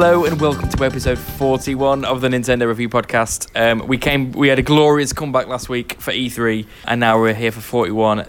[0.00, 3.50] Hello and welcome to episode 41 of the Nintendo Review Podcast.
[3.60, 7.34] Um, we came, we had a glorious comeback last week for E3, and now we're
[7.34, 8.24] here for 41.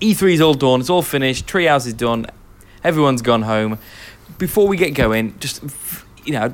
[0.00, 2.26] E3 is all done, it's all finished, Treehouse is done,
[2.82, 3.78] everyone's gone home.
[4.38, 5.62] Before we get going, just
[6.24, 6.52] you know,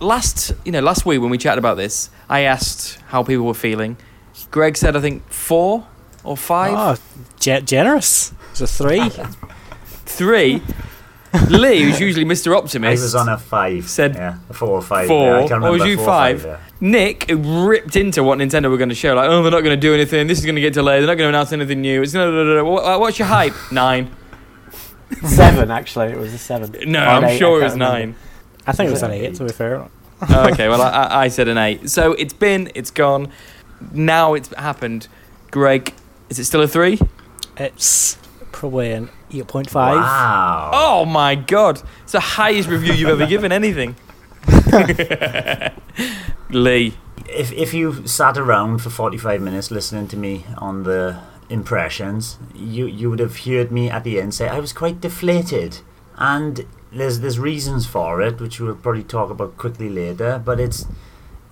[0.00, 3.54] last you know last week when we chatted about this, I asked how people were
[3.54, 3.96] feeling.
[4.50, 5.86] Greg said I think four
[6.24, 8.34] or five, Oh, ge- generous.
[8.50, 9.08] It's a three.
[10.04, 10.60] three.
[11.50, 12.52] Lee, who's usually Mr.
[12.54, 13.88] I Optimist, was on a five.
[13.88, 15.08] Said yeah, a four or five.
[15.08, 15.26] four.
[15.38, 16.44] Yeah, I can't Or was you four or five?
[16.44, 16.58] yeah.
[16.80, 19.14] Nick ripped into what Nintendo were going to show.
[19.14, 20.26] Like, oh, they're not going to do anything.
[20.26, 21.00] This is going to get delayed.
[21.02, 22.02] They're not going to announce anything new.
[22.02, 22.64] It's no.
[22.64, 23.52] What, what's your hype?
[23.72, 24.10] Nine.
[25.24, 26.08] Seven, actually.
[26.12, 26.72] It was a seven.
[26.90, 27.98] No, Or I'm eight, sure it was remember.
[27.98, 28.14] nine.
[28.66, 29.76] I think it was Was an it eight, to be fair.
[30.28, 31.88] Oh, okay, well, I, I- I said an eight.
[31.90, 33.30] So it's been, it's gone.
[33.92, 35.08] Now it's happened.
[35.50, 35.94] Greg,
[36.28, 36.98] is it still a three?
[37.56, 38.17] It's
[38.52, 39.74] probably an 8.5.
[39.74, 40.70] Wow.
[40.72, 41.82] Oh my god.
[42.02, 43.96] It's the highest review you've ever given anything.
[46.50, 46.94] Lee.
[47.28, 51.18] If if you sat around for forty five minutes listening to me on the
[51.50, 55.80] impressions, you you would have heard me at the end say I was quite deflated,
[56.16, 60.40] and there's there's reasons for it, which we'll probably talk about quickly later.
[60.42, 60.86] But it's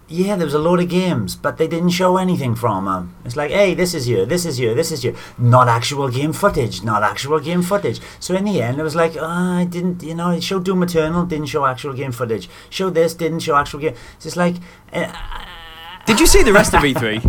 [0.08, 3.16] yeah, there was a load of games, but they didn't show anything from them.
[3.24, 5.16] It's like, hey, this is you, this is you, this is you.
[5.36, 8.00] Not actual game footage, not actual game footage.
[8.20, 10.84] So in the end, it was like, oh, I didn't, you know, it showed Doom
[10.84, 12.48] Eternal, didn't show actual game footage.
[12.70, 13.94] Show this, didn't show actual game.
[14.14, 14.56] It's just like,
[14.92, 15.12] uh,
[16.06, 17.22] Did you see the rest of E3?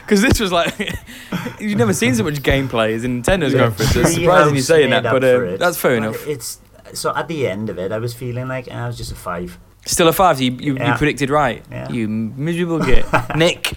[0.00, 0.76] Because this was like,
[1.60, 3.86] you've never seen so much gameplay as in Nintendo's going for it.
[3.86, 6.26] So it's surprising you saying that, but uh, that's fair But enough.
[6.26, 6.58] It's
[6.94, 9.58] so at the end of it, I was feeling like I was just a five.
[9.86, 10.36] Still a five.
[10.38, 11.62] So you, you, you predicted right.
[11.70, 11.90] Yeah.
[11.90, 13.04] You miserable git.
[13.36, 13.74] Nick,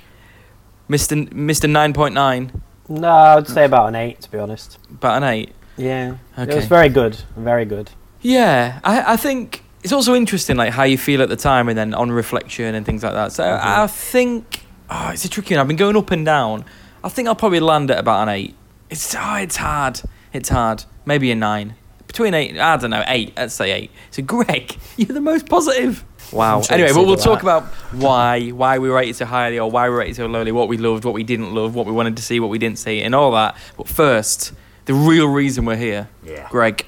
[0.87, 4.77] Mister Mister Nine Point Nine, No, I'd say about an eight, to be honest.
[4.89, 5.53] about an eight.
[5.75, 6.17] Yeah.
[6.37, 7.15] It was very good.
[7.35, 7.91] Very good.
[8.21, 11.77] Yeah, I, I think it's also interesting, like how you feel at the time, and
[11.77, 13.31] then on reflection and things like that.
[13.31, 13.59] So Mhm.
[13.63, 15.61] I think, oh, it's a tricky one.
[15.61, 16.65] I've been going up and down.
[17.03, 18.55] I think I'll probably land at about an eight.
[18.89, 20.01] It's oh, it's hard.
[20.33, 20.85] It's hard.
[21.05, 21.75] Maybe a nine.
[22.07, 23.33] Between eight, I don't know, eight.
[23.37, 23.91] Let's say eight.
[24.11, 26.03] So Greg, you're the most positive.
[26.31, 26.61] Wow.
[26.69, 27.23] Anyway, say we'll that.
[27.23, 27.63] talk about
[27.93, 31.05] why why we rated so highly or why we rated so lowly, what we loved,
[31.05, 33.31] what we didn't love, what we wanted to see, what we didn't see, and all
[33.31, 33.55] that.
[33.77, 34.51] But first,
[34.85, 36.47] the real reason we're here, Yeah.
[36.49, 36.85] Greg,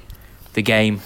[0.53, 1.01] the game.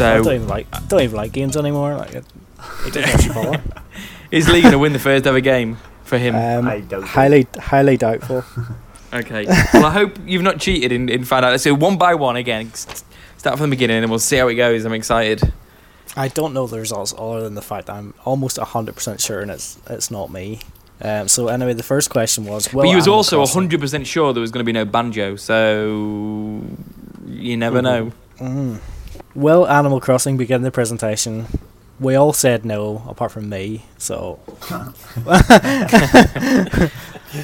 [0.00, 1.94] I So don't even like don't even like games anymore.
[1.96, 2.24] Like it,
[2.86, 3.62] it doesn't actually bother.
[4.30, 6.34] is Lee going to win the first ever game for him?
[6.34, 7.08] Um, I doubt it.
[7.08, 8.44] highly highly doubtful.
[9.12, 9.46] okay.
[9.72, 11.60] Well, I hope you've not cheated in, in find out.
[11.60, 12.72] So one by one again.
[12.72, 14.84] Start from the beginning, and we'll see how it goes.
[14.84, 15.52] I'm excited.
[16.16, 19.40] I don't know the results other than the fact that I'm almost hundred percent sure,
[19.40, 20.60] and it's it's not me.
[21.02, 22.72] Um, so anyway, the first question was.
[22.72, 24.72] Well, but you was Animal also Crossing- 100 percent sure there was going to be
[24.72, 25.36] no banjo.
[25.36, 26.62] So
[27.26, 28.12] you never know.
[28.38, 28.78] Mm.
[29.34, 31.46] Will Animal Crossing begin the presentation?
[32.00, 33.84] We all said no, apart from me.
[33.98, 34.38] So,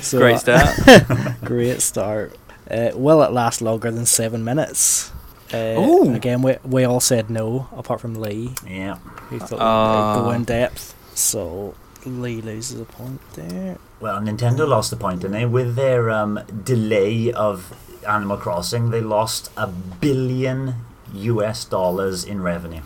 [0.01, 1.41] so Great uh, start.
[1.45, 2.37] great start.
[2.71, 5.11] Uh, will it last longer than seven minutes?
[5.53, 8.97] Uh, Again, we we all said no, apart from Lee, Yeah.
[9.29, 10.95] who thought it'd go in depth.
[11.17, 11.75] So
[12.07, 13.79] Lee loses a point there.
[13.99, 15.47] Well, Nintendo lost the point, didn't they?
[15.47, 17.75] With their um, delay of
[18.09, 20.77] Animal Crossing, they lost a billion
[21.15, 22.83] US dollars in revenue.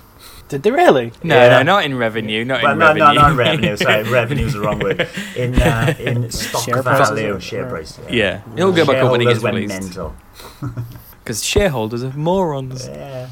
[0.49, 1.13] Did they really?
[1.23, 1.49] No, Yeah.
[1.49, 2.45] no, not in revenue.
[2.45, 3.05] Not well, in no, revenue.
[3.05, 3.77] no, not in revenue.
[3.77, 5.09] Sorry, revenue is the wrong word.
[5.37, 7.99] In uh, in stock Share prices value, or- share price.
[8.11, 9.83] Yeah, it'll go back up when it Shareholders gets went released.
[9.83, 10.15] mental.
[11.25, 12.87] Because shareholders are morons.
[12.87, 13.31] Yeah.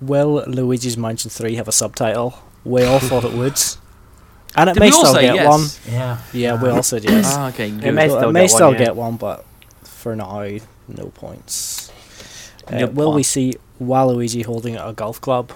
[0.00, 2.38] Will Luigi's Mansion Three have a subtitle?
[2.64, 3.60] We all thought it would,
[4.56, 5.46] and it Did may still get yes?
[5.46, 5.92] one.
[5.94, 6.18] Yeah.
[6.32, 7.26] Yeah, we all said yes.
[7.28, 8.78] Ah, okay, It may still it may get one, still yeah.
[8.78, 9.44] get one, but
[9.84, 10.46] for now,
[10.88, 11.92] no points.
[12.72, 15.52] Uh, No will we see Waluigi holding a golf club?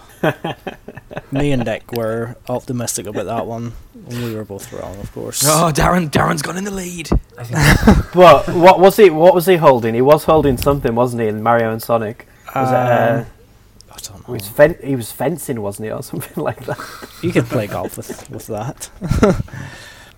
[1.30, 3.72] Me and Nick were optimistic about that one,
[4.08, 5.42] and we were both wrong, of course.
[5.46, 7.10] Oh, Darren, Darren's gone in the lead.
[7.38, 9.10] I But what was he?
[9.10, 9.94] What was he holding?
[9.94, 11.28] He was holding something, wasn't he?
[11.28, 12.74] In Mario and Sonic, was it?
[12.74, 13.26] Uh, Um,
[13.90, 14.34] I don't he know.
[14.34, 16.78] was fen- he was fencing, wasn't he, or something like that?
[17.22, 18.90] You could play golf with, with that.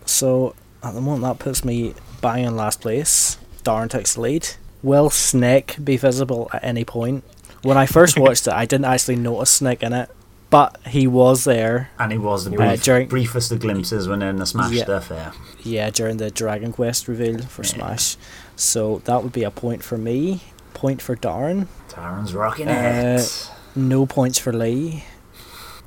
[0.05, 3.39] so, at the moment, that puts me bang in last place.
[3.65, 4.49] Darren takes the lead.
[4.87, 7.25] Will Snake be visible at any point?
[7.63, 10.09] When I first watched it, I didn't actually notice Snake in it,
[10.49, 11.91] but he was there.
[11.99, 14.85] and he was the Uh, during- briefest of glimpses when in the Smash Yeah.
[14.85, 15.09] stuff.
[15.11, 15.33] Yeah.
[15.65, 17.71] Yeah, during the Dragon Quest reveal for Yeah.
[17.75, 18.17] Smash.
[18.55, 20.43] So that would be a point for me.
[20.73, 21.67] Point for Darren.
[21.89, 23.51] Taron's rocking Uh, it.
[23.75, 25.03] No points for Lee.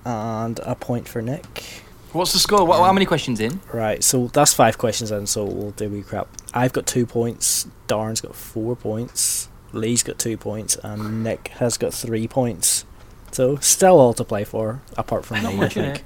[0.03, 1.83] And a point for Nick.
[2.11, 2.65] What's the score?
[2.65, 3.61] What, how many questions in?
[3.71, 6.27] Right, so that's five questions in, so we'll do we crap.
[6.53, 11.77] I've got two points, Darren's got four points, Lee's got two points, and Nick has
[11.77, 12.85] got three points.
[13.31, 16.03] So still all to play for, apart from me, I think.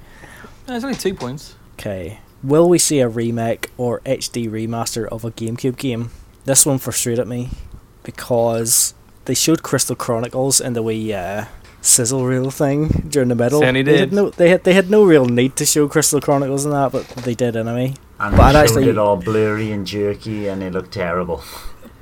[0.68, 1.54] No, it's only two points.
[1.74, 2.20] Okay.
[2.42, 6.10] Will we see a remake or HD remaster of a GameCube game?
[6.44, 7.48] This one frustrated me
[8.02, 8.92] because
[9.24, 11.46] they showed Crystal Chronicles in the wee uh,
[11.84, 13.60] sizzle reel thing during the middle.
[13.60, 14.00] Certainly They did.
[14.00, 16.92] had no, they had they had no real need to show Crystal Chronicles and that,
[16.92, 17.94] but they did anyway.
[18.20, 21.42] And But I'd they showed actually- it all blurry and jerky, and it looked terrible.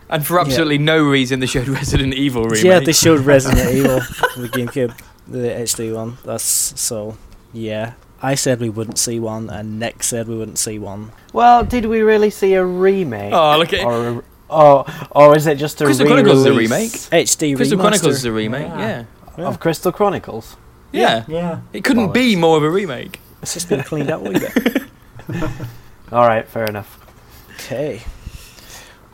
[0.08, 2.64] And for absolutely no reason, they showed Resident Evil remake.
[2.64, 4.00] Yeah, they showed Resident Evil,
[4.36, 4.92] the GameCube,
[5.26, 6.18] the HD one.
[6.24, 6.44] That's
[6.80, 7.16] so.
[7.54, 11.12] Yeah, I said we wouldn't see one, and Nick said we wouldn't see one.
[11.32, 13.32] Well, did we really see a remake?
[13.32, 13.84] Oh, look at it.
[13.86, 17.78] Or, or, oh, or is it just a Crystal Chronicles is a re-release HD Crystal
[17.78, 17.80] remaster.
[17.80, 18.68] Chronicles is a remake.
[18.68, 18.78] Yeah.
[18.78, 19.04] Yeah.
[19.36, 20.56] Of Crystal Chronicles?
[20.92, 21.24] Yeah.
[21.28, 21.60] Yeah.
[21.72, 23.20] It couldn't be more of a remake.
[23.42, 24.82] It's just been cleaned up a wee bit.
[26.12, 26.98] All right, fair enough.
[27.54, 28.02] Okay.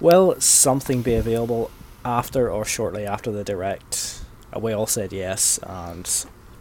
[0.01, 1.71] Will something be available
[2.05, 4.23] after or shortly after the direct?
[4.55, 6.09] Uh, We all said yes, and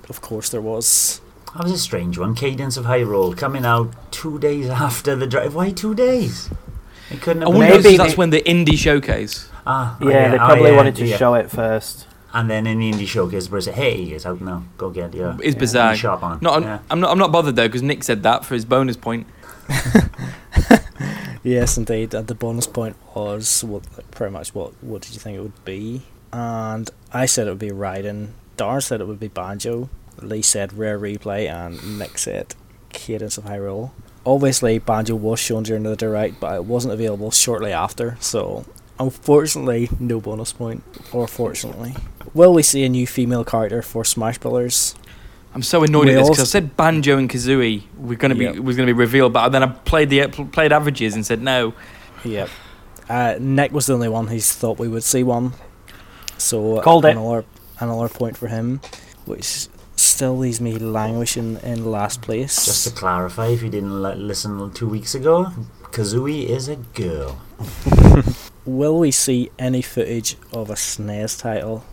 [0.10, 1.22] of course there was.
[1.56, 2.36] That was a strange one.
[2.36, 5.56] Cadence of Hyrule coming out two days after the drive.
[5.56, 6.50] Why two days?
[7.10, 7.80] It couldn't I have wonder been.
[7.80, 9.50] if Maybe that's when the indie showcase.
[9.66, 11.18] Ah, Yeah, oh, they oh, probably yeah, wanted to yeah.
[11.18, 12.07] show it first.
[12.38, 14.64] And then in the indie showcase, they say, "Hey, it's out now.
[14.78, 15.96] Go get your It's indie bizarre.
[15.96, 16.80] shop on." Not, yeah.
[16.92, 17.10] I'm not.
[17.12, 19.26] I'm not bothered though because Nick said that for his bonus point.
[21.44, 22.14] Yes, indeed.
[22.14, 24.74] And the bonus point was what, like, pretty much what.
[24.84, 26.02] What did you think it would be?
[26.34, 28.30] And I said it would be Raiden.
[28.58, 29.88] Darn said it would be Banjo.
[30.22, 32.54] Lee said Rare Replay, and Nick said
[32.90, 33.92] Cadence of Hyrule.
[34.26, 38.18] Obviously, Banjo was shown during the direct, but it wasn't available shortly after.
[38.20, 38.66] So,
[39.00, 40.84] unfortunately, no bonus point.
[41.12, 41.96] Or fortunately,
[42.34, 44.96] will we see a new female character for Smash Brothers?
[45.54, 48.36] I'm so annoyed We at this because I said Banjo and Kazooie were going to
[48.36, 48.58] be Yep.
[48.60, 51.74] was going to be revealed, but then I played the played averages and said no.
[52.24, 52.50] Yep.
[53.10, 55.54] Uh, Nick was the only one who thought we would see one.
[56.38, 57.12] So Called it.
[57.18, 57.46] another
[57.80, 58.82] another point for him,
[59.26, 62.66] which still leaves me languishing in last place.
[62.66, 65.48] Just to clarify, if you didn't li- listen two weeks ago,
[65.92, 67.42] Kazooie is a girl.
[68.68, 71.84] Will we see any footage of a SNES title?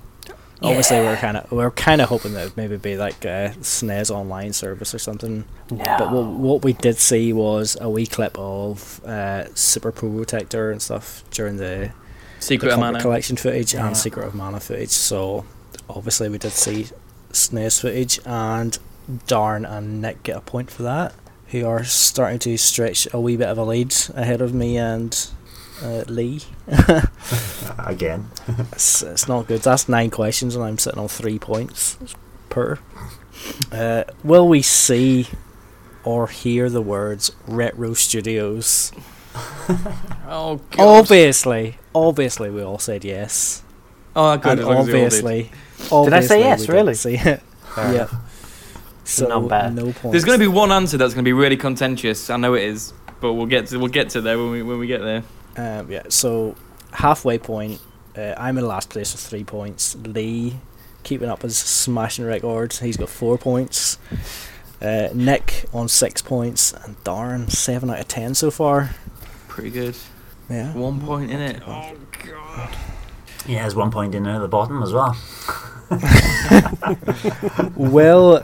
[0.62, 3.54] Obviously, we're kind of we're kind of hoping that it would maybe be like a
[3.60, 5.44] SNES online service or something.
[5.70, 5.84] No.
[5.98, 10.70] But what, what we did see was a wee clip of uh, Super Pro Protector
[10.70, 11.92] and stuff during the
[12.40, 13.00] Secret the of Mana.
[13.00, 13.86] collection footage Yeah.
[13.86, 14.90] and Secret of Mana footage.
[14.90, 15.44] So
[15.88, 16.86] obviously we did see
[17.30, 18.78] SNES footage, and
[19.26, 21.14] Darn and Nick get a point for that.
[21.48, 25.28] Who are starting to stretch a wee bit of a lead ahead of me and
[25.82, 26.42] uh, Lee.
[27.78, 28.30] Again.
[28.72, 29.62] It's, it's not good.
[29.62, 31.96] That's nine questions, and I'm sitting on three points
[32.48, 32.78] per.
[33.70, 35.26] Uh, will we see
[36.04, 38.92] or hear the words Retro Studios?
[40.26, 40.80] Oh god.
[40.80, 43.62] Obviously, obviously, we all said yes.
[44.16, 44.52] Oh, good.
[44.52, 45.04] and as long as we all did.
[45.04, 45.50] obviously,
[46.04, 46.94] Did I say yes, really?
[46.94, 47.42] See it.
[47.76, 48.06] Yeah.
[49.04, 49.74] So Not bad.
[49.74, 50.02] no points.
[50.02, 52.30] There's going to be one answer that's going to be really contentious.
[52.30, 54.78] I know it is, but we'll get to we'll get to there when we when
[54.78, 55.24] we get there.
[55.56, 56.04] Um, yeah.
[56.08, 56.56] So
[56.92, 57.80] halfway point.
[58.16, 59.96] Uh, I'm in last place with three points.
[59.96, 60.54] Lee
[61.02, 62.72] keeping up his smashing record.
[62.72, 63.98] He's got four points.
[64.80, 68.90] Uh, Nick on six points, and Darren seven out of ten so far.
[69.48, 69.96] Pretty good.
[70.50, 70.72] Yeah.
[70.74, 71.62] One point in it.
[71.66, 72.76] Oh god.
[73.46, 75.16] Yeah, there's one point in there at the bottom as well.
[77.76, 78.32] will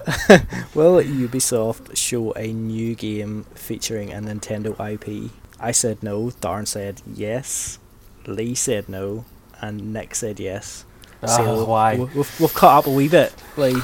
[0.75, 5.31] Will Ubisoft show a new game featuring a Nintendo IP?
[5.61, 6.31] I said no.
[6.41, 7.79] Darren said yes.
[8.27, 9.25] Lee said no,
[9.61, 10.85] and Nick said yes.
[11.23, 11.97] Oh, why?
[11.97, 13.35] we- We've, we've caught up a wee bit.
[13.57, 13.73] Lee.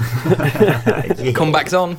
[1.16, 1.32] Yeah.
[1.32, 1.98] Comebacks on.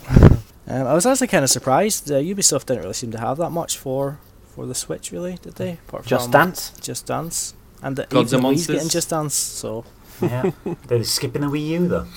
[0.67, 2.12] Um, I was actually kind of surprised.
[2.12, 4.19] Uh, Ubisoft didn't really seem to have that much for
[4.53, 5.74] for the Switch, really, did they?
[5.88, 6.72] Apart Just Dance?
[6.81, 7.53] Just Dance,
[7.84, 8.93] and the, Gods even and Wii's getting Monsters.
[8.93, 9.34] Just Dance.
[9.36, 9.86] So
[10.22, 10.51] yeah.
[10.88, 12.07] They're skipping the Wii U though.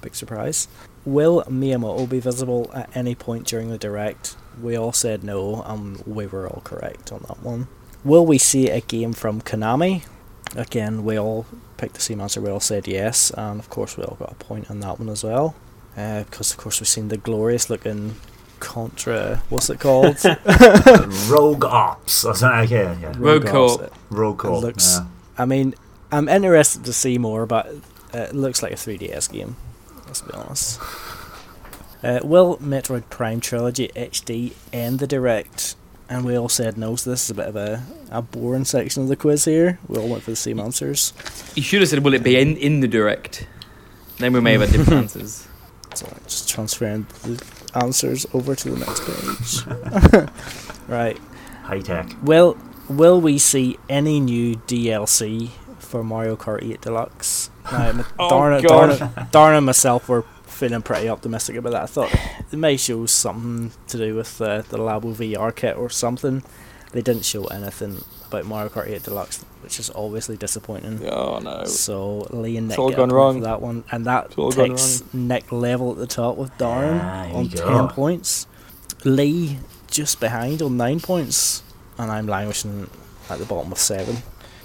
[0.00, 0.68] big surprise.
[1.04, 4.36] Will Miyamoto be visible at any point during the direct?
[4.62, 7.68] We all said no, and we were all correct on that one.
[8.04, 10.04] Will we see a game from Konami?
[10.56, 11.46] Again, we all
[11.76, 12.40] picked the same answer.
[12.40, 15.08] We all said yes, and of course we all got a point on that one
[15.08, 15.54] as well.
[15.96, 18.16] Uh, because of course we've seen the glorious looking
[18.60, 19.42] Contra.
[19.48, 20.16] What's it called?
[21.28, 22.24] Rogue Ops.
[22.24, 22.60] Or something.
[22.76, 23.12] Okay, yeah.
[23.16, 23.52] Rogue Ops.
[23.76, 23.94] Corp.
[24.10, 24.62] Rogue Corp.
[24.62, 25.06] looks- yeah.
[25.36, 25.74] I mean,
[26.12, 27.68] I'm interested to see more, but
[28.12, 29.56] it looks like a 3DS game.
[30.06, 30.80] Let's be honest.
[32.04, 35.76] Uh, will Metroid Prime Trilogy HD end the direct?
[36.08, 39.02] And we all said no, so this is a bit of a, a boring section
[39.02, 39.78] of the quiz here.
[39.88, 41.14] We all went for the same answers.
[41.54, 43.46] You should have said, "Will it be in in the direct?"
[44.18, 45.48] Then we may have had different answers.
[45.94, 47.42] So just transferring the
[47.74, 50.28] answers over to the next page.
[50.88, 51.18] right.
[51.62, 52.14] High tech.
[52.22, 52.58] Will
[52.88, 57.50] Will we see any new DLC for Mario Kart 8 Deluxe?
[57.72, 58.98] Now, m- Oh, Darn, it, God.
[58.98, 61.82] Darn, it, Darn and myself were feeling pretty optimistic about that.
[61.82, 62.14] I thought
[62.52, 66.42] it may show something to do with uh, the Labo VR kit or something.
[66.92, 71.04] They didn't show anything about Mario Kart 8 Deluxe, which is obviously disappointing.
[71.08, 71.64] Oh no.
[71.64, 73.38] So Lee and Nick It's all gone wrong.
[73.40, 76.50] for that one, and that It's all gone takes Nick level at the top with
[76.56, 77.66] Darren Ah, on we go.
[77.66, 78.46] ten points.
[79.04, 79.58] Lee
[79.90, 81.62] just behind on nine points,
[81.98, 82.88] and I'm languishing
[83.28, 84.18] at the bottom with seven.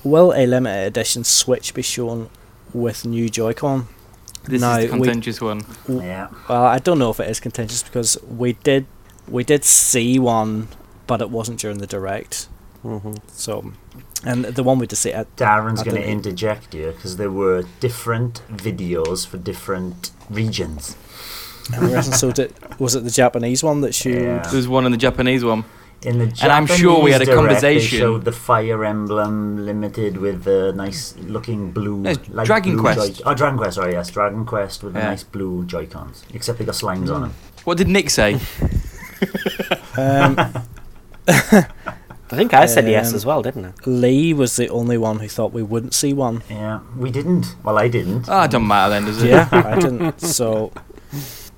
[0.03, 2.29] Will a limited edition Switch be shown
[2.73, 3.87] with new Joy-Con?
[4.49, 5.61] This No, is the we- contentious one.
[5.87, 6.27] Yeah.
[6.49, 8.85] Well, I don't know if it is contentious because we did
[9.27, 10.67] we did see one,
[11.07, 12.47] but it wasn't during the direct.
[12.81, 13.71] hmm So,
[14.25, 17.63] and the one we did see at Darren's going to interject here because there were
[17.79, 20.95] different videos for different regions.
[21.73, 22.13] Interesting.
[22.15, 24.15] so did, was it the Japanese one that showed?
[24.23, 24.47] Yeah.
[24.51, 25.63] There's one in the Japanese one.
[26.01, 29.65] In the And I'm sure we had a direct, conversation- They showed the Fire Emblem
[29.65, 31.97] Limited with the nice looking blue.
[31.97, 33.17] No, it's Dragon blue Quest.
[33.17, 33.75] Joy- oh, Dragon Quest.
[33.75, 36.23] Sorry, yes, Dragon Quest with the nice blue Joy Cons.
[36.33, 37.33] Except they got slimes on them.
[37.65, 38.39] What did Nick say?
[39.97, 40.37] Um,
[41.27, 43.73] I think I said yes Um, as well, didn't I?
[43.85, 46.41] Lee was the only one who thought we wouldn't see one.
[46.49, 47.55] Yeah, we didn't.
[47.63, 48.29] Well, I didn't.
[48.29, 49.27] Ah, it doesn't matter then, does it?
[49.29, 50.21] Yeah, I didn't.
[50.21, 50.71] So,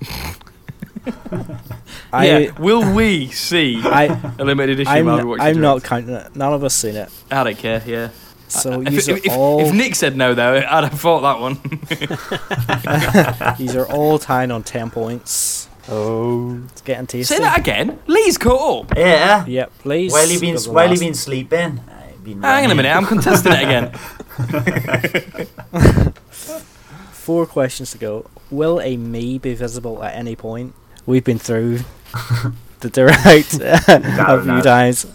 [2.13, 2.51] I, yeah.
[2.60, 4.06] Will we see I,
[4.38, 5.86] a limited edition I'm, while we watch I'm not direct?
[5.88, 6.36] counting it.
[6.36, 7.10] None of us seen it.
[7.32, 7.82] I don't care.
[7.86, 8.10] Yeah.
[8.48, 11.22] So If, these if, are if, all if Nick said no, though, I'd have fought
[11.22, 11.58] that one.
[13.58, 15.70] these are all tied on ten points.
[15.88, 16.62] Oh.
[16.65, 17.36] It's getting tasty.
[17.36, 17.98] Say that again.
[18.08, 18.98] Lee's caught up.
[18.98, 19.46] Yeah.
[19.46, 20.12] Yep, please.
[20.12, 21.80] While you been while you last- been sleeping.
[22.24, 22.96] Been Hang on a minute.
[22.96, 23.91] I'm contesting it again.
[27.12, 28.30] Four questions to go.
[28.51, 30.75] Will a me be visible at any point?
[31.05, 31.79] We've been through
[32.81, 34.63] the direct a few knows.
[34.63, 35.05] times.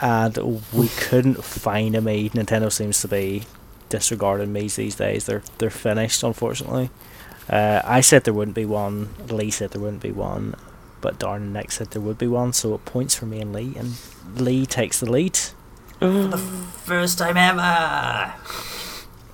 [0.00, 2.30] and we couldn't find a Mii.
[2.32, 3.44] Nintendo seems to be
[3.88, 5.26] disregarding Miis these days.
[5.26, 6.90] They're they're finished, unfortunately.
[7.48, 9.08] Uh, I said there wouldn't be one.
[9.28, 10.54] Lee said there wouldn't be one,
[11.00, 12.52] but Darn and Nick said there would be one.
[12.52, 13.94] So it points for me and Lee, and
[14.36, 15.38] Lee takes the lead.
[15.98, 16.38] the
[16.84, 18.34] First time ever.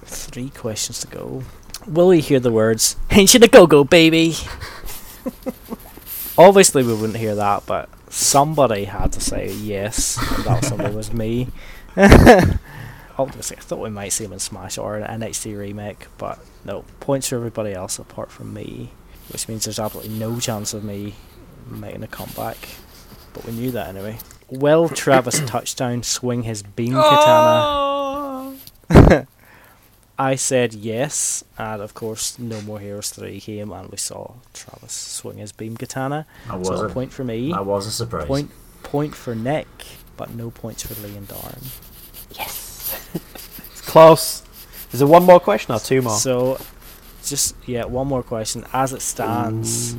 [0.07, 1.43] Three questions to go.
[1.87, 4.35] Will we hear the words "Ain't you the go-go, baby"?
[6.39, 11.13] Obviously, we wouldn't hear that, but somebody had to say yes, and that somebody was
[11.13, 11.49] me.
[13.17, 16.85] Obviously, I thought we might see him in Smash or an NXT remake, but no.
[17.01, 18.91] Points for everybody else apart from me,
[19.31, 21.15] which means there's absolutely no chance of me
[21.69, 22.57] making a comeback.
[23.33, 24.19] But we knew that anyway.
[24.51, 28.57] Will Travis Touchdown swing his beam oh!
[28.89, 29.27] katana?
[30.19, 34.93] I said yes, and of course, No More Heroes 3 came, and we saw Travis
[34.93, 36.27] swing his beam katana.
[36.47, 38.27] That was So a a, point for me, that was a surprise.
[38.27, 38.51] point
[38.85, 39.67] point for Nick,
[40.17, 41.59] but no points for Lee and Darn.
[42.37, 43.11] Yes!
[43.73, 44.43] it's close.
[44.93, 46.13] Is there one more question or two more?
[46.17, 46.61] So,
[47.25, 48.65] just yeah, one more question.
[48.73, 49.97] As it stands,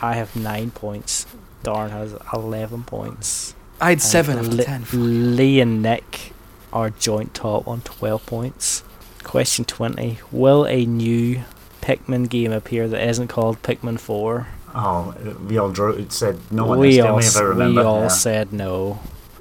[0.00, 1.26] I have nine points.
[1.64, 3.54] Darn has eleven points.
[3.80, 4.84] I had and seven after Li- ten.
[4.92, 6.32] Lee and Nick
[6.72, 8.84] are joint top on twelve points.
[9.28, 11.42] Question twenty: Will a new
[11.82, 14.46] Pikmin game appear that isn't called Pikmin Four?
[14.74, 15.14] Oh,
[15.46, 15.92] we all drew.
[15.92, 17.80] It said no on we all, didn't if I s- remember.
[17.82, 18.08] we all yeah.
[18.08, 19.00] said no,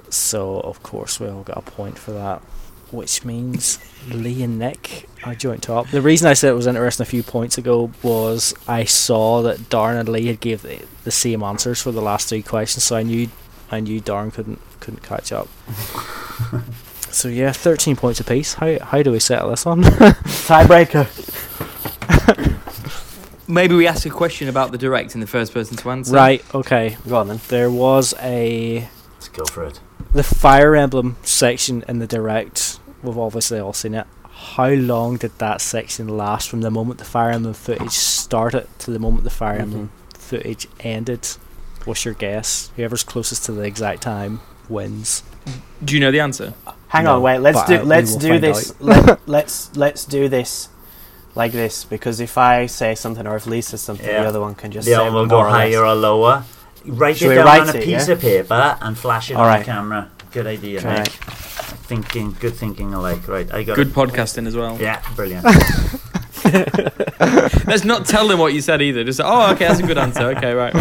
[0.10, 2.42] so of course we all got a point for that.
[2.92, 3.80] Which means
[4.10, 5.88] Lee and Nick are joint top.
[5.90, 9.70] The reason I said it was interesting a few points ago was I saw that
[9.70, 12.98] Darn and Lee had gave the, the same answers for the last three questions, so
[12.98, 13.30] I knew
[13.72, 15.48] I knew Darn couldn't couldn't catch up.
[17.12, 18.56] so yeah, thirteen points apiece.
[18.56, 19.84] How how do we settle this one?
[19.84, 21.08] Tiebreaker.
[23.48, 26.14] Maybe we ask a question about the direct in the first person to answer.
[26.14, 26.44] right.
[26.54, 26.98] Okay.
[27.08, 27.40] Go on then.
[27.48, 29.80] There was a Let's go for it.
[30.12, 32.80] the Fire Emblem section in the direct.
[33.02, 34.06] We've obviously all seen it.
[34.30, 38.92] How long did that section last from the moment the Fire Emblem footage started to
[38.92, 40.20] the moment the Fire Emblem mm-hmm.
[40.20, 41.26] footage ended?
[41.86, 42.70] What's your guess?
[42.76, 45.24] Whoever's closest to the exact time wins.
[45.84, 46.54] Do you know the answer?
[46.90, 47.40] Hang No, on, wait.
[47.40, 48.74] Let's do uh, I- let's do this.
[48.80, 50.70] Let, let's let's do this
[51.36, 54.24] like this because if I say something or if Lee says something, Yeah.
[54.24, 56.44] the other one can just the say other will go or higher or lower.
[56.86, 58.14] Write Should it down write on a it, piece yeah?
[58.14, 59.60] of paper and flash it All on right.
[59.60, 60.10] the camera.
[60.32, 61.00] Good idea, Right.
[61.00, 61.08] Nick.
[61.88, 63.28] Thinking, good thinking alike.
[63.28, 63.94] Right, I got Good it.
[63.94, 64.78] podcasting as well.
[64.80, 65.46] Yeah, brilliant.
[67.68, 69.04] Let's not tell them what you said either.
[69.04, 70.24] Just oh, okay, that's a good answer.
[70.30, 70.74] Okay, right.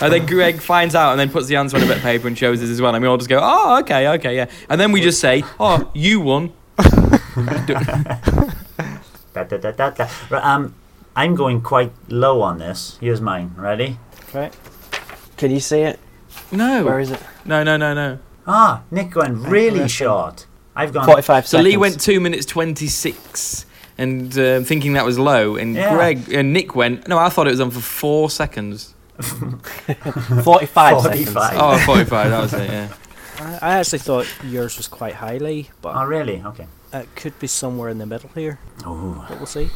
[0.00, 2.26] and then Greg finds out and then puts the answer on a bit of paper
[2.26, 2.94] and shows us as well.
[2.94, 4.46] And we all just go, oh, okay, okay, yeah.
[4.68, 6.52] And then we just say, oh, you won.
[6.78, 7.18] da,
[9.44, 10.08] da, da, da, da.
[10.30, 10.74] Right, um,
[11.14, 12.96] I'm going quite low on this.
[13.00, 13.52] Here's mine.
[13.56, 13.98] Ready?
[14.32, 14.54] Right.
[15.36, 15.98] Can you see it?
[16.52, 16.84] No.
[16.84, 17.20] Where is it?
[17.44, 18.18] No, no, no, no.
[18.46, 20.46] Ah, Nick went really short.
[20.74, 21.06] I've gone.
[21.06, 21.64] 45 So seconds.
[21.64, 23.66] Lee went two minutes twenty six,
[23.98, 25.92] and uh, thinking that was low, and Yeah.
[25.94, 27.06] Greg and Nick went.
[27.08, 28.94] No, I thought it was on for four seconds.
[29.18, 31.02] 45, 45.
[31.02, 31.36] seconds.
[31.60, 32.70] Oh, 45, That was it.
[32.70, 32.88] Yeah.
[33.40, 36.42] I, I actually thought yours was quite highly, but Oh, really?
[36.44, 36.66] Okay.
[36.92, 38.58] it could be somewhere in the middle here.
[38.84, 39.70] Oh, But we'll see.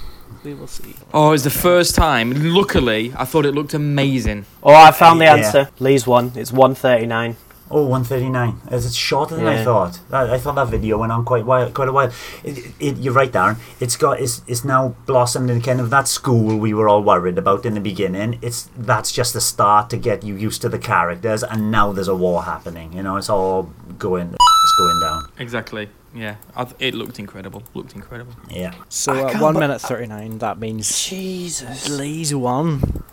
[0.45, 0.95] We will see.
[1.13, 2.33] Oh, it's the first time.
[2.55, 4.47] Luckily, I thought it looked amazing.
[4.63, 5.37] Oh, I found the Yeah.
[5.37, 5.69] answer.
[5.79, 6.33] Lee's one.
[6.35, 7.37] It's 139.
[7.73, 8.61] Oh, 139.
[8.71, 10.01] It's shorter than I thought?
[10.11, 12.13] I, I thought that video went on quite while, quite a while.
[12.45, 13.57] It, it, you're right, Darren.
[13.81, 17.39] It's got it's, it's now blossomed in kind of that school we were all worried
[17.39, 18.39] about in the beginning.
[18.43, 22.09] It's that's just the start to get you used to the characters, and now there's
[22.09, 22.93] a war happening.
[22.93, 25.33] You know, it's all going it's going down.
[25.39, 25.89] Exactly.
[26.15, 26.37] Yeah.
[26.57, 27.63] Th- it looked incredible.
[27.75, 28.35] Looked incredible.
[28.51, 28.75] Yeah.
[28.89, 31.89] So I at one minute thirty nine, that means Jesus.
[31.89, 33.05] Lee's won.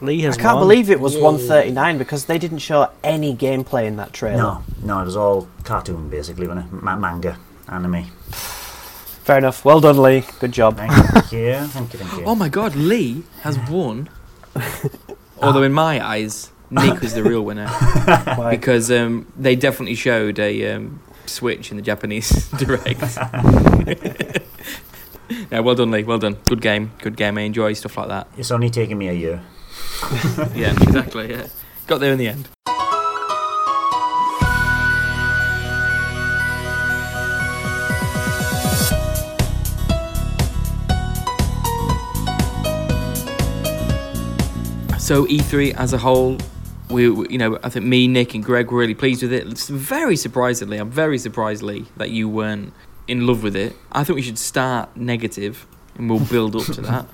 [0.00, 0.64] Lee I can't won.
[0.64, 4.36] believe it was 139 because they didn't show any gameplay in that trailer.
[4.36, 6.82] No, no, it was all cartoon basically, wasn't it?
[6.82, 7.38] Ma- manga,
[7.68, 8.04] anime.
[9.24, 9.64] Fair enough.
[9.64, 10.24] Well done, Lee.
[10.38, 10.76] Good job.
[10.76, 10.92] Thank
[11.32, 12.24] you, thank you, thank you.
[12.26, 14.08] Oh my God, Lee has won.
[15.42, 17.68] Although in my eyes, Nick was the real winner
[18.50, 23.00] because um, they definitely showed a um, switch in the Japanese direct.
[25.50, 26.04] yeah, well done, Lee.
[26.04, 26.36] Well done.
[26.46, 26.92] Good game.
[26.98, 27.38] Good game.
[27.38, 28.28] I enjoy stuff like that.
[28.36, 29.42] It's only taken me a year.
[30.54, 31.30] Yeah, exactly.
[31.30, 31.46] Yeah,
[31.86, 32.48] got there in the end.
[44.98, 46.36] So E3 as a whole,
[46.90, 49.46] we, you know, I think me, Nick, and Greg were really pleased with it.
[49.68, 52.72] Very surprisingly, I'm very surprised, Lee, that you weren't
[53.06, 53.76] in love with it.
[53.92, 57.06] I think we should start negative, and we'll build up to that.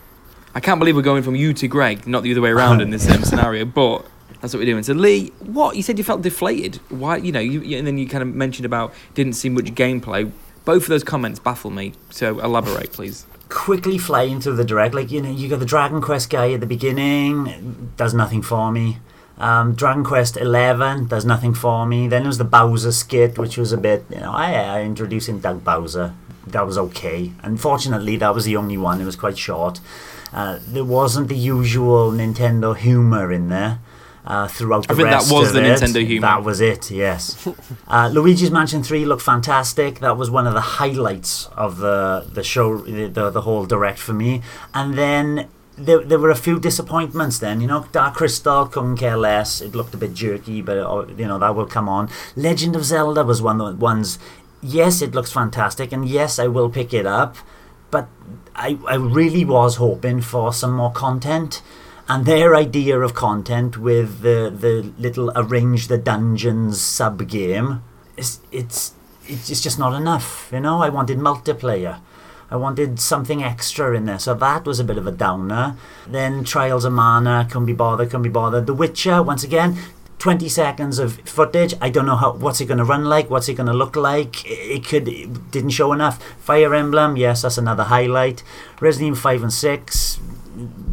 [0.54, 2.90] I can't believe we're going from you to Greg, not the other way around in
[2.90, 4.06] this same scenario, but
[4.40, 4.82] that's what we're doing.
[4.82, 6.76] So Lee, what you said you felt deflated?
[6.90, 7.16] Why?
[7.16, 10.30] You know, you, you- and then you kind of mentioned about didn't see much gameplay.
[10.64, 11.94] Both of those comments baffle me.
[12.10, 13.26] So elaborate, please.
[13.48, 14.94] quickly flying through the direct.
[14.94, 18.70] Like you know, you got the Dragon Quest guy at the beginning, does nothing for
[18.70, 18.98] me.
[19.38, 22.06] Um, Dragon Quest Eleven does nothing for me.
[22.06, 25.40] Then there was the Bowser skit, which was a bit, you know, I, I introducing
[25.40, 26.14] Doug Bowser.
[26.46, 27.32] That was okay.
[27.42, 29.00] Unfortunately, that was the only one.
[29.00, 29.80] It was quite short.
[30.32, 33.80] Uh, there wasn't the usual Nintendo humor in there.
[34.24, 35.08] Uh, throughout the rest of the show.
[35.08, 35.80] I think that was the it.
[35.80, 36.26] Nintendo humour.
[36.28, 36.90] That was it.
[36.92, 37.48] Yes.
[37.88, 39.98] Uh, Luigi's Mansion 3 looked fantastic.
[39.98, 43.98] That was one of the highlights of the the show, the, the, the whole direct
[43.98, 44.40] for me.
[44.72, 47.60] And then there, there were a few disappointments then.
[47.60, 49.60] You know, Dark Crystal, couldn't care less.
[49.60, 52.08] It looked a bit jerky, but, uh, you know, that will come on.
[52.36, 54.18] Legend of Zelda was one of the ones,
[54.62, 57.36] yes, it looks fantastic, and yes, I will pick it up.
[57.90, 58.08] But
[58.54, 61.62] I, I really was hoping for some more content
[62.08, 67.82] and their idea of content with the the little arrange the dungeons sub game
[68.16, 68.94] is it's
[69.26, 70.82] it's just not enough you know?
[70.82, 72.00] I wanted multiplayer.
[72.50, 74.18] I wanted something extra in there.
[74.18, 75.74] So that was a bit of a downer.
[76.06, 78.66] Then trials of mana couldn't be bothered couldn't be bothered.
[78.66, 79.78] The witcher once again
[80.22, 83.48] 20 seconds of footage i don't know how what's it going to run like what's
[83.48, 87.58] it going to look like it could it didn't show enough fire emblem yes that's
[87.58, 88.44] another highlight
[88.80, 90.16] resident evil 5 and 6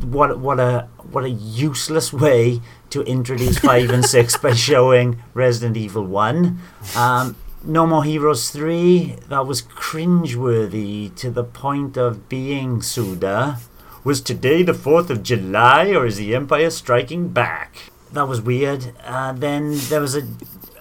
[0.10, 5.78] what what a what a useless way to introduce five and six by showing Resident
[5.78, 6.60] Evil One.
[6.96, 13.60] Um, no More Heroes 3, that was cringeworthy to the point of being Suda.
[14.04, 17.92] Was today the 4th of July or is the Empire striking back?
[18.14, 18.94] That was weird.
[19.04, 20.24] Uh, then there was a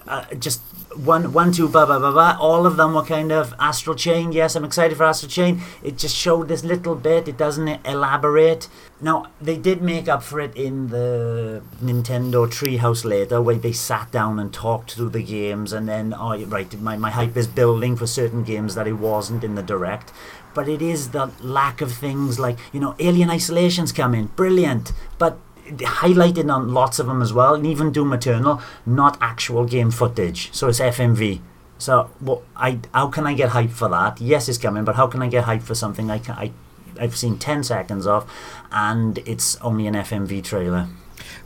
[0.07, 0.61] uh, just
[0.95, 2.35] one, one, two, blah, blah, blah, blah.
[2.39, 4.31] All of them were kind of Astral Chain.
[4.31, 5.61] Yes, I'm excited for Astral Chain.
[5.83, 7.27] It just showed this little bit.
[7.27, 8.67] It doesn't elaborate.
[8.99, 14.11] Now, they did make up for it in the Nintendo Treehouse later, where they sat
[14.11, 17.95] down and talked through the games, and then, oh, right, my, my hype is building
[17.95, 20.11] for certain games that it wasn't in the Direct.
[20.55, 24.25] But it is the lack of things like, you know, Alien Isolation's coming.
[24.35, 24.91] Brilliant.
[25.19, 25.37] But
[25.77, 30.53] highlighted on lots of them as well, and even Doom Eternal, not actual game footage.
[30.53, 31.41] So it's FMV.
[31.77, 34.19] So well, I how can I get hype for that?
[34.19, 36.51] Yes, it's coming, but how can I get hype for something I can, I
[36.99, 38.29] I've seen ten seconds of,
[38.71, 40.87] and it's only an FMV trailer.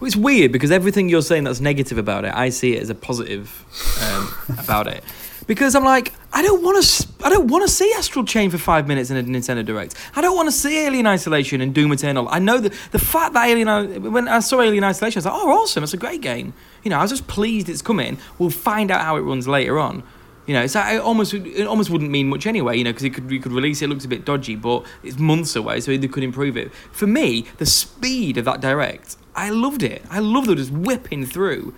[0.02, 2.96] It's weird because everything you're saying that's negative about it, I see it as a
[2.96, 3.66] positive
[4.02, 5.04] um, about it.
[5.46, 8.58] Because I'm like, I don't want to, I don't want to see Astral Chain for
[8.58, 9.96] five minutes in a Nintendo Direct.
[10.16, 12.28] I don't want to see Alien Isolation and Doom Eternal.
[12.30, 15.34] I know that the fact that Alien, when I saw Alien Isolation, I was like,
[15.34, 16.54] oh, awesome, it's a great game.
[16.84, 18.18] You know, I was just pleased it's coming.
[18.40, 20.04] We'll find out how it runs later on.
[20.46, 22.78] You know, it's like, it almost it almost wouldn't mean much anyway.
[22.78, 24.86] You know, because it could we could release it, it looks a bit dodgy, but
[25.02, 26.74] it's months away, so they could improve it.
[26.92, 30.04] For me, the speed of that direct, I loved it.
[30.10, 31.74] I loved them just whipping through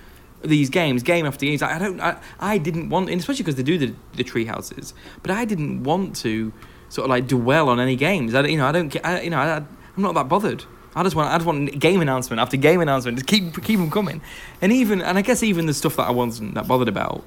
[0.47, 1.59] these games, game after game.
[1.61, 4.93] I don't, I, I didn't want, and especially because they do the the tree houses,
[5.21, 6.51] but I didn't want to
[6.89, 8.33] sort of like dwell on any games.
[8.35, 10.63] I, you know, I don't, get- I, you know, I, I'm not that bothered.
[10.95, 13.17] I just want, I just want game announcement after game announcement.
[13.17, 14.21] Just keep, keep them coming,
[14.61, 17.25] and even, and I guess even the stuff that I wasn't that bothered about,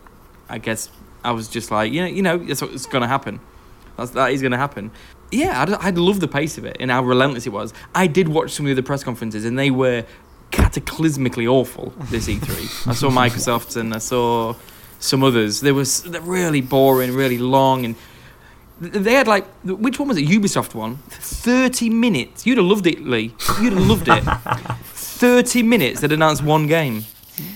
[0.48, 0.88] I guess
[1.22, 3.40] I was just like, you know, you know, going to happen.
[3.96, 4.90] That's, that is going to happen.
[5.30, 7.74] Yeah, I'd, I'd love the pace of it and how relentless it was.
[7.94, 10.06] I did watch some of the press conferences, and they were
[10.50, 11.92] cataclysmically awful.
[12.10, 14.54] This E3, I saw Microsoft and I saw
[14.98, 15.60] some others.
[15.60, 17.94] They they're really boring, really long, and
[18.80, 20.26] they had like which one was it?
[20.26, 20.96] Ubisoft one.
[21.08, 22.46] Thirty minutes.
[22.46, 23.34] You'd have loved it, Lee.
[23.60, 24.24] You'd have loved it.
[24.94, 26.00] Thirty minutes.
[26.00, 27.04] They'd announced one game,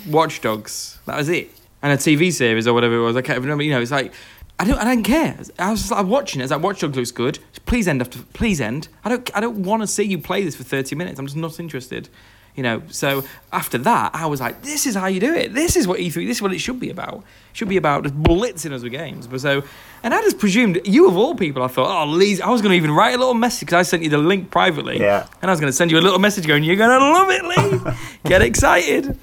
[0.08, 0.98] Watch Dogs.
[1.06, 1.50] That was it,
[1.82, 3.16] and a TV series or whatever it was.
[3.16, 3.64] I can't remember.
[3.64, 4.12] You know, it's like.
[4.60, 4.78] I don't.
[4.78, 5.36] I don't care.
[5.58, 6.44] I was just like watching it.
[6.44, 7.38] It's like Watch Dogs looks good.
[7.66, 8.20] Please end after.
[8.32, 8.86] Please end.
[9.04, 9.30] I don't.
[9.34, 11.18] I don't want to see you play this for thirty minutes.
[11.18, 12.08] I'm just not interested.
[12.54, 12.82] You know.
[12.90, 15.54] So after that, I was like, this is how you do it.
[15.54, 16.26] This is what E3.
[16.26, 17.16] This is what it should be about.
[17.16, 19.26] It should be about just blitzing us with games.
[19.26, 19.62] But so,
[20.02, 21.62] and I just presumed you of all people.
[21.62, 22.40] I thought, oh, Lee.
[22.40, 24.50] I was going to even write a little message because I sent you the link
[24.50, 24.98] privately.
[24.98, 25.26] Yeah.
[25.40, 27.30] And I was going to send you a little message going, you're going to love
[27.30, 27.94] it, Lee.
[28.28, 29.18] Get excited.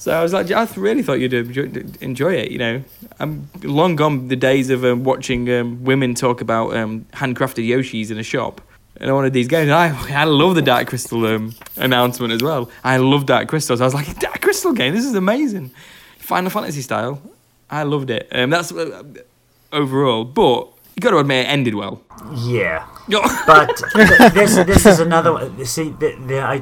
[0.00, 2.50] So I was like, I really thought you'd enjoy, enjoy it.
[2.50, 2.84] You know,
[3.18, 8.10] I'm long gone the days of um, watching um, women talk about um, handcrafted Yoshis
[8.10, 8.62] in a shop.
[9.00, 9.70] And I wanted these games.
[9.70, 12.70] I I love the Dark Crystal um, announcement as well.
[12.84, 13.76] I love Dark Crystal.
[13.76, 14.94] So I was like, Dark Crystal game.
[14.94, 15.70] This is amazing.
[16.18, 17.20] Final Fantasy style.
[17.70, 18.28] I loved it.
[18.32, 19.02] Um, that's uh,
[19.72, 20.24] overall.
[20.24, 22.02] But you got to admit, it ended well.
[22.36, 22.86] Yeah.
[23.46, 25.64] But th- this this is another one.
[25.64, 26.56] See, the, the, I,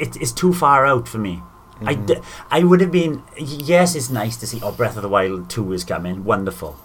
[0.00, 1.42] it, it's too far out for me.
[1.84, 2.16] I, d-
[2.50, 4.60] I would have been yes, it's nice to see.
[4.62, 6.76] Oh, Breath of the Wild two is coming, wonderful.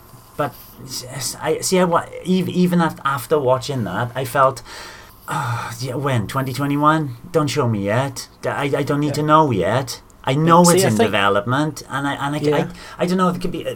[0.41, 0.53] But
[1.41, 1.79] I see.
[1.79, 4.61] I wa- even after watching that, I felt.
[5.33, 7.15] Oh, yeah, when 2021?
[7.31, 8.27] Don't show me yet.
[8.43, 10.01] I, I don't need to know yet.
[10.25, 12.57] I know See, it's I in think- development, and I and I, Yeah.
[12.97, 13.65] I, I don't know if it could be.
[13.67, 13.75] Uh,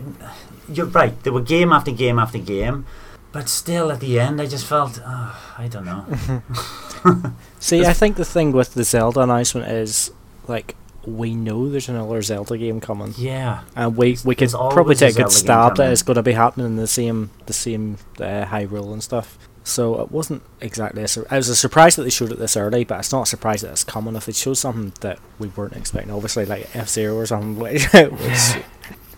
[0.76, 1.14] you're right.
[1.24, 2.86] There were game after game after game,
[3.32, 5.00] but still at the end, I just felt.
[5.06, 6.04] Oh, I don't know.
[7.60, 10.12] See, I think the thing with the Zelda announcement is
[10.48, 10.76] like
[11.08, 13.62] we know there's another Zelda game coming, yeah.
[13.76, 16.66] and we we could probably take a good stab that it's going to be happening
[16.66, 19.38] in the same the same uh, Hyrule and stuff.
[19.64, 22.56] So it wasn't exactly a sur- I was a surprise that they showed it this
[22.56, 24.16] early, but it's not a surprise that it's coming.
[24.16, 27.86] If they showed something that we weren't expecting, obviously like F Zero or something, which,
[27.92, 28.64] which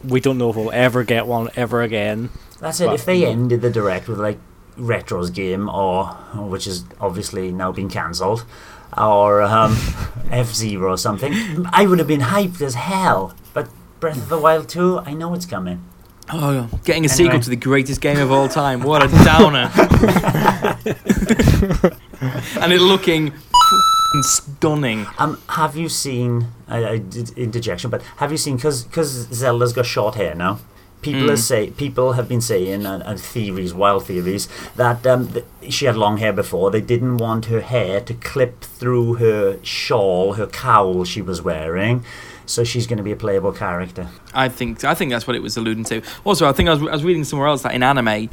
[0.03, 2.29] we don't know if we'll ever get one ever again.
[2.59, 2.91] That's it.
[2.93, 4.39] If they ended the direct with like
[4.77, 8.45] Retro's game, or which is obviously now been cancelled,
[8.97, 9.77] or um,
[10.31, 11.33] F Zero or something,
[11.71, 13.33] I would have been hyped as hell.
[13.53, 15.83] But Breath of the Wild two, I know it's coming.
[16.29, 18.81] Oh, getting a sequel to the greatest game of all time.
[18.81, 19.71] What a downer.
[22.61, 23.33] and it looking
[24.21, 25.07] stunning.
[25.17, 26.47] Um, have you seen?
[26.67, 28.57] I, I did interjection, but have you seen?
[28.57, 28.85] Because
[29.33, 30.59] Zelda's got short hair now.
[31.13, 31.33] People Mm.
[31.33, 35.85] are say people have been saying and, and theories, wild theories, that um, th- she
[35.85, 36.71] had long hair before.
[36.71, 42.03] They didn't want her hair to clip through her shawl, her cowl she was wearing.
[42.45, 44.07] So she's going to be a playable character.
[44.33, 46.01] I think I think that's what it was alluding to.
[46.23, 48.29] Also, I think I was, I was reading somewhere else that in anime,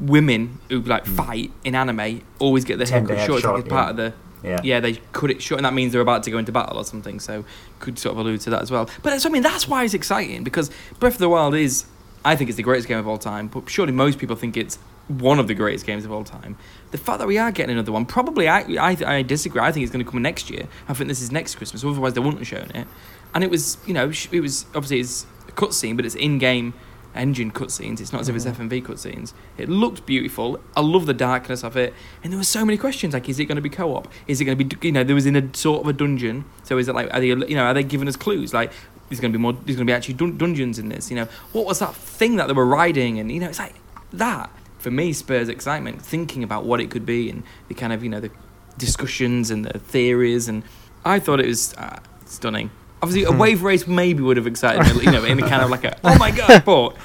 [0.00, 3.20] women who like fight in anime always get their hair cut short.
[3.20, 3.90] It's like short, it's part yeah.
[3.90, 3.96] of
[4.42, 4.60] the Yeah.
[4.62, 6.84] yeah, they cut it short, and that means they're about to go into battle or
[6.84, 7.18] something.
[7.20, 7.44] So
[7.78, 8.88] could sort of allude to that as well.
[9.02, 11.84] But I mean, that's why it's exciting because Breath of the Wild is,
[12.26, 13.48] I think, it's the greatest game of all time.
[13.48, 16.58] But surely most people think it's one of the greatest games of all time.
[16.90, 19.60] The fact that we are getting another one, probably I I, I disagree.
[19.60, 20.66] I think it's going to come next year.
[20.88, 21.84] I think this is next Christmas.
[21.84, 22.86] Otherwise, they wouldn't have shown it.
[23.34, 26.74] And it was, you know, it was obviously it's a cutscene, but it's in-game
[27.14, 28.00] engine cutscenes.
[28.00, 28.68] It's not as if it's mm-hmm.
[28.68, 29.32] FMV cutscenes.
[29.56, 30.60] It looked beautiful.
[30.76, 33.14] I love the darkness of it, and there were so many questions.
[33.14, 34.08] Like, is it going to be co-op?
[34.26, 36.44] Is it going to be, you know, there was in a sort of a dungeon.
[36.64, 38.52] So is it like, are they, you know, are they giving us clues?
[38.52, 38.72] Like,
[39.08, 39.52] there's going to be more.
[39.52, 41.10] There's going to be actually dun- dungeons in this.
[41.10, 43.18] You know, what was that thing that they were riding?
[43.18, 43.74] And you know, it's like
[44.12, 46.02] that for me spurs excitement.
[46.02, 48.30] Thinking about what it could be and the kind of, you know, the
[48.78, 50.48] discussions and the theories.
[50.48, 50.62] And
[51.04, 52.70] I thought it was uh, stunning.
[53.02, 55.70] Obviously, a wave race maybe would have excited me, you know, in a kind of
[55.70, 56.96] like a oh my god, but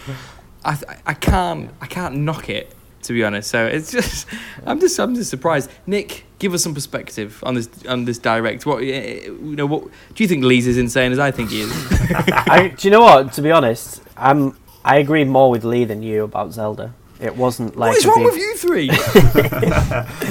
[0.63, 3.49] I, I can't I can't knock it to be honest.
[3.49, 4.27] So it's just
[4.65, 5.69] I'm just I'm just surprised.
[5.85, 8.65] Nick, give us some perspective on this on this direct.
[8.65, 9.65] What eh, you know?
[9.65, 9.83] What
[10.15, 10.43] do you think?
[10.43, 11.71] Lee's as insane as I think he is.
[12.01, 13.33] I, do you know what?
[13.33, 16.93] To be honest, I'm I agree more with Lee than you about Zelda.
[17.19, 18.89] It wasn't like what is wrong big, with you three?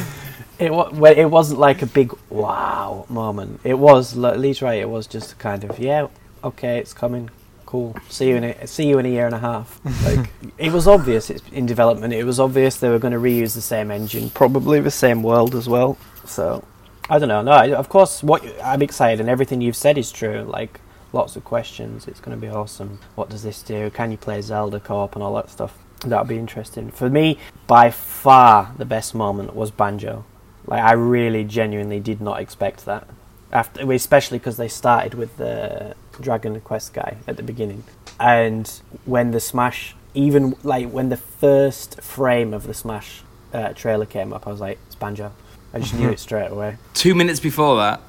[0.61, 3.61] It well, it wasn't like a big wow moment.
[3.64, 4.78] It was Lee's right.
[4.78, 6.09] It was just a kind of yeah,
[6.44, 7.30] okay, it's coming,
[7.70, 7.94] cool.
[8.09, 9.80] See you in a, see you in a year and a half.
[10.04, 10.28] Like
[10.59, 12.12] it was obvious it's in development.
[12.12, 15.54] It was obvious they were going to reuse the same engine, probably the same world
[15.54, 15.96] as well.
[16.24, 16.64] So
[17.09, 17.42] I don't know.
[17.42, 20.42] No, I, of course, what I'm excited and everything you've said is true.
[20.42, 20.80] Like
[21.12, 22.09] lots of questions.
[22.09, 22.98] It's going to be awesome.
[23.14, 23.88] What does this do?
[23.90, 25.78] Can you play Zelda co-op and all that stuff?
[26.00, 26.90] That'll be interesting.
[26.90, 30.24] For me, by far the best moment was Banjo.
[30.66, 33.06] Like I really genuinely did not expect that.
[33.52, 37.82] After, especially because they started with the Dragon Quest guy at the beginning,
[38.20, 38.68] and
[39.04, 44.32] when the Smash, even like when the first frame of the Smash uh, trailer came
[44.32, 45.32] up, I was like, "It's Banjo."
[45.74, 46.76] I just knew it straight away.
[46.94, 48.00] Two minutes before that,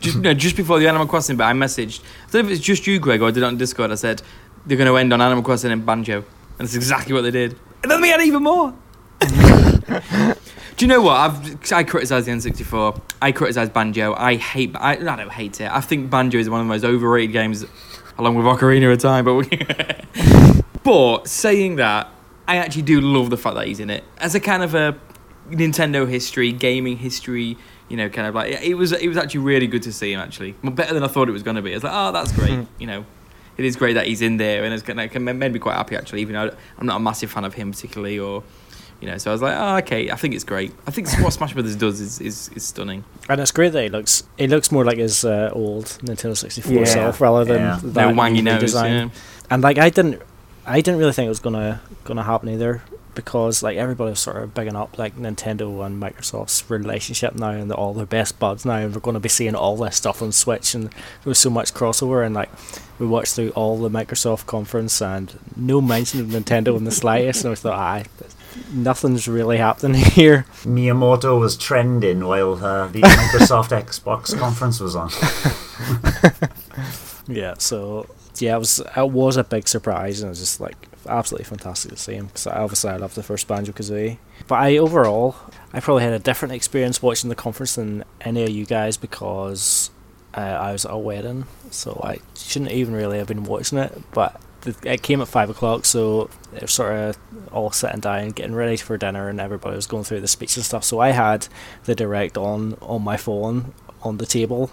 [0.00, 2.00] just no, just before the Animal Crossing bit, I messaged.
[2.28, 3.90] I don't know if it's just you, Greg, or I did it on Discord.
[3.90, 4.22] I said
[4.66, 6.26] they're going to end on Animal Crossing and Banjo, and
[6.58, 7.58] that's exactly what they did.
[7.82, 8.74] And then we had even more.
[10.80, 11.16] Do you know what?
[11.16, 13.02] I've I criticise the N64.
[13.20, 14.14] I criticise Banjo.
[14.14, 14.74] I hate.
[14.76, 15.70] I, I don't hate it.
[15.70, 17.66] I think Banjo is one of the most overrated games,
[18.16, 19.26] along with Ocarina of Time.
[19.26, 22.08] But but saying that,
[22.48, 24.98] I actually do love the fact that he's in it as a kind of a
[25.50, 27.58] Nintendo history, gaming history.
[27.90, 28.92] You know, kind of like it was.
[28.92, 30.20] It was actually really good to see him.
[30.20, 31.74] Actually, better than I thought it was going to be.
[31.74, 32.54] It's like, oh, that's great.
[32.54, 32.64] Hmm.
[32.78, 33.04] you know,
[33.58, 35.94] it is great that he's in there, and it's kind of made me quite happy
[35.94, 36.22] actually.
[36.22, 38.44] Even though I'm not a massive fan of him particularly, or
[39.00, 40.72] you know, so I was like, oh, okay, I think it's great.
[40.86, 43.04] I think what Smash Brothers does is, is, is stunning.
[43.28, 46.72] And it's great that it looks it looks more like his uh, old Nintendo 64
[46.72, 47.80] Yeah, self rather than yeah.
[47.82, 48.60] that no wangy new nose.
[48.60, 48.92] design.
[48.92, 49.08] Yeah.
[49.50, 50.20] And like I didn't
[50.66, 52.82] I didn't really think it was gonna gonna happen either
[53.24, 57.70] because like everybody was sort of bigging up like Nintendo and Microsoft's relationship now and
[57.70, 60.32] all their best buds now and we're going to be seeing all this stuff on
[60.32, 62.48] Switch and there was so much crossover and like
[62.98, 67.44] we watched through all the Microsoft conference and no mention of Nintendo in the slightest
[67.44, 68.26] and I thought ah
[68.72, 75.10] nothing's really happening here Miyamoto was trending while uh, the Microsoft Xbox conference was on.
[77.28, 78.06] yeah so
[78.38, 81.92] yeah it was it was a big surprise and it was just like absolutely fantastic
[81.92, 84.18] to see him because obviously I love the first Banjo Kazooie.
[84.46, 85.36] But I overall
[85.72, 89.90] I probably had a different experience watching the conference than any of you guys because
[90.34, 93.96] uh, I was at a wedding so I shouldn't even really have been watching it
[94.12, 97.18] but the, it came at five o'clock so they were sort of
[97.52, 100.64] all sitting down getting ready for dinner and everybody was going through the speech and
[100.64, 100.84] stuff.
[100.84, 101.48] So I had
[101.84, 104.70] the direct on on my phone on the table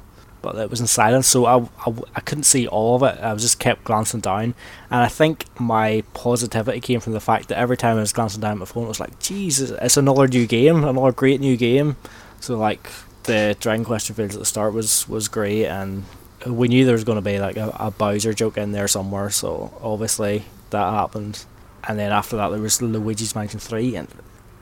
[0.48, 3.20] but it was in silence, so I, I, I couldn't see all of it.
[3.22, 4.56] I was just kept glancing down,
[4.90, 8.40] and I think my positivity came from the fact that every time I was glancing
[8.40, 11.58] down at my phone, it was like, Jesus, it's another new game, another great new
[11.58, 11.98] game.
[12.40, 12.90] So like
[13.24, 16.06] the Dragon Quest reveals at the start was was great, and
[16.46, 19.30] we knew there was going to be like a, a Bowser joke in there somewhere.
[19.30, 21.44] So obviously that happened,
[21.86, 24.08] and then after that there was Luigi's Mansion Three, and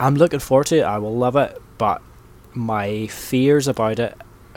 [0.00, 0.82] I'm looking forward to it.
[0.82, 2.02] I will love it, but
[2.54, 4.16] my fears about it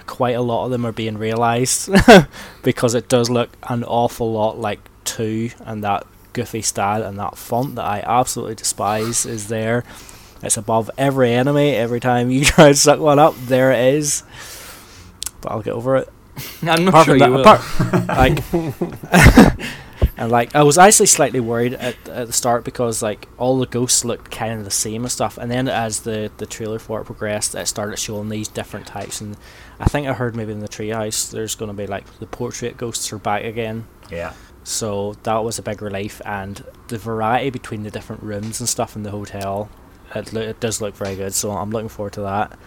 [0.10, 1.90] quite a lot of them are being realised
[2.64, 7.38] because it does look an awful lot like 2 and that goofy style and that
[7.38, 9.84] font that I absolutely despise is there.
[10.42, 14.24] It's above every enemy every time you try to suck one up, there it is.
[15.42, 16.10] But I'll get over it.
[16.64, 17.60] I'm not Apart sure from you that-
[18.02, 18.02] will.
[18.02, 18.08] apart-
[19.60, 19.60] like
[20.18, 23.66] and like I was actually slightly worried at, at the start because like all the
[23.68, 27.02] ghosts looked kind of the same and stuff and then as the the trailer for
[27.02, 29.38] it progressed it started showing these different types and
[29.80, 32.78] I think I heard maybe in the treehouse there's going to be like the portrait
[32.78, 34.34] ghosts are back again Yeah.
[34.64, 38.96] so that was a big relief and the variety between the different rooms and stuff
[38.96, 39.70] in the hotel
[40.16, 42.58] it, lo- it does look very good so I'm looking forward to that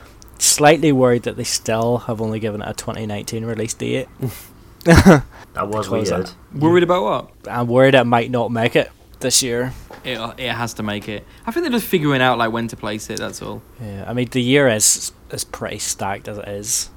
[0.43, 4.09] slightly worried that they still have only given it a 2019 release date
[4.85, 5.23] That
[5.69, 6.07] was weird.
[6.07, 6.35] that.
[6.55, 7.31] Worried about what?
[7.49, 9.73] I'm worried it might not make it this year.
[10.05, 11.25] It, it has to make it.
[11.47, 13.19] I think they're just figuring out like when to place it.
[13.19, 13.63] That's all.
[13.81, 16.91] Yeah, I mean the year is is pretty stacked as it is.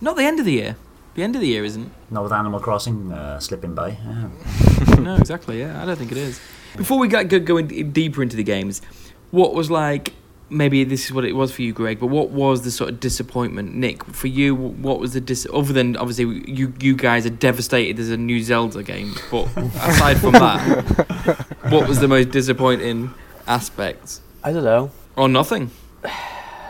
[0.00, 0.76] Not the end of the year.
[1.14, 1.92] The end of the year isn't.
[2.10, 3.90] Not with Animal Crossing uh, slipping by.
[3.90, 4.94] Yeah.
[4.98, 5.60] no, exactly.
[5.60, 6.40] Yeah, I don't think it is.
[6.76, 8.82] Before we got go, going deeper into the games,
[9.30, 10.12] what was like?
[10.50, 12.00] Maybe this is what it was for you, Greg.
[12.00, 14.02] But what was the sort of disappointment, Nick?
[14.04, 15.46] For you, what was the dis?
[15.52, 17.96] Other than obviously you you guys are devastated.
[17.98, 23.12] There's a new Zelda game, but aside from that, what was the most disappointing
[23.46, 24.20] aspect?
[24.42, 24.90] I don't know.
[25.16, 25.70] Or nothing?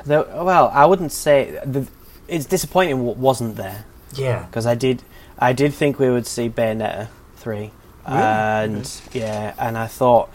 [0.06, 1.86] There, well, I wouldn't say the,
[2.28, 4.44] it's disappointing what wasn't there Yeah.
[4.46, 5.02] because I did
[5.38, 7.72] I did think we would see Bayonetta three,
[8.08, 8.22] Really?
[8.22, 10.30] and yeah, and I thought,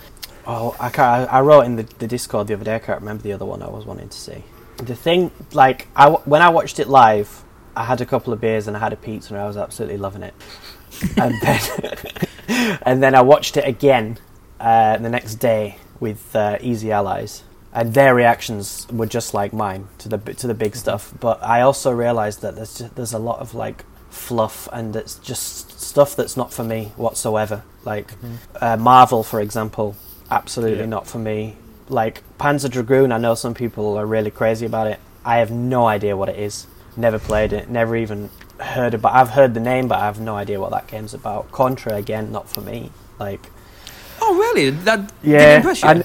[0.47, 1.31] oh, I can't.
[1.31, 2.75] I, I wrote in the, the Discord the other day.
[2.75, 4.43] I can't remember the other one I was wanting to see.
[4.77, 7.43] The thing, like, I when I watched it live,
[7.75, 9.97] I had a couple of beers and I had a pizza and I was absolutely
[9.97, 10.33] loving it.
[11.17, 11.59] and then,
[12.83, 14.17] and then I watched it again
[14.59, 19.87] uh, the next day with uh, Easy Allies, and their reactions were just like mine
[19.99, 21.13] to the to the big stuff.
[21.19, 25.15] But I also realised that there's just, there's a lot of like fluff and it's
[25.15, 27.63] just stuff that's not for me whatsoever.
[27.83, 28.11] Like
[28.61, 29.95] uh, Marvel, for example,
[30.31, 30.85] absolutely Yeah.
[30.87, 31.55] not for me.
[31.89, 34.99] Like Panzer Dragoon, I know some people are really crazy about it.
[35.25, 36.67] I have no idea what it is.
[36.95, 37.69] Never played it.
[37.69, 39.13] Never even heard about.
[39.13, 41.51] I've heard the name, but I have no idea what that game's about.
[41.51, 42.91] Contra again, not for me.
[43.19, 43.49] Like
[44.21, 44.69] Oh, really?
[44.69, 45.61] That yeah?
[45.83, 46.03] I, n-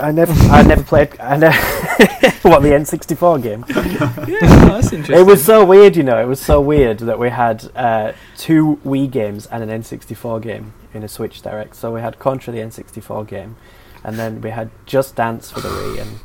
[0.00, 1.20] I never, I never played.
[1.20, 1.54] I never,
[2.42, 3.64] what the N64 game.
[3.68, 3.76] yeah,
[4.66, 5.16] that's interesting.
[5.18, 6.20] It was so weird, you know.
[6.20, 10.72] It was so weird that we had uh, two Wii games and an N64 game
[10.94, 11.74] in a Switch Direct.
[11.76, 13.56] So we had Contra, the N64 game,
[14.04, 16.18] and then we had Just Dance for the Wii and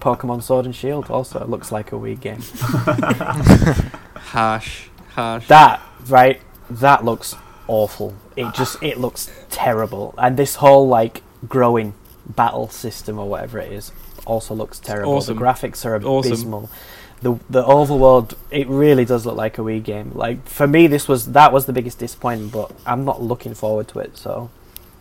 [0.00, 1.10] Pokemon Sword and Shield.
[1.10, 2.40] Also, looks like a Wii game.
[4.16, 5.46] harsh, harsh.
[5.48, 7.34] That right, that looks
[7.68, 8.14] awful.
[8.36, 10.14] It just it looks terrible.
[10.18, 11.94] And this whole like growing
[12.26, 13.92] battle system or whatever it is
[14.26, 15.14] also looks terrible.
[15.14, 15.36] awesome.
[15.36, 16.68] The graphics are Awesome.
[17.26, 17.40] Abysmal.
[17.48, 20.12] The the overworld it really does look like a Wii game.
[20.14, 23.88] Like for me this was that was the biggest disappointment, but I'm not looking forward
[23.88, 24.50] to it, so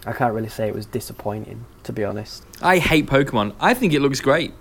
[0.06, 2.44] I can't really say it was disappointing to be honest.
[2.62, 3.54] I hate Pokemon.
[3.60, 4.54] I think it looks great.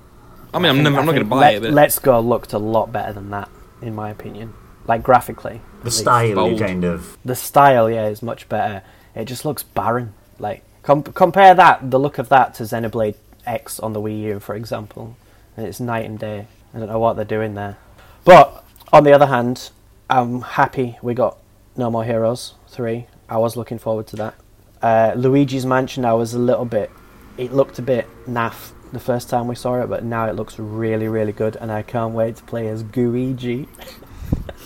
[0.54, 1.98] I mean, I'm, think- never, I I'm not going to buy Let- it, but Let's
[1.98, 3.48] Go looked a lot better than that,
[3.80, 4.52] in my opinion.
[4.86, 5.60] Like graphically.
[5.82, 6.60] The style bold.
[6.60, 8.82] kind of the style yeah is much better
[9.16, 13.80] it just looks barren like com- compare that the look of that to xenoblade x
[13.80, 15.16] on the wii u for example
[15.56, 17.76] and it's night and day i don't know what they're doing there
[18.24, 19.70] but on the other hand
[20.10, 21.38] i'm happy we got
[21.76, 24.34] no more heroes 3 i was looking forward to that
[24.82, 26.90] uh, luigi's mansion i was a little bit
[27.38, 30.58] it looked a bit naff the first time we saw it but now it looks
[30.58, 33.66] really really good and i can't wait to play as Gooigi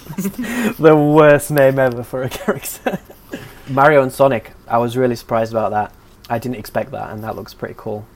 [0.78, 2.98] the worst name ever for a character.
[3.68, 5.92] Mario and Sonic, I was really surprised about that.
[6.30, 8.06] I didn't expect that, and that looks pretty cool.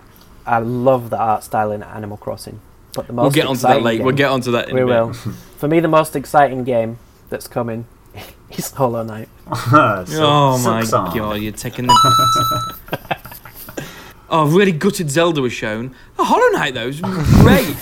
[0.46, 2.60] I love the art style in Animal Crossing.
[2.94, 3.96] But the most we'll get onto that exciting later.
[3.98, 5.12] game- We'll get onto that in we a will.
[5.12, 6.98] For me, the most exciting game
[7.28, 7.86] that's coming
[8.50, 9.28] is Hollow Knight.
[9.46, 11.16] oh my sucks on.
[11.16, 12.76] god, you're taking the.
[14.30, 15.94] oh, really gutted Zelda was shown.
[16.18, 17.76] Oh, Hollow Knight though was great.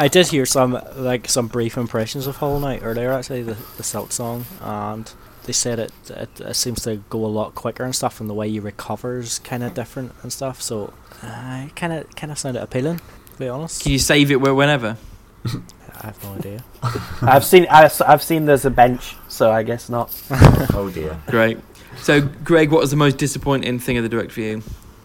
[0.00, 3.82] I did hear some like some brief impressions of Hollow Knight earlier, actually the the
[3.82, 5.10] Silk Song, and
[5.44, 8.34] they said it, it it seems to go a lot quicker and stuff, and the
[8.34, 10.62] way you recover is kind of different and stuff.
[10.62, 13.00] So, uh, kind of kind of sounded appealing,
[13.38, 13.82] to be honest.
[13.82, 14.96] Can you save it where whenever?
[15.46, 16.64] I have no idea.
[17.22, 20.14] I've seen I've, I've seen there's a bench, so I guess not.
[20.74, 21.20] oh dear.
[21.28, 21.58] Great.
[21.98, 24.62] So, Greg, what was the most disappointing thing of the direct for you?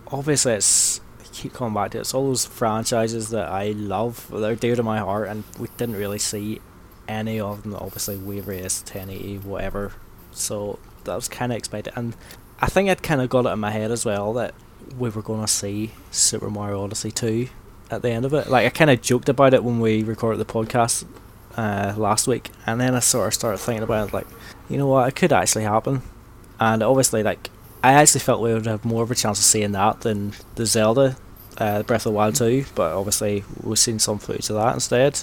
[0.07, 2.01] Obviously, it's I keep coming back to it.
[2.01, 4.27] It's all those franchises that I love.
[4.31, 6.59] They're dear to my heart, and we didn't really see
[7.07, 7.75] any of them.
[7.75, 9.93] Obviously, Wave Race, 1080, whatever.
[10.31, 12.15] So that was kind of expected, and
[12.59, 14.53] I think I'd kind of got it in my head as well that
[14.97, 17.49] we were going to see Super Mario Odyssey 2
[17.93, 18.49] at the end of it.
[18.49, 21.05] Like I kind of joked about it when we recorded the podcast
[21.57, 24.27] uh, last week, and then I sort of started thinking about it, like,
[24.69, 26.01] you know what, it could actually happen.
[26.59, 27.49] And obviously, like,
[27.83, 30.65] I actually felt we would have more of a chance of seeing that than the
[30.65, 31.17] Zelda,
[31.57, 35.19] uh, Breath of the Wild 2, but obviously we've seen some footage of that instead.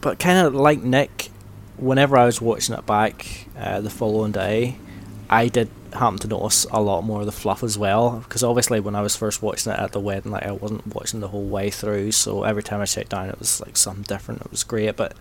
[0.00, 1.30] But kind of like Nick,
[1.76, 4.76] whenever I was watching it back uh, the following day,
[5.30, 8.20] I did happen to notice a lot more of the fluff as well.
[8.20, 11.20] Because obviously, when I was first watching it at the wedding, like I wasn't watching
[11.20, 14.42] the whole way through, so every time I checked down, it was like something different.
[14.42, 15.14] It was great, but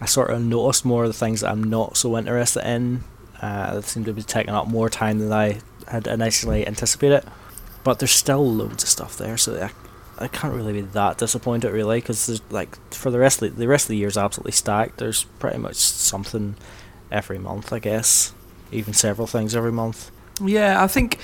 [0.00, 3.04] I sort of noticed more of the things that I'm not so interested in.
[3.40, 7.22] Uh, that seem to be taking up more time than I had initially anticipated.
[7.84, 11.70] But there's still loads of stuff there, so I, I can't really be that disappointed
[11.70, 14.52] really, because like for the rest of the, the rest of the year is absolutely
[14.52, 14.98] stacked.
[14.98, 16.56] There's pretty much something
[17.12, 18.34] every month, I guess,
[18.72, 20.10] even several things every month.
[20.44, 21.18] Yeah, I think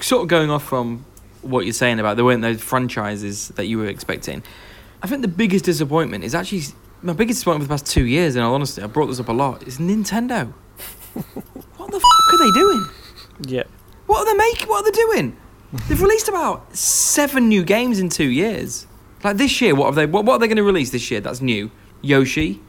[0.00, 1.04] sort of going off from
[1.42, 4.42] what you're saying about there weren't those franchises that you were expecting.
[5.02, 6.62] I think the biggest disappointment is actually
[7.02, 8.36] my biggest disappointment for the past two years.
[8.36, 9.62] In all honesty, I brought this up a lot.
[9.66, 10.52] Is Nintendo.
[11.12, 12.02] what the f-
[12.32, 12.86] are they doing?
[13.46, 13.62] Yeah.
[14.06, 14.68] What are they making?
[14.68, 15.36] What are they doing?
[15.88, 18.86] They've released about seven new games in two years.
[19.22, 20.06] Like this year, what have they?
[20.06, 21.20] What, what are they going to release this year?
[21.20, 21.70] That's new.
[22.00, 22.60] Yoshi.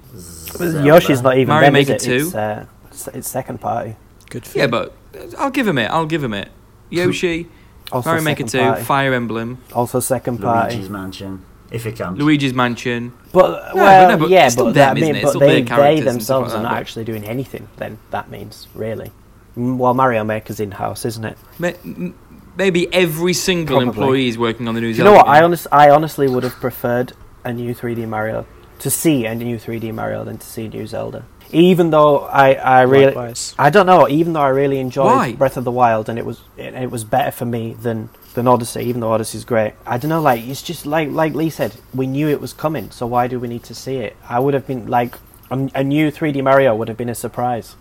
[0.59, 1.99] Yoshi's not even Mario them, is Maker it?
[2.01, 2.13] 2.
[2.27, 3.95] It's, uh, it's, it's second party.
[4.29, 4.71] Good for Yeah, you.
[4.71, 4.93] but
[5.37, 5.89] I'll give him it.
[5.91, 6.49] I'll give him it.
[6.89, 7.47] Yoshi,
[7.91, 8.83] Also Mario Maker Two, party.
[8.83, 10.75] Fire Emblem, Also second party.
[10.75, 12.19] Luigi's Mansion, if it counts.
[12.19, 13.11] Luigi's Mansion.
[13.31, 15.99] But but well, no, but yeah, but them, that isn't mean, but they, they characters
[16.07, 17.67] and stuff themselves like are not but- actually doing anything.
[17.77, 19.11] Then that means really,
[19.55, 21.37] well, Mario Maker's in house, isn't it?
[21.59, 22.11] Ma-
[22.57, 23.89] Maybe every single Probably.
[24.01, 24.93] employee is working on the new.
[24.93, 25.25] Do you know what?
[25.25, 25.33] game.
[25.33, 27.11] I honest, I honestly would have preferred
[27.43, 28.45] a new 3D Mario
[28.79, 31.25] to see a new 3D Mario than to see new Zelda.
[31.55, 33.55] Even though I, I really, Likewise.
[33.57, 34.09] I don't know.
[34.09, 35.33] Even though I really enjoyed Why?
[35.33, 38.47] Breath of the Wild, and it was it, it was better for me than than
[38.47, 38.81] Odyssey.
[38.81, 40.21] Even though Odyssey's great, I don't know.
[40.21, 43.39] Like it's just like like Lee said, we knew it was coming, so why do
[43.39, 44.17] we need to see it?
[44.27, 45.15] I would have been like
[45.49, 47.77] a, a new 3D Mario would have been a surprise.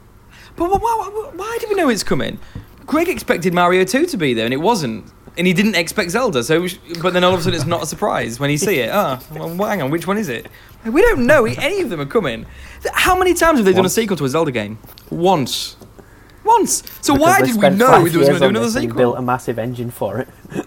[0.57, 2.39] But why, why, why did we know it's coming?
[2.87, 5.11] Greg expected Mario 2 to be there, and it wasn't.
[5.37, 6.67] And he didn't expect Zelda, so
[7.03, 8.91] but then all of a sudden it's not a surprise when you see it.
[8.93, 10.47] Ah, well, hang on, which one is it?
[10.85, 12.47] We don't know any of them are coming.
[12.93, 14.79] How many times have they done a sequel to a Zelda game?
[15.11, 15.77] Once.
[16.45, 16.83] Once.
[17.01, 18.97] So Because why did we know five there was going to do another sequel?
[18.97, 20.29] Built a massive engine for it.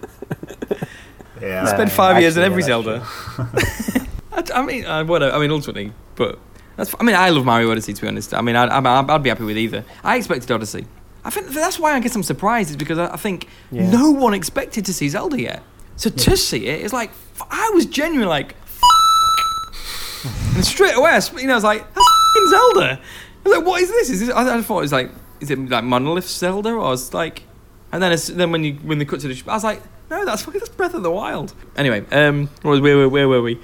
[1.40, 1.66] Yeah.
[1.66, 3.06] Spend Uh, five years in every yeah, Zelda.
[4.32, 5.34] I, I mean, uh, whatever.
[5.34, 6.38] I mean, ultimately, but
[6.76, 6.92] that's.
[6.98, 8.34] I mean, I love Mario Odyssey to be honest.
[8.34, 9.84] I mean, I'd, I'd, I'd be happy with either.
[10.02, 10.86] I expected Odyssey.
[11.24, 13.90] I think that's why I guess I'm surprised is because I, I think Yeah.
[13.90, 15.62] no one expected to see Zelda yet.
[15.96, 17.10] So to see it, it's like
[17.50, 18.54] I was genuinely like,
[20.54, 23.00] and straight away, I, you know, I was like, that's Zelda.
[23.00, 24.10] I was like, what is this?
[24.10, 24.30] Is this?
[24.30, 25.10] I, I thought it was like,
[25.40, 27.42] is it like Monolith Zelda or it's like,
[27.92, 30.24] and then it's, then when you when they cut to the, I was like, no,
[30.24, 31.54] that's fucking that's Breath of the Wild.
[31.76, 33.56] Anyway, um, where, where, where, were we?
[33.56, 33.58] I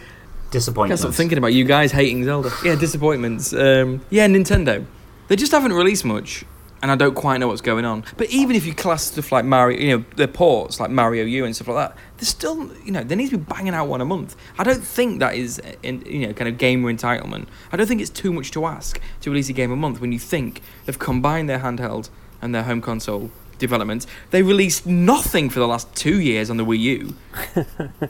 [0.50, 1.00] Disappointment.
[1.00, 2.50] guess I'm thinking about you guys hating Zelda.
[2.64, 3.52] Yeah, disappointments.
[3.52, 4.84] Um, yeah, Nintendo.
[5.26, 6.44] They just haven't released much,
[6.84, 8.04] and I don't quite know what's going on.
[8.18, 11.46] But even if you class stuff like Mario, you know, the ports like Mario U
[11.46, 14.02] and stuff like that, there's still, you know, they need to be banging out one
[14.02, 14.36] a month.
[14.58, 17.46] I don't think that is, in, you know, kind of gamer entitlement.
[17.72, 20.12] I don't think it's too much to ask to release a game a month when
[20.12, 22.10] you think they've combined their handheld
[22.42, 24.06] and their home console development.
[24.30, 27.14] They released nothing for the last two years on the Wii U.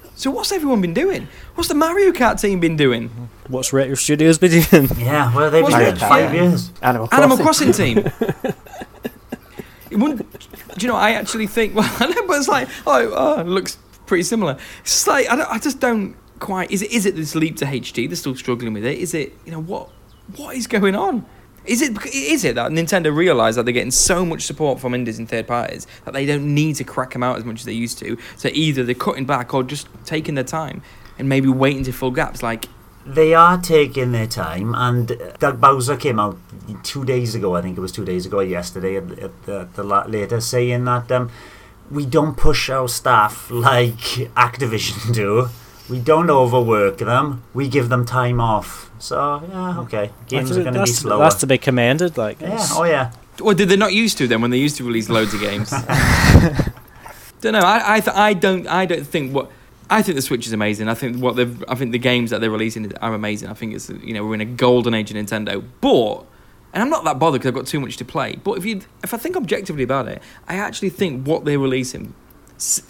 [0.15, 1.29] so what's everyone been doing?
[1.55, 3.09] What's the Mario Kart team been doing?
[3.49, 4.89] What's Retro Studios been doing?
[4.99, 5.91] Yeah, well, they've What's been it?
[5.93, 6.43] dead five Yeah.
[6.43, 6.71] years.
[6.83, 7.23] Animal Crossing.
[7.25, 7.99] Animal Crossing team.
[9.91, 10.31] it wouldn't.
[10.79, 10.97] Do you know?
[10.97, 11.75] I actually think.
[11.75, 13.77] Well, I know, but it's like, oh, oh looks
[14.07, 14.57] pretty similar.
[14.81, 16.71] It's like I, don't, I just don't quite.
[16.71, 16.91] Is it?
[16.93, 18.09] Is it this leap to HD?
[18.09, 18.99] They're still struggling with it.
[18.99, 19.33] Is it?
[19.45, 19.91] You know what?
[20.37, 21.27] What is going on?
[21.65, 21.97] Is it?
[22.15, 25.47] Is it that Nintendo realised that they're getting so much support from indies and third
[25.47, 28.19] parties that they don't need to crack them out as much as they used to?
[28.37, 30.83] So either they're cutting back or just taking their time
[31.19, 32.43] and maybe waiting to fill gaps.
[32.43, 32.67] Like
[33.07, 36.39] They are taking their time, and Doug Bowser came out
[36.83, 37.55] two days ago.
[37.55, 41.11] I think it was two days ago, yesterday, at, at the, the later, saying that
[41.13, 41.31] um,
[41.91, 43.97] we don't push our staff like
[44.37, 45.49] Activision do.
[45.89, 47.43] We don't overwork them.
[47.53, 48.91] We give them time off.
[48.99, 49.81] So yeah, hmm.
[49.81, 50.11] okay.
[50.29, 51.19] Games are going to be that's, slower.
[51.19, 52.49] that's to be commanded, Like, yeah.
[52.49, 53.13] it's- Oh yeah.
[53.43, 55.71] Or did they not used to then when they used to release loads of games?
[57.41, 57.59] don't know.
[57.61, 59.51] I I, th- I don't I don't think what
[59.91, 60.89] I think the Switch is amazing.
[60.89, 63.49] I think what they've I think the games that they're releasing are amazing.
[63.49, 65.63] I think it's you know we're in a golden age of Nintendo.
[65.81, 66.25] But
[66.73, 68.37] and I'm not that bothered because I've got too much to play.
[68.37, 72.15] But if you if I think objectively about it, I actually think what they're releasing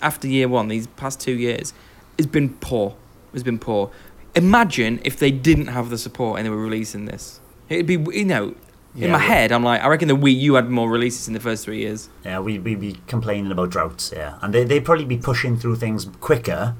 [0.03, 1.72] after year one, these past two years,
[2.18, 2.96] has been poor.
[3.32, 3.90] Has been poor.
[4.34, 7.40] Imagine if they didn't have the support and they were releasing this.
[7.68, 8.54] It'd be you know.
[8.96, 11.34] Yeah, In my head, I'm like, I reckon the Wii U had more releases in
[11.34, 12.08] the first three years.
[12.24, 15.76] Yeah, we we be complaining about droughts, yeah, and they they'd probably be pushing through
[15.76, 16.76] things quicker.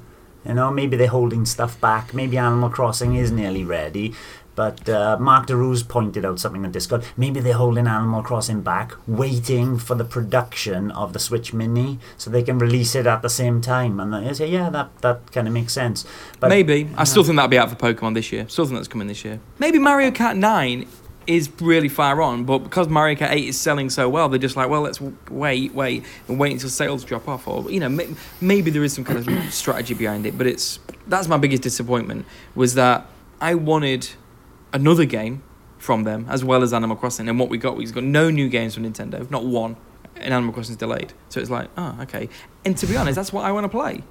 [0.47, 2.15] You know, maybe they're holding stuff back.
[2.15, 4.15] Maybe Animal Crossing is nearly ready,
[4.55, 7.05] but uh, Mark DeRue's pointed out something on Discord.
[7.17, 12.31] Maybe they're holding Animal Crossing back, waiting for the production of the Switch Mini, so
[12.31, 13.99] they can release it at the same time.
[14.01, 16.05] And I say, yeah, that that kind of makes sense.
[16.41, 16.89] But Maybe.
[16.97, 18.49] I still think that'll be out for Pokemon this year.
[18.49, 19.41] Still think that's coming this year.
[19.59, 20.87] Maybe Mario Kart 9
[21.27, 24.57] is really far on, but because Mario Kart 8 is selling so well, they're just
[24.57, 25.01] like, well, let's
[25.31, 27.49] wait, wait, and wait until sales drop off.
[27.49, 30.79] Or, you know, may- maybe there is some kind of strategy behind it, but it's
[31.07, 33.07] that's my biggest disappointment was that
[33.41, 34.09] I wanted
[34.75, 35.43] another game
[35.79, 38.49] from them as well as Animal Crossing, and what we got, we got no new
[38.51, 39.77] games from Nintendo, not one,
[40.17, 41.13] and Animal Crossing's delayed.
[41.31, 42.29] So it's like, oh, okay.
[42.65, 44.03] And to be honest, that's what I want to play.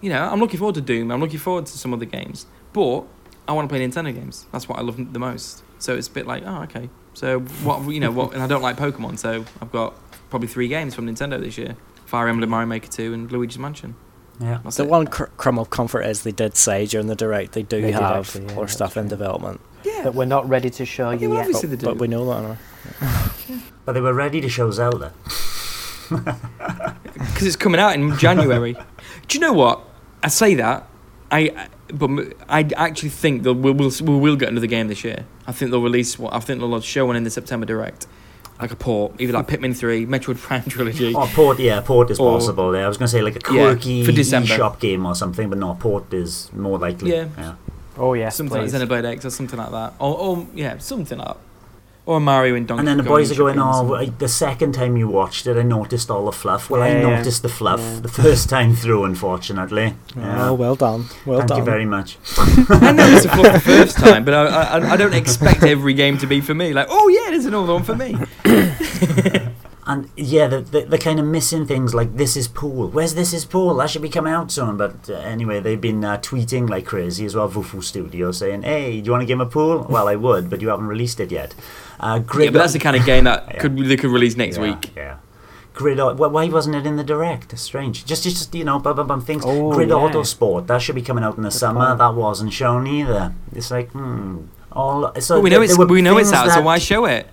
[0.00, 1.10] You know, I'm looking forward to Doom.
[1.10, 3.04] I'm looking forward to some other games, but
[3.48, 4.46] I want to play Nintendo games.
[4.52, 5.62] That's what I love the most.
[5.78, 6.88] So it's a bit like, oh, okay.
[7.14, 8.32] So what you know what?
[8.34, 9.94] And I don't like Pokemon, so I've got
[10.30, 13.94] probably three games from Nintendo this year: Fire Emblem, Mario Maker Two, and Luigi's Mansion.
[14.40, 14.88] yeah, That's the it.
[14.90, 17.92] one cr- crumb of comfort is they did say during the direct they do They
[17.92, 19.60] have actually, yeah, more that's stuff in development.
[19.84, 21.46] Yeah, that we're not ready to show you well, yet.
[21.46, 21.86] obviously But, they do.
[21.86, 22.58] but we know that.
[23.00, 23.66] Now.
[23.84, 25.12] but they were ready to show Zelda.
[26.08, 28.74] because it's coming out in January.
[29.28, 29.80] Do you know what?
[30.22, 30.86] I say that,
[31.30, 32.10] I but
[32.48, 35.24] I actually think that we'll, we'll we will get another game this year.
[35.46, 38.06] I think they'll release what I think they'll show one in the September direct,
[38.60, 41.14] like a port, either like Pikmin Three, Metroid Prime trilogy.
[41.14, 42.74] Oh, port, yeah, port is Or- possible.
[42.76, 44.48] Yeah, I was going to say like a Yeah, quirky for December.
[44.48, 47.10] shop game or something, but no, port is more likely.
[47.12, 47.28] Yeah.
[47.38, 47.54] yeah.
[47.98, 48.72] Oh yeah, something please.
[48.74, 51.36] like Xenoblade X or something like that, or, or yeah, something like that.
[52.04, 53.94] Or Mario and Donkey And then the boys are going, oh, something.
[53.96, 56.68] I- the second time you watched it, I noticed all the fluff.
[56.68, 57.16] Well, I Yeah, yeah.
[57.18, 58.00] noticed the fluff Yeah.
[58.00, 59.94] the first time through, unfortunately.
[60.16, 60.48] Oh, yeah.
[60.48, 61.04] Oh, well done.
[61.24, 61.46] Well done.
[61.46, 61.58] Thank done.
[61.58, 62.18] you very much.
[62.38, 66.18] I noticed the fluff the first time, but I, I, I don't expect every game
[66.18, 66.72] to be for me.
[66.72, 68.16] Like, oh yeah, there's another one for me.
[69.84, 72.88] And yeah, the, the, they're kind of missing things like This Is Pool.
[72.88, 73.74] Where's This Is Pool?
[73.74, 74.76] That should be coming out soon.
[74.76, 79.00] But uh, anyway, they've been uh, tweeting like crazy as well, VooFoo Studio, saying, hey,
[79.00, 79.84] do you want to give him a pool?
[79.88, 81.54] Well, I would, but you haven't released it yet.
[81.98, 83.58] Uh, Yeah, but that's the kind of game that Yeah.
[83.58, 84.92] Could they could release next yeah, week?
[84.96, 85.16] Yeah.
[85.74, 85.98] Grid.
[85.98, 87.52] Why wasn't it in the direct?
[87.52, 88.04] It's strange.
[88.04, 89.42] Just, just you know, bum, bum, bum things.
[89.44, 89.94] Oh, Grid yeah.
[89.94, 90.68] Autosport.
[90.68, 91.86] That should be coming out in the summer.
[91.86, 91.98] point.
[91.98, 93.34] That wasn't shown either.
[93.52, 94.44] It's like, hmm.
[94.70, 95.12] All.
[95.20, 97.28] So Well, we know it's we know it's out, so why show it?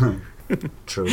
[0.86, 1.10] True.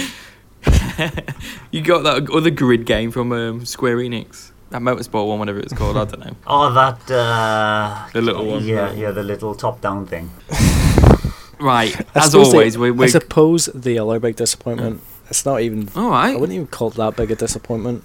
[1.72, 5.74] You got that other grid game from um, Square Enix, that Motorsport one, whatever it's
[5.74, 5.98] called.
[5.98, 6.36] I don't know.
[6.48, 7.12] Oh, that.
[7.12, 8.64] Uh, The little one.
[8.66, 10.32] Yeah, yeah, the little top-down thing.
[11.60, 15.02] Right, I as suppose the- always, we I suppose the other big disappointment.
[15.28, 15.90] It's not even.
[15.96, 18.04] All I wouldn't even call it that big a disappointment.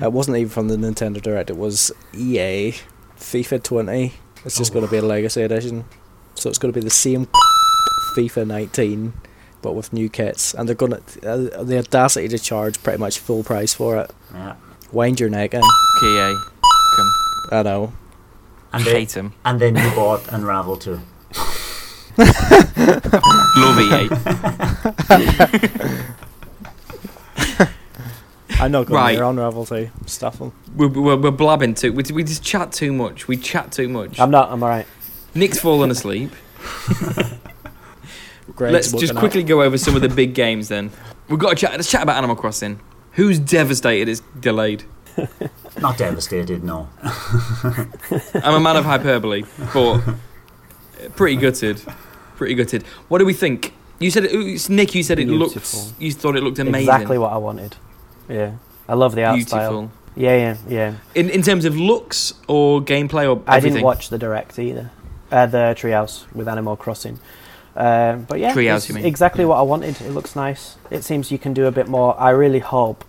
[0.00, 1.50] It wasn't even from the Nintendo Direct.
[1.50, 2.72] It was EA
[3.18, 4.12] FIFA 20.
[4.44, 5.84] It's just going to be a Legacy edition,
[6.36, 7.26] so it's going to be the same
[8.16, 9.12] FIFA 19,
[9.64, 10.98] but with new kits, and they're going to
[11.28, 14.12] uh, the audacity to charge pretty much full price for it.
[14.32, 14.54] Yeah.
[14.92, 15.60] Wind your neck in.
[15.62, 16.34] KA.
[16.96, 17.12] Come.
[17.50, 17.92] I know.
[18.72, 19.32] And then, Hate him.
[19.44, 21.00] and then you bought Unravel too.
[23.56, 24.08] Love EA.
[28.60, 29.14] I'm not going Right.
[29.14, 30.52] near Unravel to stuff them.
[30.76, 31.92] We're, we're, we're blabbing too.
[31.92, 33.26] We, we just chat too much.
[33.26, 34.20] We chat too much.
[34.20, 34.50] I'm not.
[34.52, 34.86] I'm alright.
[35.34, 36.30] Nick's fallen asleep.
[38.54, 39.20] Greg's Let's just woken up.
[39.20, 40.90] quickly go over some of the big games then.
[41.28, 41.72] We've got to chat.
[41.72, 42.80] Let's chat about Animal Crossing.
[43.12, 44.84] Who's devastated it's delayed?
[45.80, 46.88] Not devastated, no.
[47.02, 50.02] I'm a man of hyperbole, but
[51.16, 51.80] pretty gutted.
[52.36, 52.82] Pretty gutted.
[53.08, 53.72] What do we think?
[53.98, 54.94] You said it, it's Nick.
[54.94, 55.80] You said it Beautiful.
[55.80, 56.00] looked.
[56.00, 56.88] You thought it looked amazing.
[56.88, 57.76] Exactly what I wanted.
[58.28, 58.54] Yeah,
[58.88, 59.58] I love the art Beautiful.
[59.58, 59.92] style.
[60.16, 60.94] Yeah, yeah, yeah.
[61.14, 64.90] In in terms of looks or gameplay or I didn't watch the direct either.
[65.30, 67.18] Uh, the Treehouse with Animal Crossing.
[67.76, 69.04] Um, but yeah, Treehouse, it's you mean?
[69.06, 70.00] exactly what I wanted.
[70.00, 70.76] It looks nice.
[70.90, 72.18] It seems you can do a bit more.
[72.20, 73.04] I really hope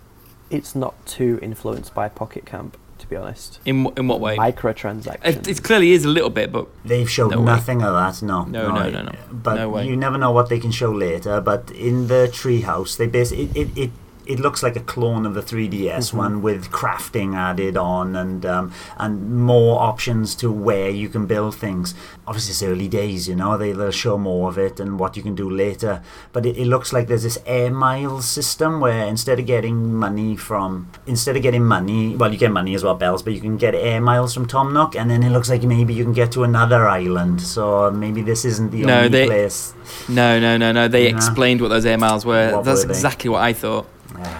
[0.50, 2.76] it's not too influenced by Pocket Camp.
[3.00, 4.38] To be honest, In wh- in what way?
[4.38, 5.20] microtransactions.
[5.22, 7.44] It, it clearly is a little bit, but They've showed No way.
[7.44, 8.24] nothing of that.
[8.24, 9.12] No, No, no, no, no.
[9.30, 9.86] But No way.
[9.86, 11.42] you never know what they can show later.
[11.42, 13.68] But in the treehouse, they basically it.
[13.76, 13.90] It, it
[14.26, 16.16] it looks like a clone of the 3DS Mm-hmm.
[16.16, 19.12] one with crafting added on and um, and
[19.42, 21.94] more options to where you can build things.
[22.26, 23.56] Obviously, it's early days, you know.
[23.56, 26.02] They, they'll show more of it and what you can do later.
[26.32, 30.36] But it, it looks like there's this air miles system where instead of getting money
[30.36, 33.56] from instead of getting money, well, you get money as well, bells, but you can
[33.56, 36.32] get air miles from Tom Nook, and then it looks like maybe you can get
[36.32, 37.40] to another island.
[37.40, 39.72] So maybe this isn't the No, only they- place.
[40.08, 40.88] no, no, no, no.
[40.88, 42.52] They explained what those air miles were.
[42.56, 43.86] What That's were exactly what I thought.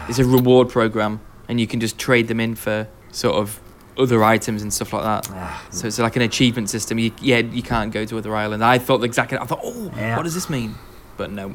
[0.09, 3.61] It's a reward program, and you can just trade them in for sort of
[3.99, 5.29] other items and stuff like that.
[5.35, 5.67] Ah.
[5.71, 6.99] So it's like an achievement system.
[6.99, 8.63] You, yeah, you can't go to other islands.
[8.63, 9.39] I thought exactly.
[9.39, 10.17] I thought, oh, Yeah.
[10.17, 10.75] what does this mean?
[11.17, 11.55] But no,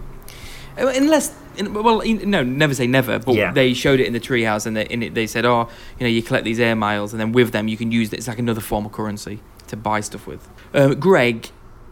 [0.79, 3.19] Uh, unless well, no, never say never.
[3.19, 3.51] But Yeah.
[3.51, 5.67] they showed it in the treehouse, and they, in it, they said, oh,
[5.99, 8.17] you know, you collect these air miles, and then with them you can use it.
[8.17, 10.47] It's like another form of currency to buy stuff with.
[10.73, 11.49] Um, Greg,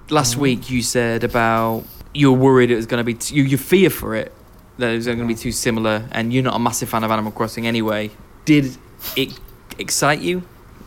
[0.09, 0.39] last Mm.
[0.39, 3.55] week you said about you were worried it was going to be t- you, you
[3.57, 4.33] fear for it
[4.79, 7.11] that it was going to be too similar, and you're not a massive fan of
[7.11, 8.11] Animal Crossing anyway.
[8.45, 8.77] Did
[9.15, 9.39] it
[9.77, 10.43] excite you,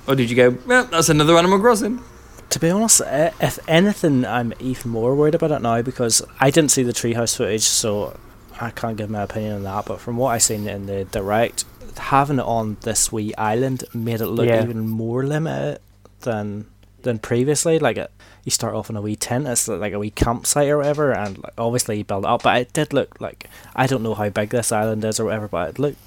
[0.07, 2.03] or did you go, well, that's another Animal Crossing?
[2.51, 6.71] To be honest, if anything, I'm even more worried about it now because I didn't
[6.71, 8.19] see the treehouse footage, so
[8.61, 9.87] I can't give my opinion on that.
[9.87, 11.65] But from what I've seen in the direct,
[11.97, 14.63] having it on this wee island made it look Yeah.
[14.63, 15.79] even more limited
[16.21, 16.67] than
[17.03, 17.79] than previously.
[17.79, 18.11] Like it,
[18.45, 21.43] you start off in a wee tent, it's like a wee campsite or whatever, and
[21.43, 22.43] like, obviously you build it up.
[22.43, 25.49] But it did look like I don't know how big this island is or whatever,
[25.49, 25.99] but it looked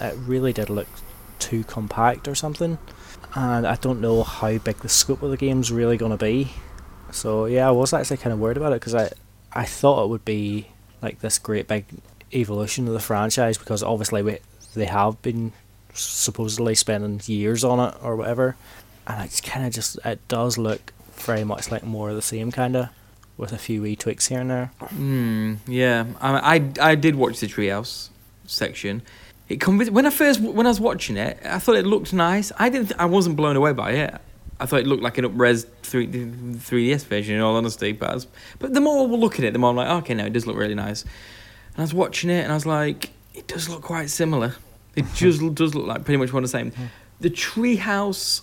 [0.00, 0.88] it really did look
[1.38, 2.78] too compact or something
[3.34, 6.52] and I don't know how big the scope of the game's really to be.
[7.12, 9.10] So yeah, I was actually kind of worried about it because I
[9.52, 10.68] I thought it would be
[11.02, 11.86] like this great big
[12.32, 14.38] evolution of the franchise because obviously we,
[14.74, 15.52] they have been
[15.92, 18.56] supposedly spending years on it or whatever,
[19.06, 22.50] and it's kind of just it does look very much like more of the same
[22.50, 22.88] kind of
[23.36, 24.66] with a few wee tweaks here and there.
[24.88, 25.54] Hmm.
[25.66, 26.06] Yeah.
[26.20, 28.10] I, I I did watch the treehouse
[28.46, 29.02] section.
[29.48, 32.52] It when I first when I was watching it, I thought it looked nice.
[32.58, 32.92] I didn't.
[32.98, 34.14] I wasn't blown away by it.
[34.60, 37.36] I thought it looked like an up-res 3, 3DS version.
[37.36, 38.26] In all honesty, but was,
[38.58, 40.46] but the more we look at it, the more I'm like, okay, no, it does
[40.46, 41.02] look really nice.
[41.02, 44.54] And I was watching it, and I was like, it does look quite similar.
[44.94, 46.72] It just does look like pretty much one of the same.
[47.20, 48.42] The treehouse,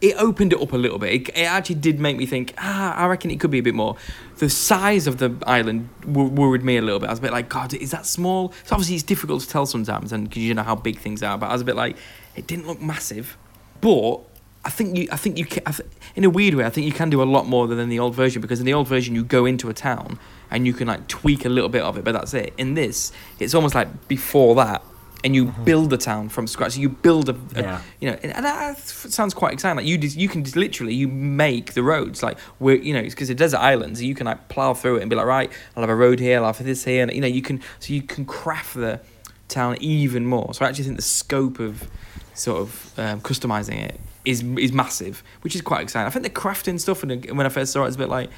[0.00, 1.12] it opened it up a little bit.
[1.12, 3.74] It, it actually did make me think, ah, I reckon it could be a bit
[3.74, 3.96] more.
[4.38, 7.08] The size of the island w- worried me a little bit.
[7.08, 8.52] I was a bit like, God, is that small?
[8.64, 11.38] So obviously it's difficult to tell sometimes, and because you know how big things are.
[11.38, 11.96] But I was a bit like,
[12.34, 13.36] it didn't look massive,
[13.80, 14.20] but.
[14.64, 15.06] I think you.
[15.12, 15.44] I think you.
[15.44, 17.78] Can, th- in a weird way, I think you can do a lot more than
[17.78, 20.18] in the old version because in the old version you go into a town
[20.50, 22.52] and you can like tweak a little bit of it, but that's it.
[22.58, 24.82] In this, it's almost like before that,
[25.26, 26.74] and you build a town from scratch.
[26.74, 27.80] So you build a, a Yeah.
[28.00, 29.76] you know, and, and that sounds quite exciting.
[29.76, 33.02] Like you, just, you can just literally you make the roads like we're you know
[33.02, 35.82] because it's desert islands, you can like plow through it and be like, right, I'll
[35.82, 38.02] have a road here, I'll have this here, and you know you can so you
[38.02, 39.00] can craft the
[39.48, 40.54] town even more.
[40.54, 41.90] So I actually think the scope of
[42.34, 46.06] sort of um, customizing it is is massive, which is quite exciting.
[46.06, 48.30] I think the crafting stuff and when I first saw it, it's a bit like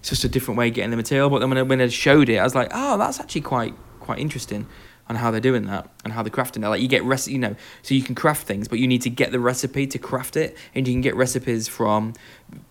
[0.00, 1.28] it's just a different way of getting the material.
[1.28, 3.74] But then when I, when I showed it, I was like, oh, that's actually quite
[4.00, 4.66] quite interesting
[5.10, 6.68] on how they're doing that and how they're crafting it.
[6.68, 9.10] Like you get rec- you know, so you can craft things, but you need to
[9.10, 12.14] get the recipe to craft it, and you can get recipes from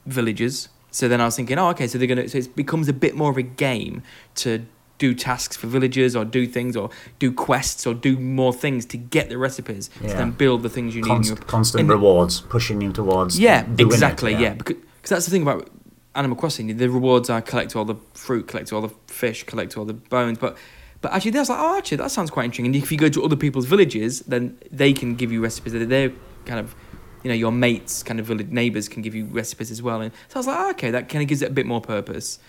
[0.06, 0.70] villagers.
[0.90, 3.14] So then I was thinking, oh, okay, so they're gonna, so it becomes a bit
[3.14, 4.02] more of a game
[4.36, 4.66] to
[4.98, 8.98] do tasks for villagers or do things or do quests or do more things to
[8.98, 11.10] get the recipes to then build the things you need.
[11.10, 13.38] Const, your, constant and- rewards pushing you towards.
[13.38, 14.34] yeah, doing it, exactly.
[14.34, 15.70] yeah, because cause that's the thing about
[16.16, 16.76] Animal Crossing.
[16.76, 20.38] The rewards are collect all the fruit, collect all the fish, collect all the bones.
[20.38, 20.58] But
[21.02, 22.66] but actually, that's like oh, actually that sounds quite interesting.
[22.66, 25.74] And if you go to other people's villages, then they can give you recipes.
[25.74, 26.12] That they're
[26.46, 26.76] kind of
[27.24, 30.02] you know your mates, kind of village neighbors can give you recipes as well.
[30.02, 31.82] And so I was like, oh, okay, that kind of gives it a bit more
[31.82, 32.40] purpose.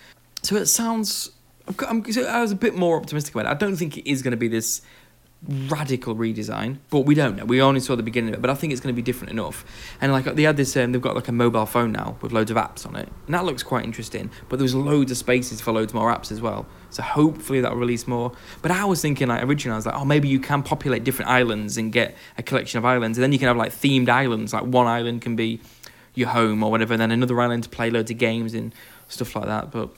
[0.42, 1.30] So it sounds.
[1.88, 3.50] I'm, so I was a bit more optimistic about it.
[3.50, 4.82] I don't think it is going to be this
[5.48, 7.44] radical redesign, but we don't know.
[7.44, 9.32] We only saw the beginning of it, but I think it's going to be different
[9.32, 9.64] enough.
[10.00, 12.50] And like they had this, um, they've got like a mobile phone now with loads
[12.50, 14.30] of apps on it, and that looks quite interesting.
[14.48, 16.66] But there's loads of spaces for loads more apps as well.
[16.90, 18.32] So hopefully that'll release more.
[18.62, 21.30] But I was thinking like originally, I was like, oh, maybe you can populate different
[21.30, 24.52] islands and get a collection of islands, and then you can have like themed islands.
[24.52, 25.60] Like one island can be
[26.14, 28.74] your home or whatever, and then another island to play loads of games and
[29.08, 29.70] stuff like that.
[29.70, 29.90] But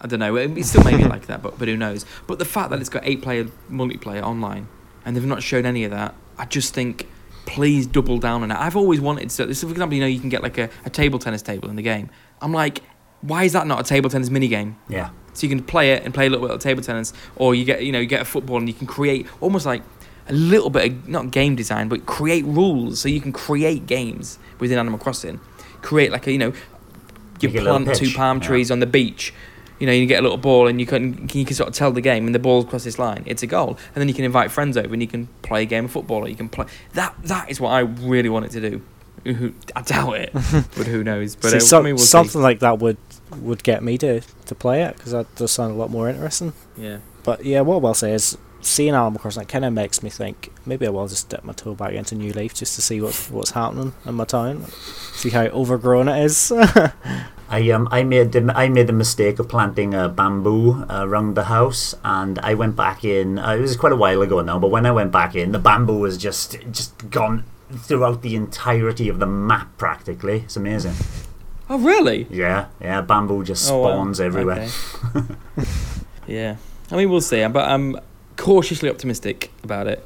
[0.00, 0.36] I don't know.
[0.36, 2.04] It still may be like that, but but who knows?
[2.26, 4.68] But the fact that it's got eight player multiplayer online
[5.04, 7.08] and they've not shown any of that, I just think
[7.46, 8.58] please double down on it.
[8.58, 9.50] I've always wanted so.
[9.52, 11.76] So for example, you know, you can get like a, a table tennis table in
[11.76, 12.10] the game.
[12.42, 12.82] I'm like,
[13.22, 14.76] why is that not a table tennis mini game?
[14.88, 15.10] Yeah.
[15.38, 17.64] So you can play it and play a little bit of table tennis, or you
[17.64, 19.82] get you know you get a football and you can create almost like
[20.28, 24.38] a little bit of not game design, but create rules so you can create games
[24.58, 25.40] within Animal Crossing.
[25.80, 26.52] Create like a you know
[27.40, 28.46] you Make plant two palm yeah.
[28.48, 29.32] trees on the beach.
[29.78, 31.92] You know, you get a little ball and you can you can sort of tell
[31.92, 33.78] the game and the ball across this line, it's a goal.
[33.94, 36.24] And then you can invite friends over and you can play a game of football
[36.24, 38.82] or you can play that that is what I really wanted to do.
[39.76, 40.30] I doubt it,
[40.76, 41.36] but who knows?
[41.36, 42.06] But See, uh, some- I mean, we'll see.
[42.06, 42.96] something like that would
[43.36, 46.52] would get me to, to play it because that does sound a lot more interesting.
[46.76, 46.98] Yeah.
[47.24, 50.86] But yeah, what I'll say is seeing Animal Crossing kind of makes me think maybe
[50.86, 53.50] I will just dip my toe back into New Leaf just to see what's what's
[53.52, 54.64] happening in my town,
[55.12, 56.52] see how overgrown it is.
[57.50, 61.34] I um I made the I made the mistake of planting a bamboo uh, around
[61.34, 63.38] the house, and I went back in.
[63.38, 65.58] Uh, it was quite a while ago now, but when I went back in, the
[65.58, 69.78] bamboo was just just gone throughout the entirety of the map.
[69.78, 70.94] Practically, it's amazing.
[71.70, 72.26] Oh really?
[72.30, 73.90] Yeah, yeah, bamboo just Oh, wow.
[73.92, 74.68] spawns everywhere.
[75.16, 75.26] Okay.
[76.26, 76.56] yeah,
[76.90, 77.46] I mean we'll see.
[77.48, 77.96] But I'm
[78.36, 80.04] cautiously optimistic about it.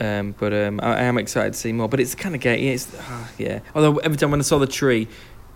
[0.00, 1.88] Um, but um, I, I am excited to see more.
[1.88, 2.68] But it's kind of gay.
[2.68, 3.60] It's ah, yeah.
[3.74, 5.06] Although every time when I saw the tree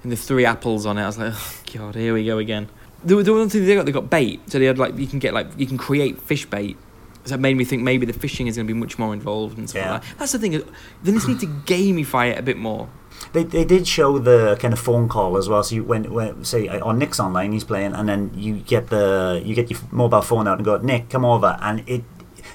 [0.05, 2.69] and the three apples on it, I was like, oh god, here we go again.
[3.05, 4.41] The, the one thing they got, they got bait.
[4.51, 6.77] So they had like you can get like you can create fish bait.
[7.25, 9.59] So that made me think maybe the fishing is going to be much more involved
[9.59, 9.93] and stuff Yeah.
[9.95, 10.19] like that.
[10.19, 10.53] That's the thing.
[11.03, 12.89] They just need to gamify it a bit more.
[13.33, 15.63] They, they did show the kind of phone call as well.
[15.63, 18.89] So you when when say uh, on Nick's online, he's playing, and then you get
[18.89, 22.05] the you get your mobile phone out and go, Nick, come over, and it.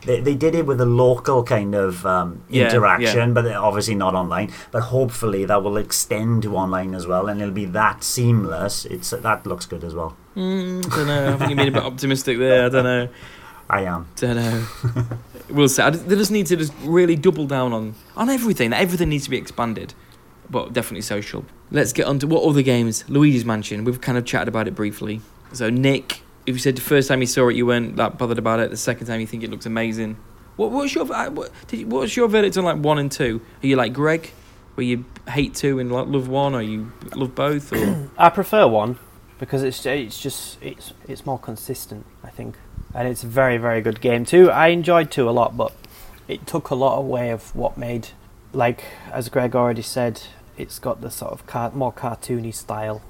[0.05, 3.33] They, they did it with a local kind of um, Yeah, interaction, yeah.
[3.33, 4.51] but obviously not online.
[4.71, 8.83] But hopefully that will extend to online as well, and it'll be that seamless.
[8.83, 10.17] It's that looks good as well.
[10.35, 11.33] Mm, I don't know.
[11.33, 12.65] I think you're being a bit optimistic there.
[12.65, 13.07] I don't know.
[13.69, 14.07] I am.
[14.17, 14.65] Don't know.
[15.49, 15.89] we'll see.
[15.89, 18.73] They just need to just really double down on on everything.
[18.73, 19.93] Everything needs to be expanded,
[20.49, 21.45] but definitely social.
[21.71, 23.03] Let's get on to what other games.
[23.09, 23.83] Luigi's Mansion.
[23.83, 25.21] We've kind of chatted about it briefly.
[25.53, 28.37] So Nick, if you said the first time you saw it, you weren't that bothered
[28.37, 28.69] about it.
[28.69, 30.17] The second time, you think it looks amazing.
[30.55, 33.41] What what's your uh, what, you, what's your verdict on like one and two?
[33.63, 34.31] Are you like Greg,
[34.75, 37.73] where you hate two and love one, or you love both?
[37.73, 38.99] Or I prefer one
[39.39, 42.55] because it's it's just it's it's more consistent, I think,
[42.93, 44.51] and it's a very very good game too.
[44.51, 45.73] I enjoyed two a lot, but
[46.27, 48.09] it took a lot away of what made,
[48.53, 50.21] like as Greg already said,
[50.57, 53.01] it's got the sort of car- more cartoony style,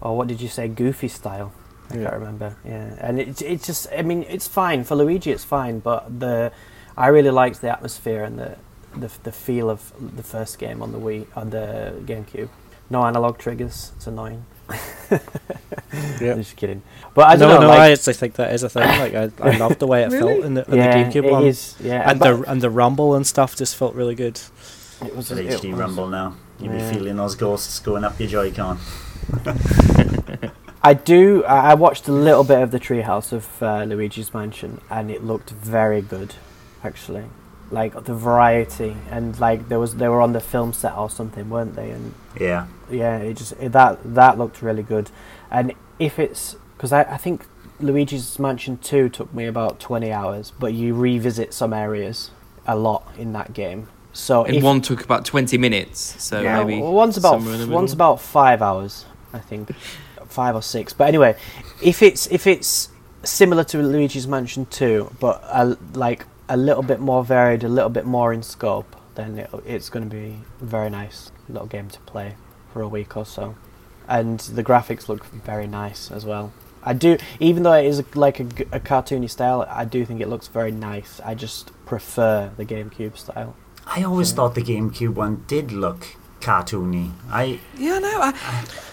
[0.00, 1.52] or what did you say, goofy style?
[1.90, 2.02] I Yeah.
[2.04, 2.56] can't remember.
[2.64, 6.52] Yeah, and it it just I mean it's fine for Luigi, it's fine, but the
[6.96, 8.56] I really liked the atmosphere and the
[8.96, 12.48] the the feel of the first game on the Wii on the GameCube.
[12.90, 13.92] No analog triggers.
[13.96, 14.44] It's annoying.
[16.20, 16.34] Yeah.
[16.36, 16.82] Just kidding.
[17.14, 17.68] But I don't know.
[17.68, 18.82] no, I actually think that is a thing.
[18.88, 20.34] Like I, I love the way it Really?
[20.34, 22.62] felt in the, in yeah, the GameCube it one, is, Yeah, and but the and
[22.62, 24.40] the rumble and stuff just felt really good.
[25.06, 26.34] It was an it HD was- Rumble now.
[26.60, 26.90] You'll Yeah.
[26.90, 28.78] be feeling those ghosts going up your Joy-Con.
[30.84, 31.44] I do.
[31.44, 35.24] I I watched a little bit of the Treehouse of uh, Luigi's Mansion, and it
[35.24, 36.34] looked very good,
[36.84, 37.24] actually.
[37.70, 41.48] like the variety and like there was they were on the film set or something,
[41.48, 41.90] weren't they?
[41.90, 42.66] And Yeah.
[42.90, 45.10] yeah, it just it, that that looked really good.
[45.50, 47.46] And if it's because I, I think
[47.80, 52.30] Luigi's Mansion Two took me about twenty hours, but you revisit some areas
[52.66, 53.86] a lot in that game.
[54.12, 57.60] So And if, one took about 20 minutes, so yeah, maybe one's about somewhere in
[57.60, 59.74] the one's about five hours, I think,
[60.26, 60.92] five or six.
[60.92, 61.36] But anyway,
[61.82, 62.90] if it's if it's
[63.24, 67.90] similar to Luigi's Mansion Two, but a, like a little bit more varied, a little
[67.90, 71.88] bit more in scope, then it, it's going to be a very nice little game
[71.90, 72.34] to play
[72.72, 73.54] for a week or so.
[74.08, 76.52] And the graphics look very nice as well.
[76.84, 80.28] I do, even though it is like a, a cartoony style, I do think it
[80.28, 81.20] looks very nice.
[81.24, 83.54] I just prefer the GameCube style.
[83.94, 84.36] I always Yeah.
[84.36, 86.06] thought the GameCube one did look
[86.40, 87.10] cartoony.
[87.30, 88.32] I Yeah, no, I,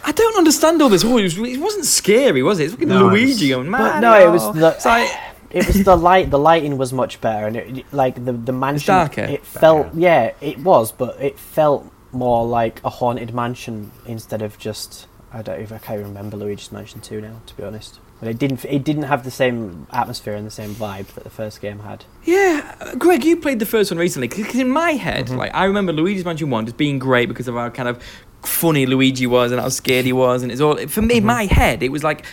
[0.06, 1.04] I don't understand all this.
[1.04, 2.66] Oh, it, was, it wasn't scary, was it?
[2.66, 4.02] It's fucking No, Luigi it's- going But mad.
[4.02, 5.10] no, it was the It's like,
[5.52, 6.30] it was the light.
[6.30, 8.93] The lighting was much better, and it, like the the mansion.
[8.93, 9.22] darker.
[9.22, 10.00] It felt Better.
[10.00, 15.41] yeah, it was, but it felt more like a haunted mansion instead of just I
[15.41, 18.00] don't even I can't remember Luigi's Mansion Two now, to be honest.
[18.20, 21.30] But it didn't it didn't have the same atmosphere and the same vibe that the
[21.30, 22.04] first game had.
[22.26, 24.28] yeah, uh, Greg, you played the first one recently.
[24.28, 25.38] Because in my head, Mm-hmm.
[25.38, 28.04] like I remember Luigi's Mansion One just being great because of how kind of
[28.44, 31.18] funny Luigi was and how scared he was, and it's all for me.
[31.18, 32.26] In my head, it was like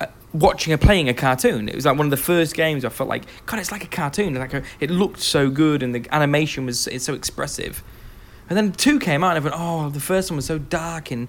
[0.00, 1.68] uh, watching a playing a cartoon.
[1.70, 3.88] It was like one of the first games I felt like, God, it's like a
[3.88, 4.34] cartoon.
[4.34, 7.82] Like a, it looked so good, and the animation was it's so expressive.
[8.50, 11.12] And then two came out, and I went, "Oh, the first one was so dark
[11.12, 11.28] and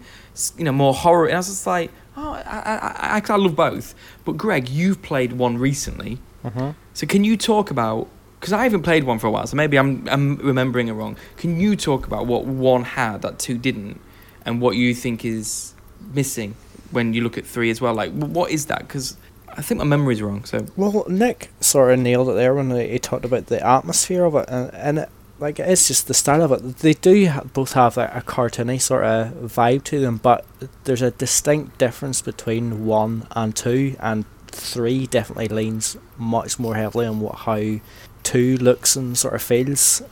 [0.58, 3.56] you know more horror." And I was just like, "Oh, I, I, I, I, love
[3.56, 3.94] both."
[4.26, 6.72] But Greg, you've played one recently, mm-hmm.
[6.96, 8.08] so can you talk about?
[8.40, 11.16] Because I haven't played one for a while, so maybe I'm I'm remembering it wrong.
[11.38, 14.02] Can you talk about what one had that two didn't,
[14.44, 15.76] and what you think is
[16.12, 16.56] missing
[16.90, 17.94] when you look at three as well?
[17.94, 18.80] Like, what is that?
[18.80, 19.16] Because
[19.48, 20.44] I think my memory's wrong.
[20.46, 24.24] So Well, Nick sort of nailed it there when he he talked about the atmosphere
[24.26, 25.10] of it, and, and it,
[25.42, 26.78] like it's just the style of it.
[26.78, 30.46] They do ha- both have like, a cartoony sort of vibe to them, but
[30.84, 37.08] there's a distinct difference between one and two, and three definitely leans much more heavily
[37.08, 37.80] on what how
[38.24, 40.04] two looks and sort of feels.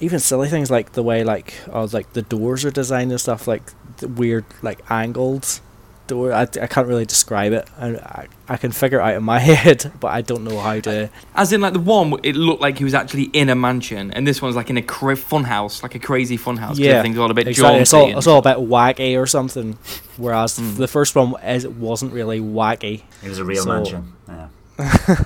[0.00, 3.46] Even silly things like the way like oh like the doors are designed and stuff
[3.46, 3.62] like
[3.98, 5.60] the weird like angled
[6.06, 6.32] door.
[6.32, 7.68] I, I can't really describe it.
[7.78, 10.78] I, I I can figure it out in my head, but I don't know how
[10.80, 11.08] to.
[11.34, 14.26] As in, like the one, it looked like he was actually in a mansion, and
[14.26, 16.78] this one's like in a cra- fun house, like a crazy fun house.
[16.78, 17.80] Yeah, things all a bit Exactly.
[17.80, 19.78] It's all, it's all a bit wacky or something.
[20.16, 20.76] Whereas Mm.
[20.76, 23.02] the first one is, wasn't really wacky.
[23.22, 24.12] it was a real So- mansion.
[24.28, 24.48] Yeah.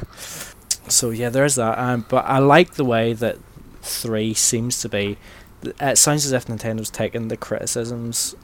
[0.88, 1.78] So yeah, there's that.
[1.80, 3.38] Um, but I like the way that
[3.82, 5.18] three seems to be.
[5.80, 8.36] It sounds as if Nintendo's taken the criticisms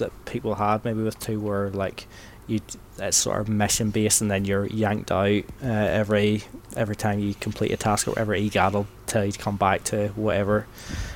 [0.00, 2.06] that people had maybe with two, were like
[2.46, 2.60] you
[2.98, 6.42] it's sort of mission based, and then you're yanked out uh, every
[6.76, 8.34] every time you complete a task or whatever.
[8.34, 10.66] EGAD will tell you to come back to whatever.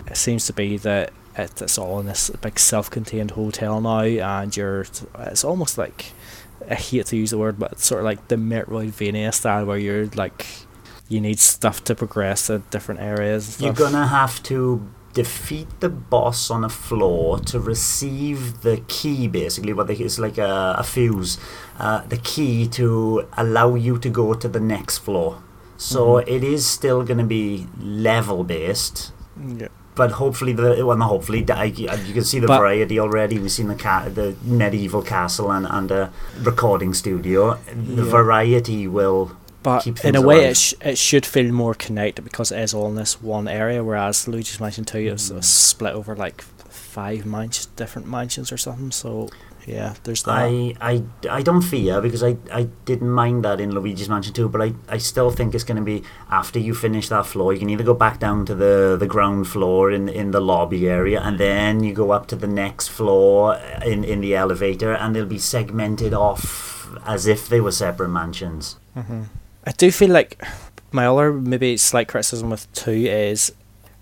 [0.07, 4.57] It seems to be that it, it's all in this big self-contained hotel now, and
[4.57, 4.87] you're
[5.19, 6.13] it's almost like
[6.71, 9.79] I hate to use the word, but it's sort of like the Metroidvania style where
[9.79, 10.47] you're like
[11.09, 13.61] you need stuff to progress to different areas.
[13.61, 19.29] You're gonna have to defeat the boss on a floor to receive the key.
[19.29, 21.39] Basically, what they, it's like a, a fuse,
[21.79, 25.43] uh, the key to allow you to go to the next floor.
[25.77, 26.25] So Mhm.
[26.29, 29.13] it is still gonna be level based.
[29.61, 29.69] Yeah.
[29.97, 31.65] But hopefully, the well, not hopefully, I-
[32.07, 33.39] you can see the But- variety already.
[33.39, 36.11] We've seen the ca- the medieval castle and, and a
[36.43, 37.59] recording studio.
[37.97, 38.11] The Yeah.
[38.11, 39.31] variety will
[39.65, 40.51] But in a way, alive.
[40.51, 43.83] it, sh- it should feel more connected because it is all in this one area,
[43.83, 45.39] whereas Luigi's Mansion 2 is Mm.
[45.39, 48.91] is split over like five mansions, different mansions or something.
[48.93, 49.29] So,
[49.67, 50.33] yeah, there's that.
[50.33, 51.03] I, I,
[51.39, 54.75] I don't fear because I, I didn't mind that in Luigi's Mansion 2, but I,
[54.89, 57.83] I still think it's going to be after you finish that floor, you can either
[57.85, 61.83] go back down to the, the ground floor in, in the lobby area and then
[61.83, 66.13] you go up to the next floor in, in the elevator and they'll be segmented
[66.13, 68.77] off as if they were separate mansions.
[68.95, 69.23] hmm
[69.67, 70.43] I do feel like
[70.93, 73.53] my other maybe slight criticism with 2 is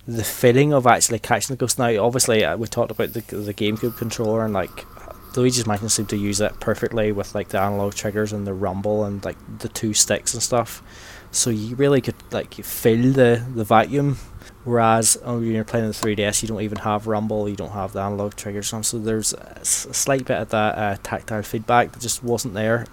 [0.07, 1.79] the feeling of actually catching the ghost.
[1.79, 4.87] Now, obviously, uh, we talked about the, the GameCube controller and like.
[5.35, 9.05] Luigi's Mansion seemed to use it perfectly with like the analog triggers and the rumble
[9.05, 10.83] and like the two sticks and stuff.
[11.31, 14.19] So you really could like feel the the vacuum.
[14.65, 17.95] Whereas oh, when you're playing the 3DS, you don't even have rumble, you don't have
[17.95, 18.75] the analog triggers.
[18.87, 22.85] So there's a slight bit of that uh, tactile feedback that just wasn't there.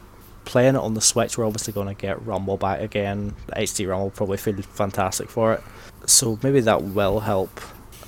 [0.50, 3.36] Playing it on the Switch, we're obviously going to get rumble back again.
[3.47, 5.62] The HD rumble will probably feel fantastic for it.
[6.08, 7.62] So maybe that will help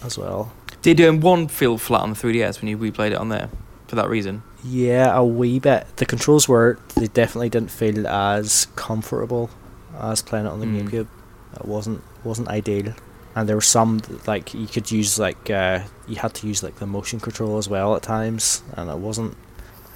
[0.03, 0.51] as well.
[0.81, 3.49] Did um, one feel flat on the 3DS when you replayed it on there
[3.87, 4.41] for that reason?
[4.63, 5.85] Yeah, a wee bit.
[5.97, 9.51] The controls were they definitely didn't feel as comfortable
[9.99, 10.89] as playing it on the Mm.
[10.89, 11.07] GameCube.
[11.57, 12.93] It wasn't wasn't ideal.
[13.35, 16.75] and there were some like you could use like uh, you had to use like
[16.77, 19.37] the motion control as well at times, and it wasn't.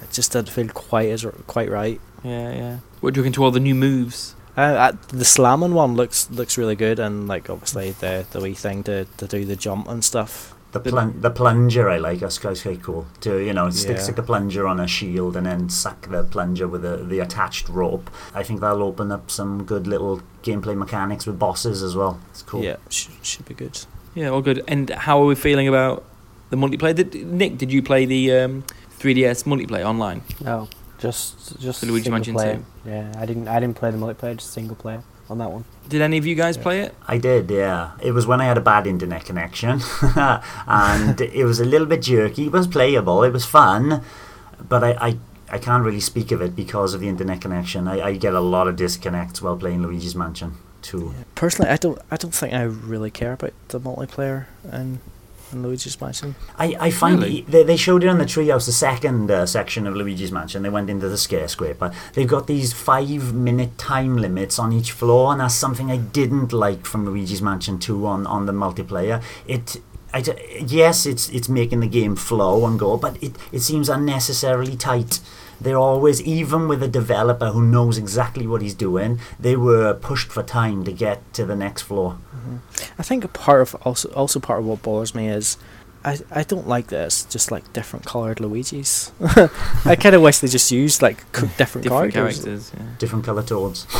[0.02, 2.00] It just didn't feel quite as quite right.
[2.26, 2.78] Yeah, yeah.
[3.00, 4.34] What do you reckon to all the new moves?
[4.56, 8.54] Uh, uh, the slamming one looks looks really good, and like obviously the the wee
[8.54, 10.54] thing to, to do the jump and stuff.
[10.72, 12.20] The plun- the plunger I like.
[12.20, 13.06] That's quite quite cool.
[13.20, 14.02] To you know, stick Yeah.
[14.02, 17.68] stick the plunger on a shield and then suck the plunger with the the attached
[17.68, 18.10] rope.
[18.34, 22.18] I think that'll open up some good little gameplay mechanics with bosses as well.
[22.30, 22.62] It's cool.
[22.64, 23.78] Yeah, sh- should be good.
[24.14, 24.64] Yeah, all good.
[24.66, 26.02] And how are we feeling about
[26.50, 26.94] the multiplayer?
[26.94, 28.64] Did, Nick, did you play the um,
[28.98, 30.22] 3DS multiplayer online?
[30.42, 30.68] No,
[30.98, 32.56] just just The Luigi single Mansion player.
[32.84, 32.90] 2.
[32.90, 35.64] Yeah, I didn't I didn't play the multiplayer, just single player on that one.
[35.88, 36.62] Did any of you guys Yeah.
[36.62, 36.94] play it?
[37.06, 37.92] I did, yeah.
[38.00, 39.80] It was when I had a bad internet connection,
[40.66, 42.46] and it was a little bit jerky.
[42.46, 43.22] It was playable.
[43.24, 44.02] It was fun,
[44.68, 45.18] but I, I,
[45.50, 47.88] I can't really speak of it because of the internet connection.
[47.88, 51.12] I, I get a lot of disconnects while playing Luigi's Mansion 2.
[51.34, 54.98] Personally, I don't I don't think I really care about the multiplayer and,
[55.52, 56.34] and Luigi's Mansion.
[56.58, 57.38] I, I find Really?
[57.38, 60.62] it- they, they showed it on the treehouse, the second uh, section of Luigi's Mansion.
[60.62, 61.92] They went into the skyscraper.
[62.14, 66.52] They've got these five minute time limits on each floor, and that's something I didn't
[66.52, 69.22] like from Luigi's Mansion 2 on, on the multiplayer.
[69.46, 69.76] It.
[70.14, 70.32] I d-
[70.66, 75.20] yes, it's it's making the game flow and go, but it, it seems unnecessarily tight.
[75.60, 80.30] They're always, even with a developer who knows exactly what he's doing, they were pushed
[80.30, 82.18] for time to get to the next floor.
[82.98, 85.56] I think a part of also also part of what bothers me is
[86.04, 89.10] I, I don't like this just like different coloured Luigi's.
[89.84, 92.44] I kind of wish they just used like c- different, Different characters.
[92.44, 92.72] characters.
[92.76, 92.86] Yeah.
[92.98, 93.86] Different colour toads.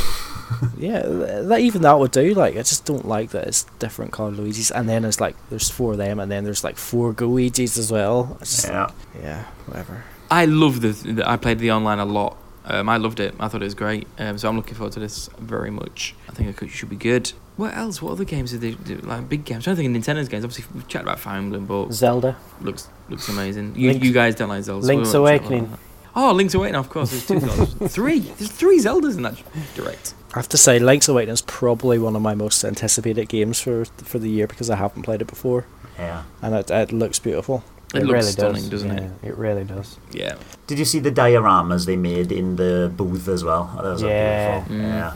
[0.78, 2.32] Yeah, th- that even that would do.
[2.32, 5.68] Like I just don't like that it's different coloured Luigi's, and then it's like there's
[5.68, 8.38] four of them, and then there's like four Gooigis as well.
[8.40, 8.90] It's just, Yeah.
[9.20, 10.04] yeah, whatever.
[10.30, 11.28] I love the, the.
[11.28, 12.36] I played the online a lot.
[12.64, 13.32] Um, I loved it.
[13.38, 14.08] I thought it was great.
[14.18, 16.14] Um, so I'm looking forward to this very much.
[16.28, 17.32] I think it could, should be good.
[17.56, 18.02] What else?
[18.02, 18.96] What other games did they do?
[18.98, 19.66] Like big games?
[19.66, 20.44] I don't think Nintendo's games.
[20.44, 22.36] Obviously, we've chatted about Fire Emblem, but Zelda.
[22.60, 23.74] looks looks amazing.
[23.76, 24.82] You, Link's- you guys don't like Zelda.
[24.84, 25.70] so Link's we won't chat about Awakening.
[25.70, 25.78] that.
[26.18, 26.80] Oh, Link's Awakening.
[26.80, 27.90] Of course, there's two Zeldas.
[27.90, 28.18] three.
[28.18, 29.40] There's three Zeldas in that
[29.76, 30.14] direct.
[30.34, 33.84] I have to say, Link's Awakening is probably one of my most anticipated games for
[33.84, 35.66] for the year because I haven't played it before,
[35.98, 36.24] Yeah.
[36.42, 37.62] and it, it looks beautiful.
[38.02, 38.82] It, looks really stunning, does.
[38.82, 39.28] doesn't yeah, it?
[39.28, 39.98] It really does.
[40.12, 40.36] Yeah.
[40.66, 43.70] Did you see the dioramas they made in the booth as well?
[43.82, 44.58] Those are Yeah.
[44.60, 44.76] beautiful.
[44.76, 44.82] Mm.
[44.82, 45.12] Yeah.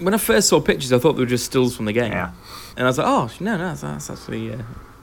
[0.00, 2.12] When I first saw pictures, I thought they were just stills from the game.
[2.12, 2.30] Yeah.
[2.76, 4.58] And I was like, oh, no, no, that's, that's actually, uh,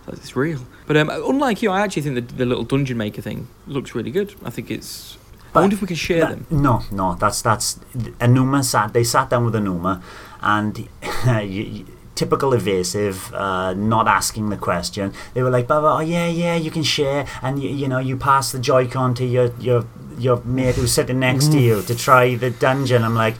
[0.06, 0.60] that's, it's real.
[0.88, 4.12] But um, unlike you, I actually think the, the little dungeon maker thing looks really
[4.12, 4.34] good.
[4.46, 5.18] I think it's.
[5.54, 6.62] I wonder if we can share That- them.
[6.62, 7.76] No, no, that's that's
[8.20, 8.92] Aonuma sat.
[8.92, 10.02] They sat down with Aonuma,
[10.42, 10.78] and
[11.50, 11.86] you, you-
[12.16, 15.14] typical evasive, uh, not asking the question.
[15.34, 18.18] They were like, "Baba, oh yeah, yeah, you can share, and you, you know, you
[18.18, 19.86] pass the Joy-Con to your your
[20.18, 23.36] your mate who's sitting next to you to try the dungeon." I'm like.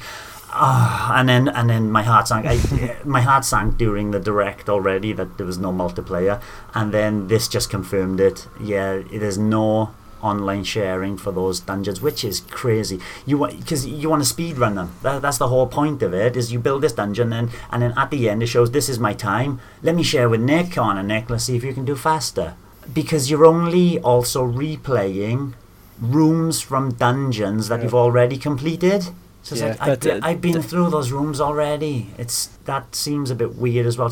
[0.58, 2.46] Ah, and then and then my heart sank.
[2.46, 2.56] I,
[3.04, 6.42] my heart sank during the direct already that there was no multiplayer,
[6.74, 8.48] and then this just confirmed it.
[8.58, 9.94] Yeah, there's no
[10.32, 12.98] online sharing for those dungeons, which is crazy.
[13.26, 14.90] You want because you want to speed run them.
[15.04, 16.36] That, that's the whole point of it.
[16.36, 19.00] Is you build this dungeon and and then at the end it shows this is
[19.08, 19.60] my time.
[19.88, 21.30] Let me share with Nick on a Nick.
[21.30, 22.48] Let's see if you can do faster.
[22.94, 25.54] Because you're only also replaying
[26.00, 27.84] rooms from dungeons that Yeah.
[27.86, 29.02] you've already completed.
[29.46, 32.08] So it's Yeah, like I've, but, uh, I've been th- through those rooms already.
[32.18, 34.12] It's that seems a bit weird as well.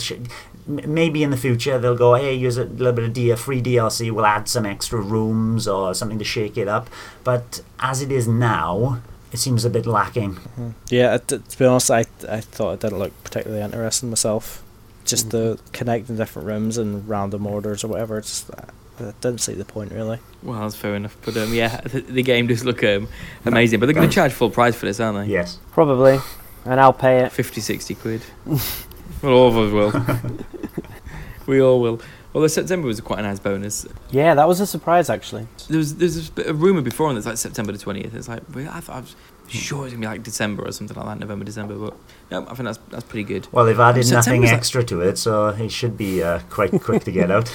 [0.68, 4.12] Maybe in the future they'll go, hey, use a little bit of D- free DLC.
[4.12, 6.88] We'll add some extra rooms or something to shake it up.
[7.24, 10.36] But as it is now, it seems a bit lacking.
[10.36, 10.70] Mm-hmm.
[10.90, 14.62] Yeah, it, to be honest, I I thought it didn't look particularly interesting myself.
[15.04, 15.38] Just mm-hmm.
[15.38, 18.20] the connecting different rooms in random orders or whatever.
[18.20, 20.20] It's just, uh, I I didn't see the point really.
[20.42, 21.18] Well, that's fair enough.
[21.24, 23.08] But um, yeah, the, the game does look um,
[23.46, 23.80] amazing.
[23.80, 25.32] But they're going to charge full price for this, aren't they?
[25.32, 25.60] Yes.
[25.72, 26.20] Probably,
[26.66, 27.32] and I'll pay it.
[27.32, 28.22] 50, 60 quid.
[28.46, 30.36] well, all of us will.
[31.48, 32.02] we all will.
[32.34, 33.86] Well, the September was quite a nice bonus.
[34.10, 35.48] Yeah, that was a surprise actually.
[35.70, 38.16] There was there's a, a rumor before, and it's like September the twentieth.
[38.16, 39.16] It's like I thought I was
[39.48, 41.76] sure it's gonna be like December or something like that, November, December.
[41.76, 41.96] But
[42.32, 43.48] yeah, I think that's that's pretty good.
[43.52, 46.72] Well, they've added September's nothing like- extra to it, so it should be uh, quite
[46.82, 47.52] quick to get out.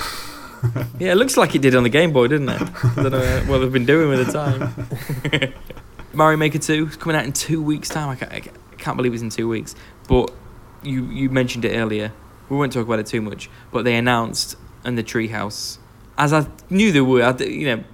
[0.98, 2.60] Yeah, it looks like it did on the Game Boy, didn't it?
[2.60, 5.54] I don't know what they've been doing with the time.
[6.12, 8.08] Mario Maker Two is coming out in two weeks' time.
[8.08, 8.40] I can't, I
[8.76, 9.74] can't- believe it's in two weeks.
[10.08, 10.32] But
[10.82, 12.12] you you mentioned it earlier.
[12.48, 13.48] We won't talk about it too much.
[13.70, 15.78] But they announced in the Treehouse,
[16.16, 17.22] as I knew they would.
[17.22, 17.84] I, you know,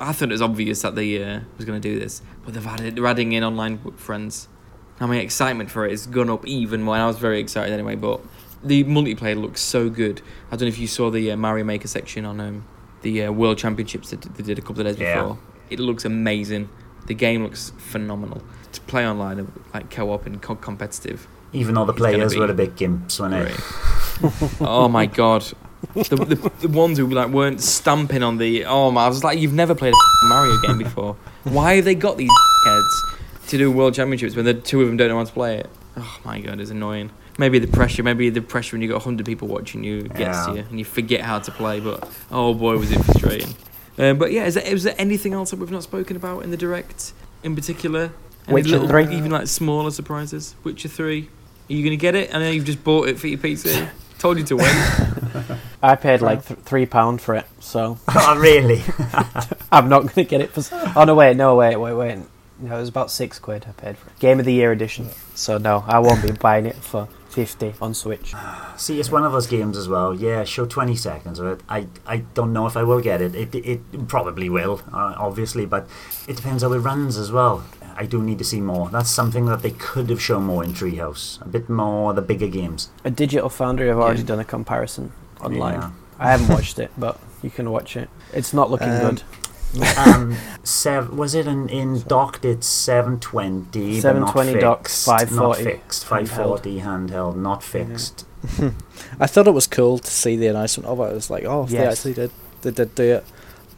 [0.00, 2.20] I thought it was obvious that they uh, was going to do this.
[2.44, 4.48] But they've added they're adding in online friends.
[5.00, 6.94] I mean, excitement for it has gone up even more.
[6.96, 7.94] and I was very excited anyway.
[7.96, 8.20] But
[8.64, 10.20] the multiplayer looks so good.
[10.48, 12.64] I don't know if you saw the uh, Mario Maker section on um,
[13.02, 15.14] the uh, World Championships that they did a couple of days Yeah.
[15.22, 15.38] before.
[15.70, 16.68] It looks amazing.
[17.06, 18.42] The game looks phenomenal.
[18.72, 22.74] To play online, like co-op and co- competitive, Even though the players were a bit
[22.76, 23.52] gimps when great.
[23.52, 24.60] it.
[24.60, 25.44] oh my god.
[25.94, 29.38] The, the, the ones who like weren't stamping on the oh my I was like
[29.38, 32.30] you've never played a Mario game before why have they got these
[32.64, 33.04] heads
[33.48, 35.68] to do world championships when the two of them don't know how to play it
[35.98, 39.26] oh my god it's annoying maybe the pressure maybe the pressure when you got 100
[39.26, 40.46] people watching you gets Yeah.
[40.46, 43.54] to you and you forget how to play but oh boy was it frustrating
[43.98, 46.50] um, but yeah is there, is there anything else that we've not spoken about in
[46.50, 47.12] the direct
[47.42, 48.12] in particular
[48.46, 49.16] Any Witcher little- 3?
[49.16, 51.28] even like smaller surprises Witcher 3
[51.68, 54.38] are you gonna get it I know you've just bought it for your PC told
[54.38, 54.74] you to wait
[55.82, 58.82] I paid like th- three pound for it, so oh, really?
[59.70, 60.60] I'm not going to get it for.
[60.60, 62.18] s- Oh no, wait, no, wait, wait, wait.
[62.58, 64.18] No, it was about six quid I paid for it.
[64.20, 65.10] Game of the Year edition.
[65.34, 68.32] So no, I won't be buying it for fifty on Switch.
[68.76, 70.14] See, it's one of those games as well.
[70.14, 71.60] Yeah, show 20 seconds of it.
[71.68, 73.34] I, I don't know if I will get it.
[73.34, 75.88] It, it probably will, uh, obviously, but
[76.28, 77.64] it depends how it runs as well.
[77.96, 78.88] I do need to see more.
[78.88, 81.40] That's something that they could have shown more in Treehouse.
[81.42, 82.90] A bit more the bigger games.
[83.04, 84.26] A Digital Foundry have already Yeah.
[84.26, 85.74] done a comparison online.
[85.80, 85.90] Yeah.
[86.18, 88.08] I haven't watched it, but you can watch it.
[88.32, 89.22] It's not looking Um, good.
[89.98, 90.36] Um,
[91.16, 92.44] was it in, in docked?
[92.44, 95.04] It's 720, but not 720 docked, fixed.
[95.06, 96.04] 540 Not fixed.
[96.04, 98.26] 540 handheld, not fixed.
[99.20, 101.04] I thought it was cool to see the announcement of it.
[101.04, 102.30] I was like, oh, if they actually did,
[102.62, 103.24] they did do it.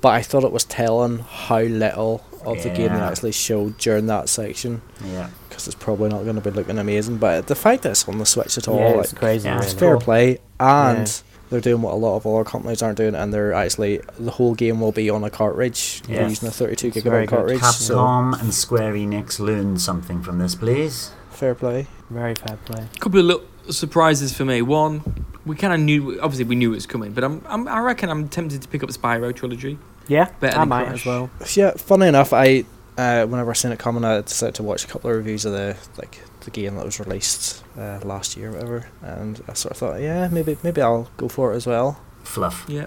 [0.01, 4.07] But I thought it was telling how little of the game they actually showed during
[4.07, 5.31] that section, Yeah.
[5.49, 7.17] because it's probably not going to be looking amazing.
[7.19, 9.49] But the fact that it's on the Switch at all, yeah, like, it's crazy.
[9.49, 11.26] Yeah, it's fair play, and Yeah.
[11.51, 14.55] They're doing what a lot of other companies aren't doing, and they're actually the whole
[14.55, 16.03] game will be on a cartridge.
[16.03, 17.29] They're using a 32 It's gigabyte good.
[17.29, 17.61] cartridge.
[17.63, 21.13] So Capcom and Square Enix learn something from this, please.
[21.31, 21.87] fair play.
[22.11, 22.87] Very fair play.
[23.01, 24.63] couple of little surprises for me.
[24.63, 27.81] One, we kind of knew, obviously we knew it was coming, but I'm, I'm, I
[27.81, 29.79] reckon I'm tempted to pick up Spyro trilogy.
[30.09, 31.01] Yeah, Better I than might Crash.
[31.01, 31.31] as well.
[31.55, 32.65] Yeah, funny enough, I
[32.97, 35.53] uh, whenever I seen it coming, I decided to watch a couple of reviews of
[35.53, 39.73] the like the game that was released uh, last year, or whatever, and I sort
[39.73, 42.01] of thought, yeah, maybe maybe I'll go for it as well.
[42.25, 42.65] Fluff.
[42.69, 42.87] Yeah.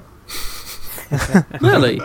[1.61, 1.97] really?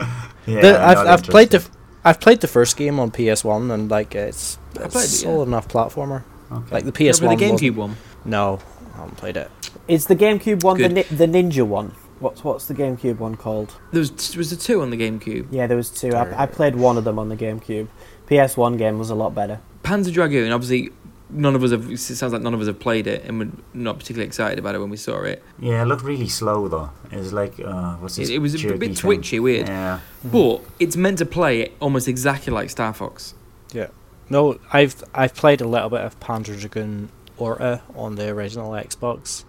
[0.47, 1.67] Yeah, The- I've I've played the.
[2.07, 5.09] I've played the first game on PS One, and like it's, I it's played it,
[5.09, 6.23] solid enough platformer.
[6.53, 6.71] Okay.
[6.71, 7.39] Like the PS but One.
[7.39, 7.97] the GameCube one.
[8.27, 8.61] No,
[8.95, 9.51] I haven't played it.
[9.89, 11.95] Is the GameCube one the, ni- the Ninja one?
[12.21, 13.75] What's what's the GameCube one called?
[13.93, 15.49] There was was the two on the GameCube.
[15.51, 16.13] Yeah, there was two.
[16.15, 17.89] I, I played one of them on the GameCube.
[18.29, 19.61] PS1 game was a lot better.
[19.83, 20.53] Panzer Dragoon.
[20.53, 20.91] Obviously,
[21.35, 21.91] none of us have.
[21.91, 24.75] It sounds like none of us have played it, and we're not particularly excited about
[24.75, 25.43] it when we saw it.
[25.59, 26.91] Yeah, it looked really slow though.
[27.13, 28.31] It was like, uh, what's this?
[28.31, 28.97] It, it was a jerky bit thing?
[28.97, 29.69] twitchy, weird.
[29.69, 30.01] Yeah.
[30.25, 33.35] But it's meant to play almost exactly like Star Fox.
[33.73, 33.89] Yeah.
[34.31, 39.45] No, I've I've played a little bit of Panzer Dragoon Orta on the original Xbox,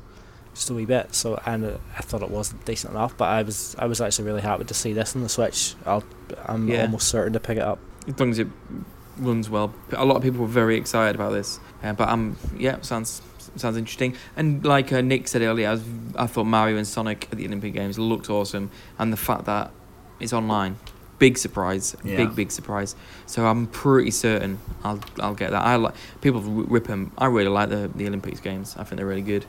[0.53, 1.15] just a wee bit.
[1.15, 4.25] So and uh, I thought it was decent enough, but I was I was actually
[4.25, 5.75] really happy to see this on the Switch.
[5.85, 6.03] I'll
[6.45, 6.81] I'm Yeah.
[6.81, 7.79] almost certain to pick it up.
[8.07, 8.47] As long as it
[9.17, 9.73] runs well.
[9.93, 13.21] A lot of people were very excited about this, uh, but um, yeah, sounds
[13.55, 14.15] sounds interesting.
[14.35, 15.83] And like uh, Nick said earlier, I, was,
[16.17, 19.71] I thought Mario and Sonic at the Olympic Games looked awesome, and the fact that
[20.19, 20.77] it's online,
[21.19, 22.17] big surprise, Yeah.
[22.17, 22.95] big big surprise.
[23.25, 25.63] So I'm pretty certain I'll I'll get that.
[25.63, 27.11] I like people rip them.
[27.17, 28.75] I really like the the Olympics games.
[28.77, 29.45] I think they're really good.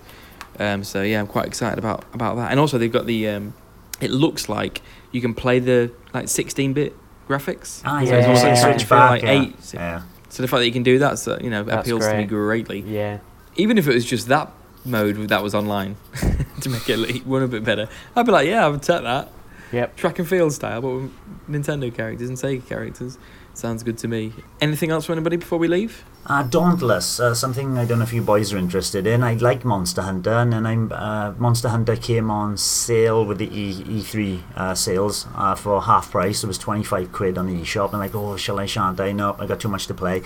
[0.58, 2.50] Um, so yeah, I'm quite excited about about that.
[2.50, 3.54] And also they've got the um,
[4.00, 4.82] it looks like
[5.12, 6.94] you can play the like 16 bit
[7.28, 7.82] graphics.
[7.84, 8.54] Ah, Yeah, yeah, it's also yeah.
[8.54, 9.10] switch back.
[9.10, 9.30] like yeah.
[9.42, 9.74] eight.
[9.74, 10.02] yeah.
[10.36, 12.26] So the fact that you can do that, so, you know, That's appeals to me
[12.26, 12.80] greatly.
[12.80, 13.20] Yeah.
[13.54, 14.52] Even if it was just that
[14.84, 15.96] mode that was online
[16.60, 19.32] to make it run a bit better, I'd be like, yeah, I would take that.
[19.72, 19.96] Yep.
[19.96, 21.12] Track and field style, but with
[21.48, 23.16] Nintendo characters and Sega characters.
[23.56, 24.34] Sounds good to me.
[24.60, 26.04] Anything else for anybody before we leave?
[26.26, 29.22] Uh, Dauntless, uh, something I don't know if you boys are interested in.
[29.22, 33.72] I like Monster Hunter, and I'm uh, Monster Hunter came on sale with the E
[33.72, 36.44] E3 uh, sales uh, for half price.
[36.44, 37.94] It was twenty five quid on the eShop.
[37.94, 38.66] I'm like, oh, shall I?
[38.66, 39.12] Shan't I?
[39.12, 40.22] No, I got too much to play.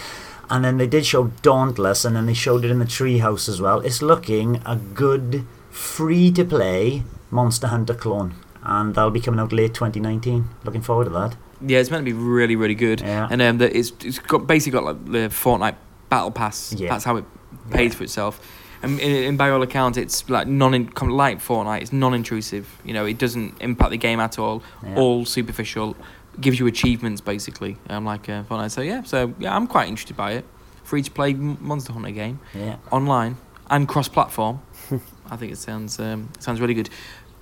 [0.48, 3.60] And then they did show Dauntless, and then they showed it in the Treehouse as
[3.60, 3.78] well.
[3.78, 9.52] It's looking a good free to play Monster Hunter clone, and that'll be coming out
[9.52, 10.48] late 2019.
[10.64, 11.36] Looking forward to that.
[11.66, 13.00] Yeah, it's meant to be really, really good.
[13.00, 13.28] Yeah.
[13.30, 15.76] And um, the, it's it's got basically got like the Fortnite
[16.08, 16.72] Battle Pass.
[16.72, 16.88] Yeah.
[16.90, 17.24] That's how it
[17.70, 17.98] pays Yeah.
[17.98, 18.56] for itself.
[18.82, 21.82] And in, in by all accounts, it's like non like Fortnite.
[21.82, 22.66] It's non-intrusive.
[22.84, 24.62] You know, it doesn't impact the game at all.
[24.82, 24.96] Yeah.
[24.96, 25.96] All superficial.
[26.40, 27.76] Gives you achievements basically.
[27.90, 28.70] Um, like uh, Fortnite.
[28.70, 30.44] So yeah, so yeah, I'm quite interested by it.
[30.84, 32.76] Free to play Monster Hunter game Yeah.
[32.90, 33.36] online
[33.68, 34.60] and cross-platform.
[35.30, 36.88] I think it sounds um, sounds really good.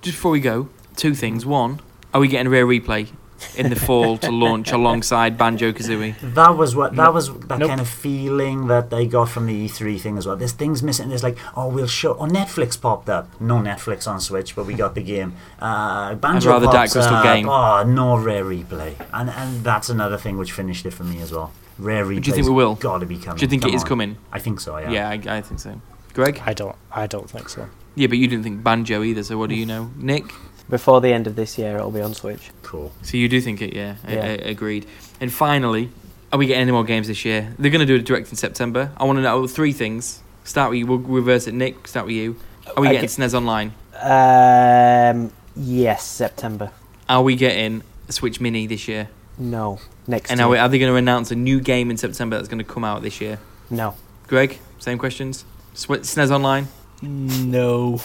[0.01, 0.67] Just before we go,
[0.97, 1.45] two things.
[1.45, 1.79] One,
[2.13, 3.07] are we getting a rare replay
[3.55, 6.15] in the fall to launch alongside Banjo Kazooie?
[6.35, 7.13] That was what that Nope.
[7.13, 7.69] was that Nope.
[7.69, 10.35] kind of feeling that I got from the E3 thing as well.
[10.35, 11.09] There's things missing.
[11.09, 12.15] There's like, oh, we'll show.
[12.17, 13.29] Oh, Netflix popped up.
[13.41, 15.33] No Netflix on Switch, but we got the game.
[15.59, 17.23] Uh, Banjo rather Dark pops Crystal up.
[17.23, 17.47] game.
[17.49, 21.31] Oh, no rare replay, and and that's another thing which finished it for me as
[21.31, 21.51] well.
[21.77, 22.21] Rare replay.
[22.23, 22.75] Do you think we will?
[22.75, 23.37] Got to be coming.
[23.37, 23.87] Do you think Come it is on.
[23.87, 24.17] coming?
[24.31, 24.77] I think so.
[24.77, 24.91] Yeah.
[24.91, 25.79] Yeah, I, I think so.
[26.13, 26.41] Greg?
[26.45, 26.75] I don't.
[26.91, 27.69] I don't think so.
[27.95, 29.91] Yeah, but you didn't think Banjo either, so what do you know?
[29.95, 30.25] Nick?
[30.69, 32.51] Before the end of this year, it'll be on Switch.
[32.63, 32.91] Cool.
[33.01, 34.25] So you do think it, yeah, a- Yeah.
[34.25, 34.85] a- agreed.
[35.19, 35.89] And finally,
[36.31, 37.53] are we getting any more games this year?
[37.57, 38.91] They're going to do a direct in September.
[38.97, 40.19] I want to know three things.
[40.43, 41.53] Start with you, we'll reverse it.
[41.53, 42.35] Nick, start with you.
[42.77, 42.95] Are we Okay.
[43.01, 43.73] getting SNES Online?
[44.01, 46.71] Um, yes, September.
[47.07, 49.09] Are we getting a Switch Mini this year?
[49.39, 50.47] No, next And year.
[50.47, 52.63] are, we, are they going to announce a new game in September that's going to
[52.63, 53.39] come out this year?
[53.71, 53.95] no.
[54.27, 55.43] Greg, same questions.
[55.73, 56.67] Sw- SNES Online,
[57.01, 57.99] No.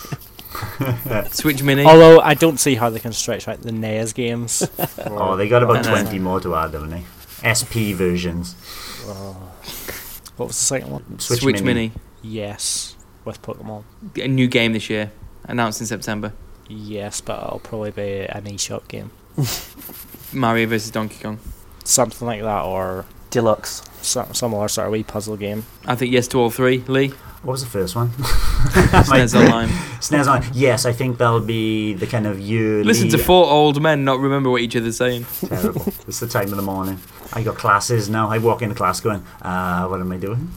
[1.30, 1.84] Switch Mini.
[1.84, 4.68] Although I don't see how they can stretch out the NES games.
[5.06, 6.02] Oh, they got about I know.
[6.02, 7.04] 20 more to add, haven't they?
[7.46, 8.54] SP versions.
[9.06, 9.36] Oh.
[10.36, 11.18] What was the second one?
[11.18, 11.88] Switch, Switch, Mini.
[11.88, 11.92] Mini.
[12.22, 13.84] Yes, with Pokemon.
[14.16, 15.10] A new game this year,
[15.44, 16.32] announced in September.
[16.68, 19.10] Yes, but it'll probably be an eShop game,
[20.32, 21.38] Mario vs Donkey Kong.
[21.84, 23.82] something like that, or Deluxe.
[24.02, 25.64] some some other sort of wee puzzle game.
[25.86, 26.78] I think yes to all three.
[26.86, 27.12] Lee,
[27.42, 28.08] What was the first one?
[28.90, 29.68] SNES Online.
[29.68, 30.50] SNES Online.
[30.52, 32.84] Yes, I think that'll be the kind of yearly.
[32.84, 35.24] Listen to four old men not remember what each other's saying.
[35.40, 35.86] Terrible.
[36.06, 36.98] it's the time of the morning.
[37.32, 38.28] I got classes now.
[38.28, 40.50] I walk into class going, uh, what am I doing?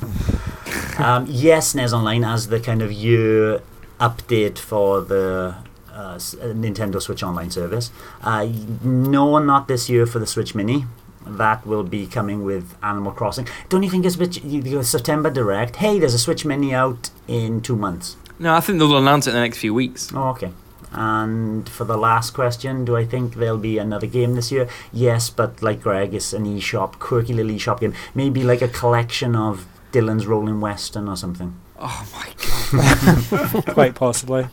[0.98, 3.62] um, yes, SNES Online as the kind of year
[4.00, 5.56] update for the
[5.90, 7.92] uh, uh, Nintendo Switch Online service.
[8.22, 8.48] Uh,
[8.84, 10.86] no, not this year for the Switch Mini.
[11.26, 13.48] That will be coming with Animal Crossing.
[13.70, 15.78] Don't you think it's a bit you go September Direct?
[15.78, 18.18] Hey, there's a Switch Mini out in two months.
[18.40, 20.12] No, I think they'll announce it in the next few weeks.
[20.14, 20.52] Oh, okay.
[20.92, 24.68] And for the last question, do I think there'll be another game this year?
[24.92, 27.94] Yes, but like Greg, it's an eShop, quirky little eShop game.
[28.14, 31.56] Maybe like a collection of Dillon's Rolling Western or something.
[31.80, 32.28] Oh my
[32.72, 33.66] god.
[33.74, 34.48] Quite possibly.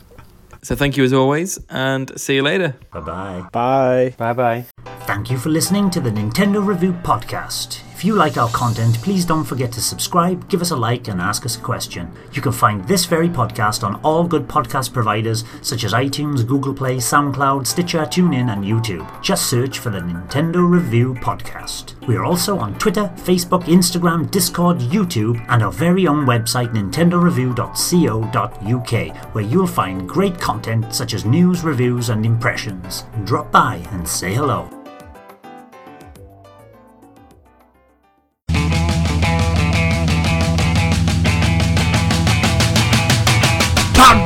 [0.62, 2.76] So thank you as always, and see you later.
[2.92, 3.48] Bye bye.
[3.52, 4.14] Bye.
[4.18, 4.64] Bye bye.
[5.06, 7.80] Thank you for listening to the Nintendo Review Podcast.
[8.01, 11.20] If you like our content, please don't forget to subscribe, give us a like, and
[11.20, 12.11] ask us a question.
[12.32, 16.72] You can find this very podcast on all good podcast providers such as iTunes, Google
[16.72, 19.22] Play, SoundCloud, Stitcher, TuneIn, and YouTube.
[19.22, 21.92] Just search for the Nintendo Review Podcast.
[22.07, 29.34] We are also on Twitter, Facebook, Instagram, Discord, YouTube, and our very own website, nintendoreview.co.uk,
[29.34, 33.05] where you'll find great content such as news, reviews, and impressions.
[33.24, 34.80] Drop by and say hello.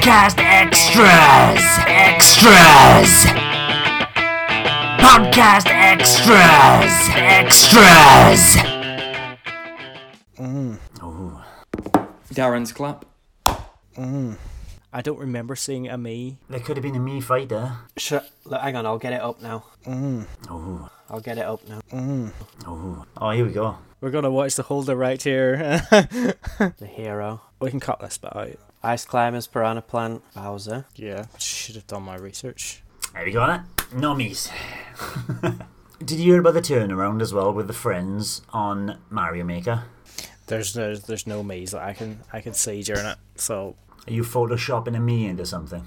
[0.05, 1.65] Podcast extras!
[1.89, 3.25] Extras!
[5.01, 6.93] Podcast extras!
[7.17, 8.57] Extras!
[10.39, 11.43] Mm, Oh,
[12.35, 13.07] Darren's clap.
[13.97, 14.37] mm.
[14.93, 16.37] I don't remember seeing a Mii.
[16.51, 17.73] there could have been a Mii fighter.
[17.97, 18.13] Sh-
[18.45, 19.65] look, hang on, I'll get it up now.
[19.87, 21.81] Mm, Oh, I'll get it up now.
[21.91, 22.31] mm.
[22.67, 23.79] oh, oh, here we go.
[24.03, 25.81] We're gonna watch the holder right here.
[26.59, 27.41] The hero.
[27.59, 28.59] we can cut this bit out.
[28.85, 30.85] Ice climbers, piranha plant, Bowser.
[30.95, 32.83] Yeah, should have done my research.
[33.15, 33.63] There we go, it.
[33.95, 34.51] No Miis.
[36.05, 39.85] Did you hear about the turnaround as well with the friends on Mario Maker?
[40.49, 43.17] There's no, there's no Miis that I can I can see during it.
[43.37, 43.75] So
[44.07, 45.87] Are you photoshopping a me into something?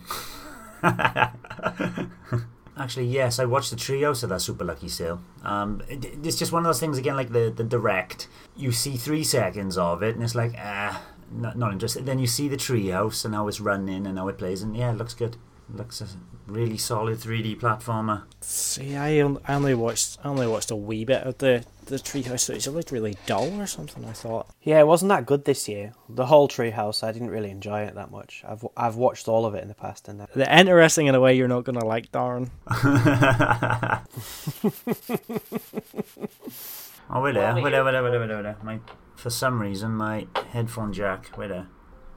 [2.79, 5.21] Actually, yes, I watched the Treehouse of that Super Lucky's Tale.
[5.43, 8.27] Um, it, it's just one of those things again, like the the direct.
[8.55, 12.05] You see three seconds of it, and it's like, ah, not, not interested.
[12.05, 14.91] Then you see the Treehouse and how it's running and how it plays, and yeah,
[14.91, 15.37] it looks good.
[15.73, 16.07] looks a
[16.47, 18.23] really solid 3D platformer.
[18.39, 21.97] see, I, on- I only watched I only watched a wee bit of the the
[21.97, 22.67] treehouse footage.
[22.67, 24.03] It looked really dull or something.
[24.05, 24.47] I thought.
[24.61, 25.93] Yeah, it wasn't that good this year.
[26.09, 28.43] The whole Treehouse, I didn't really enjoy it that much.
[28.47, 31.19] I've I've watched all of it in the past, and uh, The interesting in a
[31.21, 32.49] way you're not gonna like, Darren.
[37.09, 38.57] Oh, wait there, wait there, wait there, wait there, wait there, wait there.
[38.63, 38.79] My,
[39.17, 41.67] for some reason, my headphone jack, wait a,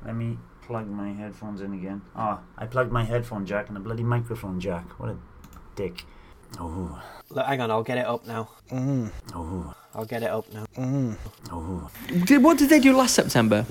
[0.04, 2.02] Let me plug my headphones in again.
[2.14, 4.84] Ah, I plugged my headphone jack and a bloody microphone jack.
[5.00, 5.16] What a
[5.74, 6.04] dick.
[6.58, 7.00] Oh,
[7.30, 8.50] look, hang on, I'll get it up now.
[8.70, 10.66] Mm, oh, I'll get it up now.
[10.76, 11.16] mm.
[11.50, 11.90] oh.
[12.24, 13.64] Did, what did they do last September?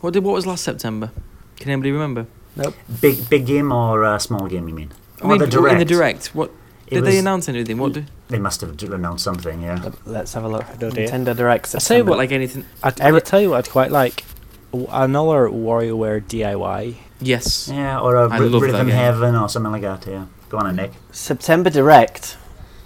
[0.00, 1.10] What did what was last September?
[1.58, 2.26] Can anybody remember?
[2.54, 2.74] Nope.
[3.00, 4.92] Big, big game or uh, small game, you mean?
[5.20, 5.72] I oh, mean, the direct.
[5.72, 6.34] in the direct.
[6.34, 6.54] What It
[6.94, 7.78] did was- they announce anything?
[7.78, 8.10] What did?
[8.28, 9.80] They must have announced something, yeah.
[9.82, 10.64] Let- Let's have a look.
[10.80, 10.90] No.
[10.90, 11.74] Nintendo Direct.
[11.74, 12.64] I tell you what, Like anything?
[12.82, 14.24] I'd, I would tell you what I'd quite like.
[14.72, 16.96] W- Another WarioWare DIY.
[17.20, 17.68] Yes.
[17.72, 18.88] Yeah, or a I Ry- love Rhythm.
[18.88, 20.26] Heaven or something like that, yeah.
[20.48, 20.92] Go on, Nick.
[21.12, 22.36] September Direct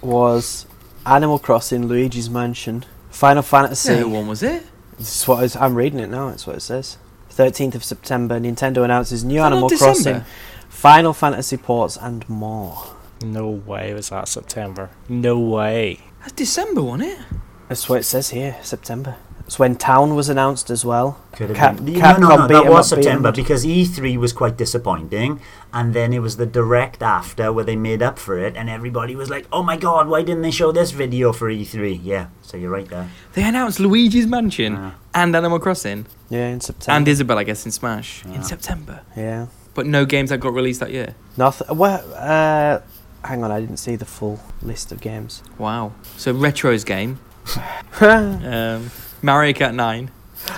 [0.01, 0.65] was
[1.05, 3.99] Animal Crossing, Luigi's Mansion, Final Fantasy.
[3.99, 4.63] No one was it?
[4.97, 6.29] This is what it's- I'm reading it now.
[6.29, 6.97] It's what it says.
[7.31, 9.93] 13th of September, Nintendo announces new Is that not Animal December?
[9.93, 10.23] Crossing,
[10.69, 12.83] Final Fantasy ports, and more.
[13.23, 14.89] No way was that September.
[15.09, 15.99] No way.
[16.21, 17.19] That's December, wasn't it?
[17.67, 18.57] That's what it says here.
[18.61, 19.15] September.
[19.47, 21.19] It's when Town was announced as well.
[21.33, 21.95] Could have Cap- been.
[21.95, 24.31] Capcom no, no, no, beat that 'em was up, beat 'em September because E3 was
[24.31, 25.41] quite disappointing,
[25.73, 29.13] and then it was the direct after where they made up for it, and everybody
[29.15, 32.55] was like, "Oh my god, why didn't they show this video for E3?" Yeah, so
[32.55, 33.09] you're right there.
[33.33, 34.91] They announced Luigi's Mansion Yeah.
[35.13, 36.95] and Animal Crossing Yeah, in September.
[36.97, 38.35] and Isabel, I guess, in Smash Yeah.
[38.35, 39.01] in September.
[39.17, 39.47] yeah.
[39.73, 41.15] But no games that got released that year.
[41.35, 41.75] Nothing.
[41.77, 42.79] Well, uh,
[43.23, 45.43] hang on, I didn't see the full list of games.
[45.57, 45.93] Wow.
[46.17, 47.19] So Retro's game,
[48.01, 48.91] um,
[49.21, 50.11] Mario Kart 9.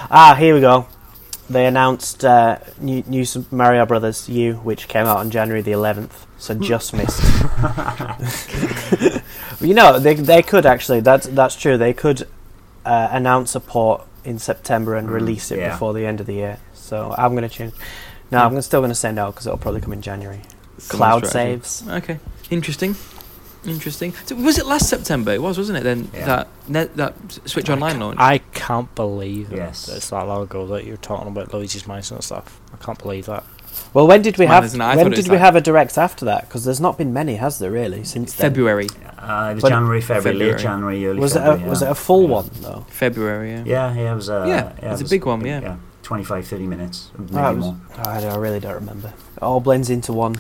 [0.10, 0.88] ah, here we go.
[1.50, 6.26] They announced uh, new, new Mario Brothers U, which came out on January the 11th,
[6.38, 7.22] so just missed.
[9.62, 11.02] you know, they they could actually.
[11.02, 11.78] That's that's true.
[11.78, 12.28] They could
[12.86, 15.72] uh, announce a port in September and Mm, release it yeah.
[15.72, 16.60] before the end of the year.
[16.74, 17.74] So I'm going to change.
[18.32, 20.42] No, I'm still going to send out because it'll probably come in January.
[20.88, 21.62] Cloud strategy.
[21.62, 21.88] saves.
[21.88, 22.20] Okay.
[22.54, 22.96] Interesting.
[23.66, 24.14] Interesting.
[24.26, 25.32] So was it last September?
[25.32, 25.84] It was, wasn't it?
[25.84, 26.26] Then Yeah.
[26.26, 27.14] that net, that
[27.46, 28.20] Switch Online launch.
[28.20, 29.58] I can't believe it.
[29.58, 29.88] Yes.
[29.88, 32.60] it's that long ago that you're talking about Luigi's Mansion and stuff.
[32.74, 33.44] I can't believe that.
[33.94, 34.66] Well, when did we It's mad, have?
[34.66, 34.84] isn't it?
[34.84, 36.42] I When thought it did was we like- have a direct after that?
[36.42, 37.72] Because there's not been many, has there?
[37.72, 38.52] Really, since then?
[38.52, 38.88] February.
[39.18, 40.52] Uh, it was But- January, February, February.
[40.54, 41.70] late January, early Was it a, February.
[41.70, 42.28] was it a full Yeah.
[42.30, 42.86] one though?
[42.90, 43.52] February.
[43.52, 43.64] Yeah.
[43.66, 44.30] Yeah, yeah, it was.
[44.30, 45.62] Uh, Yeah, it was a it big one, yeah.
[45.62, 45.76] yeah.
[46.04, 47.76] 25, 30 minutes, maybe Oh, it was- more.
[48.06, 49.08] I, don't- I really don't remember.
[49.38, 50.36] It all blends into one.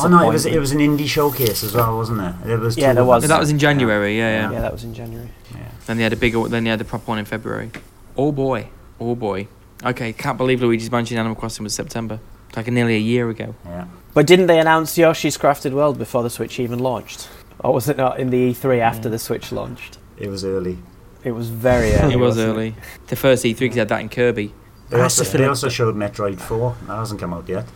[0.00, 2.50] Oh no, it was it was an indie showcase as well, wasn't it?
[2.50, 2.76] It was.
[2.76, 3.22] Yeah, there was.
[3.22, 3.28] them.
[3.30, 4.16] That was in January.
[4.18, 4.52] Yeah, yeah.
[4.52, 5.30] Yeah, that was in January.
[5.54, 5.68] Yeah.
[5.86, 6.46] Then they had a bigger.
[6.48, 7.70] Then they had the proper one in February.
[8.16, 8.68] Oh boy.
[9.00, 9.48] Oh boy.
[9.84, 10.12] Okay.
[10.12, 12.18] Can't believe Luigi's Mansion Animal Crossing was September.
[12.56, 13.54] Like nearly a year ago.
[13.66, 13.86] yeah.
[14.14, 17.28] But didn't they announce Yoshi's Crafted World before the Switch even launched?
[17.60, 19.12] Or was it not in the E3 after Yeah.
[19.12, 19.98] the Switch launched?
[20.16, 20.78] It was early.
[21.22, 22.14] It was very early.
[22.14, 22.74] it was wasn't early.
[23.08, 24.54] The first E3 because they had that in Kirby.
[24.88, 26.76] They also, they like also showed Metroid 4.
[26.86, 27.66] That hasn't come out yet.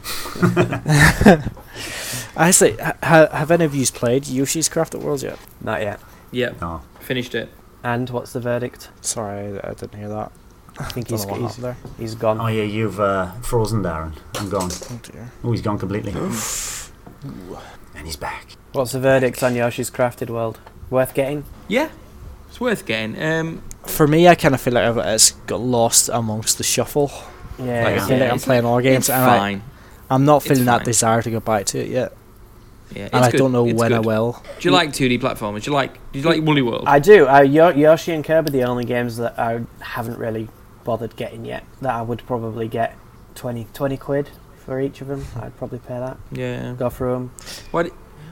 [2.37, 5.39] I say, ha- have any of you played Yoshi's Crafted World yet?
[5.61, 6.01] Not yet.
[6.31, 6.53] Yeah.
[6.61, 6.83] No.
[7.01, 7.49] Finished it.
[7.83, 8.91] And what's the verdict?
[9.01, 10.31] Sorry, I didn't hear that.
[10.79, 11.77] I think Don't he's, he's, there.
[11.99, 12.41] he's gone.
[12.41, 14.17] Oh yeah, you've uh, frozen Darren.
[14.37, 14.71] I'm gone.
[14.73, 15.31] Oh dear.
[15.45, 16.13] Oh, he's gone completely.
[16.13, 18.57] and he's back.
[18.73, 20.59] What's the verdict on Yoshi's Crafted World?
[20.89, 21.45] Worth getting?
[21.69, 21.91] Yeah.
[22.49, 23.21] It's worth getting.
[23.21, 23.63] Um.
[23.87, 27.11] For me, I kind of feel like it's got lost amongst the shuffle.
[27.59, 27.65] Yeah.
[27.85, 29.63] Like, I yeah, feel like I'm playing all games, It's and fine.
[30.09, 30.85] I'm not It's feeling that fine.
[30.87, 32.13] desire to go back to it yet,
[32.95, 33.09] Yeah.
[33.13, 33.39] And I good.
[33.39, 34.43] don't know It's when I will.
[34.59, 35.63] Do you like 2D platformers?
[35.65, 35.95] Do you like?
[36.13, 36.85] Do you like Woolly World?
[36.87, 37.29] I do.
[37.29, 40.49] Uh, Yoshi and Kirby are the only games that I haven't really
[40.85, 41.65] bothered getting yet.
[41.83, 42.97] That I would probably get
[43.37, 44.31] 20, 20 quid
[44.65, 45.25] for each of them.
[45.37, 46.17] I'd probably pay that.
[46.33, 46.75] yeah.
[46.79, 47.33] Go through them.
[47.71, 47.91] Why do,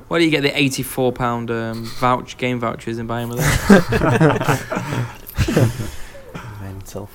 [0.08, 3.38] why do you get the eighty-four pound um, vouch game vouchers and buy them with
[3.38, 5.06] them?
[6.60, 7.08] Mental.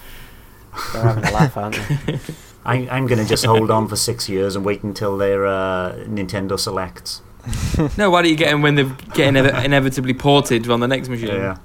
[0.93, 2.19] They're having a laugh, aren't they?
[2.65, 5.93] I, I'm going to just hold on for six years and wait until their uh,
[6.07, 7.21] Nintendo Selects.
[7.97, 8.83] no, why do you get them when they
[9.13, 11.27] get inev- inevitably ported on the next machine?
[11.27, 11.57] Yeah.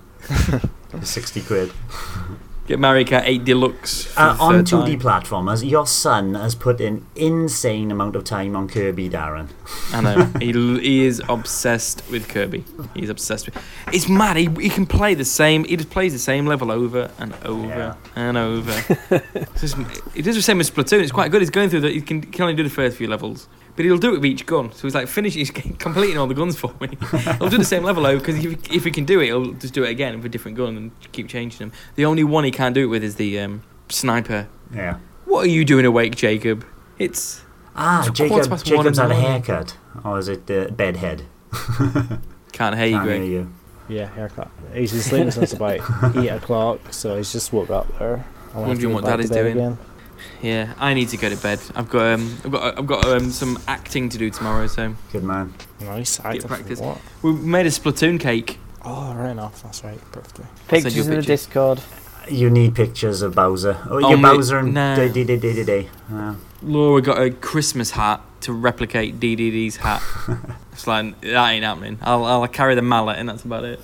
[1.03, 1.73] 60 quid.
[2.69, 5.01] Get Mario Kart 8 Deluxe Uh, the on 2D time.
[5.01, 9.49] platformers, your son has put an insane amount of time on Kirby, Darren.
[9.91, 10.25] I know.
[10.39, 12.65] he, he is obsessed with Kirby.
[12.95, 13.57] He's obsessed with.
[13.91, 14.37] It's mad.
[14.37, 15.65] He, he can play the same.
[15.65, 17.95] He just plays the same level over and over Yeah.
[18.15, 18.73] and over.
[19.59, 19.77] Just-
[20.15, 21.01] he does the same as Splatoon.
[21.01, 21.41] It's quite good.
[21.41, 21.93] He's going through that.
[21.93, 24.45] He can, can only do the first few levels, but he'll do it with each
[24.45, 24.73] gun.
[24.73, 25.39] So he's like finishing.
[25.39, 26.89] He's completing all the guns for me.
[27.39, 29.73] he'll do the same level over because if, if he can do it, he'll just
[29.73, 31.73] do it again with a different gun and keep changing them.
[31.95, 34.49] The only one he can't do it with is the um, sniper.
[34.75, 34.99] Yeah.
[35.27, 36.67] What are you doing awake, Jacob?
[36.99, 37.45] It's
[37.77, 39.77] Ah, It's Jacob, past Jacob's in had a haircut.
[40.05, 41.23] Or is it uh, bedhead?
[42.53, 43.23] can't hear you, Can't Greg.
[43.23, 43.53] hear you.
[43.89, 44.51] Yeah, haircut.
[44.75, 48.25] He's been sleeping since about eight o'clock, so he's just woke up there.
[48.53, 49.57] I want to Wondering what back to Daddy's doing.
[49.57, 49.79] Again.
[50.43, 51.61] Yeah, I need to go to bed.
[51.75, 54.67] I've got um, I've got I've got um, some acting to do tomorrow.
[54.69, 55.53] So Good man.
[55.81, 56.21] Nice.
[56.21, 56.81] I practice.
[56.81, 56.99] What?
[57.23, 58.59] we made a Splatoon cake.
[58.85, 59.63] Oh, right enough.
[59.63, 60.01] That's right.
[60.13, 60.37] Perfect.
[60.37, 61.23] send you Pictures a in the.
[61.27, 61.81] Discord.
[62.29, 63.79] You need pictures of Bowser.
[63.89, 64.95] Oh, Oh, your mate, Bowser and nah.
[64.95, 65.89] day, day, day, day, day, day.
[66.13, 70.03] Uh, Laura got a Christmas hat to replicate Dedede's hat.
[70.73, 71.99] it's like that ain't happening.
[72.03, 73.81] I'll I'll carry the mallet and that's about it.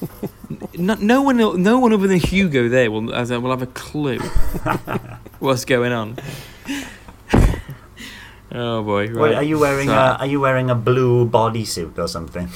[0.78, 3.66] no, no one no one other than Hugo there will as I will have a
[3.66, 4.18] clue
[5.42, 6.16] what's going on.
[8.52, 9.08] oh boy!
[9.08, 9.16] Right.
[9.16, 12.48] Wait, are you wearing So- a, Are you wearing a blue bodysuit or something?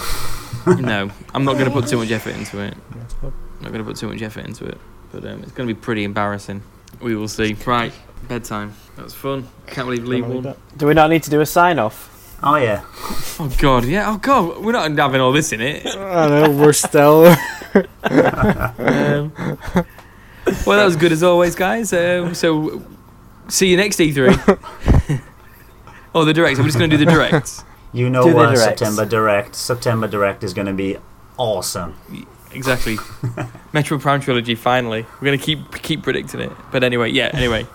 [0.81, 2.75] no, I'm not going to put too much effort into it.
[3.23, 4.79] I'm not going to put too much effort into it,
[5.13, 6.63] but um, it's going to be pretty embarrassing.
[7.01, 7.55] We will see.
[7.67, 7.93] Right,
[8.29, 8.75] bedtime.
[8.97, 9.49] That was fun.
[9.67, 10.55] Can't believe Lee Gonna won.
[10.77, 12.13] Do we not need to do a sign off?
[12.43, 12.83] Oh yeah.
[13.41, 14.11] Oh god, yeah.
[14.11, 15.87] Oh god, we're not having all this in it.
[15.87, 17.35] I know we're still.
[18.05, 19.33] Um,
[20.67, 21.93] well, that was good as always, guys.
[21.93, 22.83] Um, so,
[23.49, 25.21] see you next E3.
[26.15, 26.59] oh, the directs.
[26.59, 27.65] I'm just going to do the directs.
[27.93, 28.57] You know Do the uh.
[28.57, 29.55] September Direct.
[29.55, 30.99] September Direct is going to be
[31.39, 31.95] awesome.
[32.53, 32.97] exactly.
[33.73, 34.55] Metroid Prime trilogy.
[34.55, 36.53] Finally, we're gonna keep keep predicting it.
[36.73, 37.31] But anyway, yeah.
[37.33, 37.67] Anyway,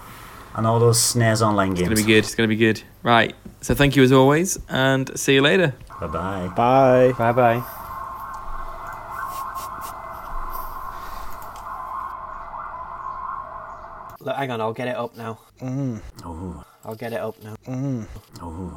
[0.56, 1.80] And all those SNES Online games.
[1.80, 2.18] it's gonna be good.
[2.26, 2.84] It's gonna be good.
[3.03, 3.35] Right.
[3.61, 5.73] So thank you as always, and see you later.
[5.99, 6.48] Bye-bye.
[6.48, 7.11] Bye bye.
[7.14, 7.31] Bye.
[7.31, 7.64] Bye bye.
[14.23, 15.39] Look, hang on, I'll get it up now.
[15.61, 17.56] Mm, Oh, I'll get it up now.
[17.68, 18.06] mm.
[18.41, 18.69] oh.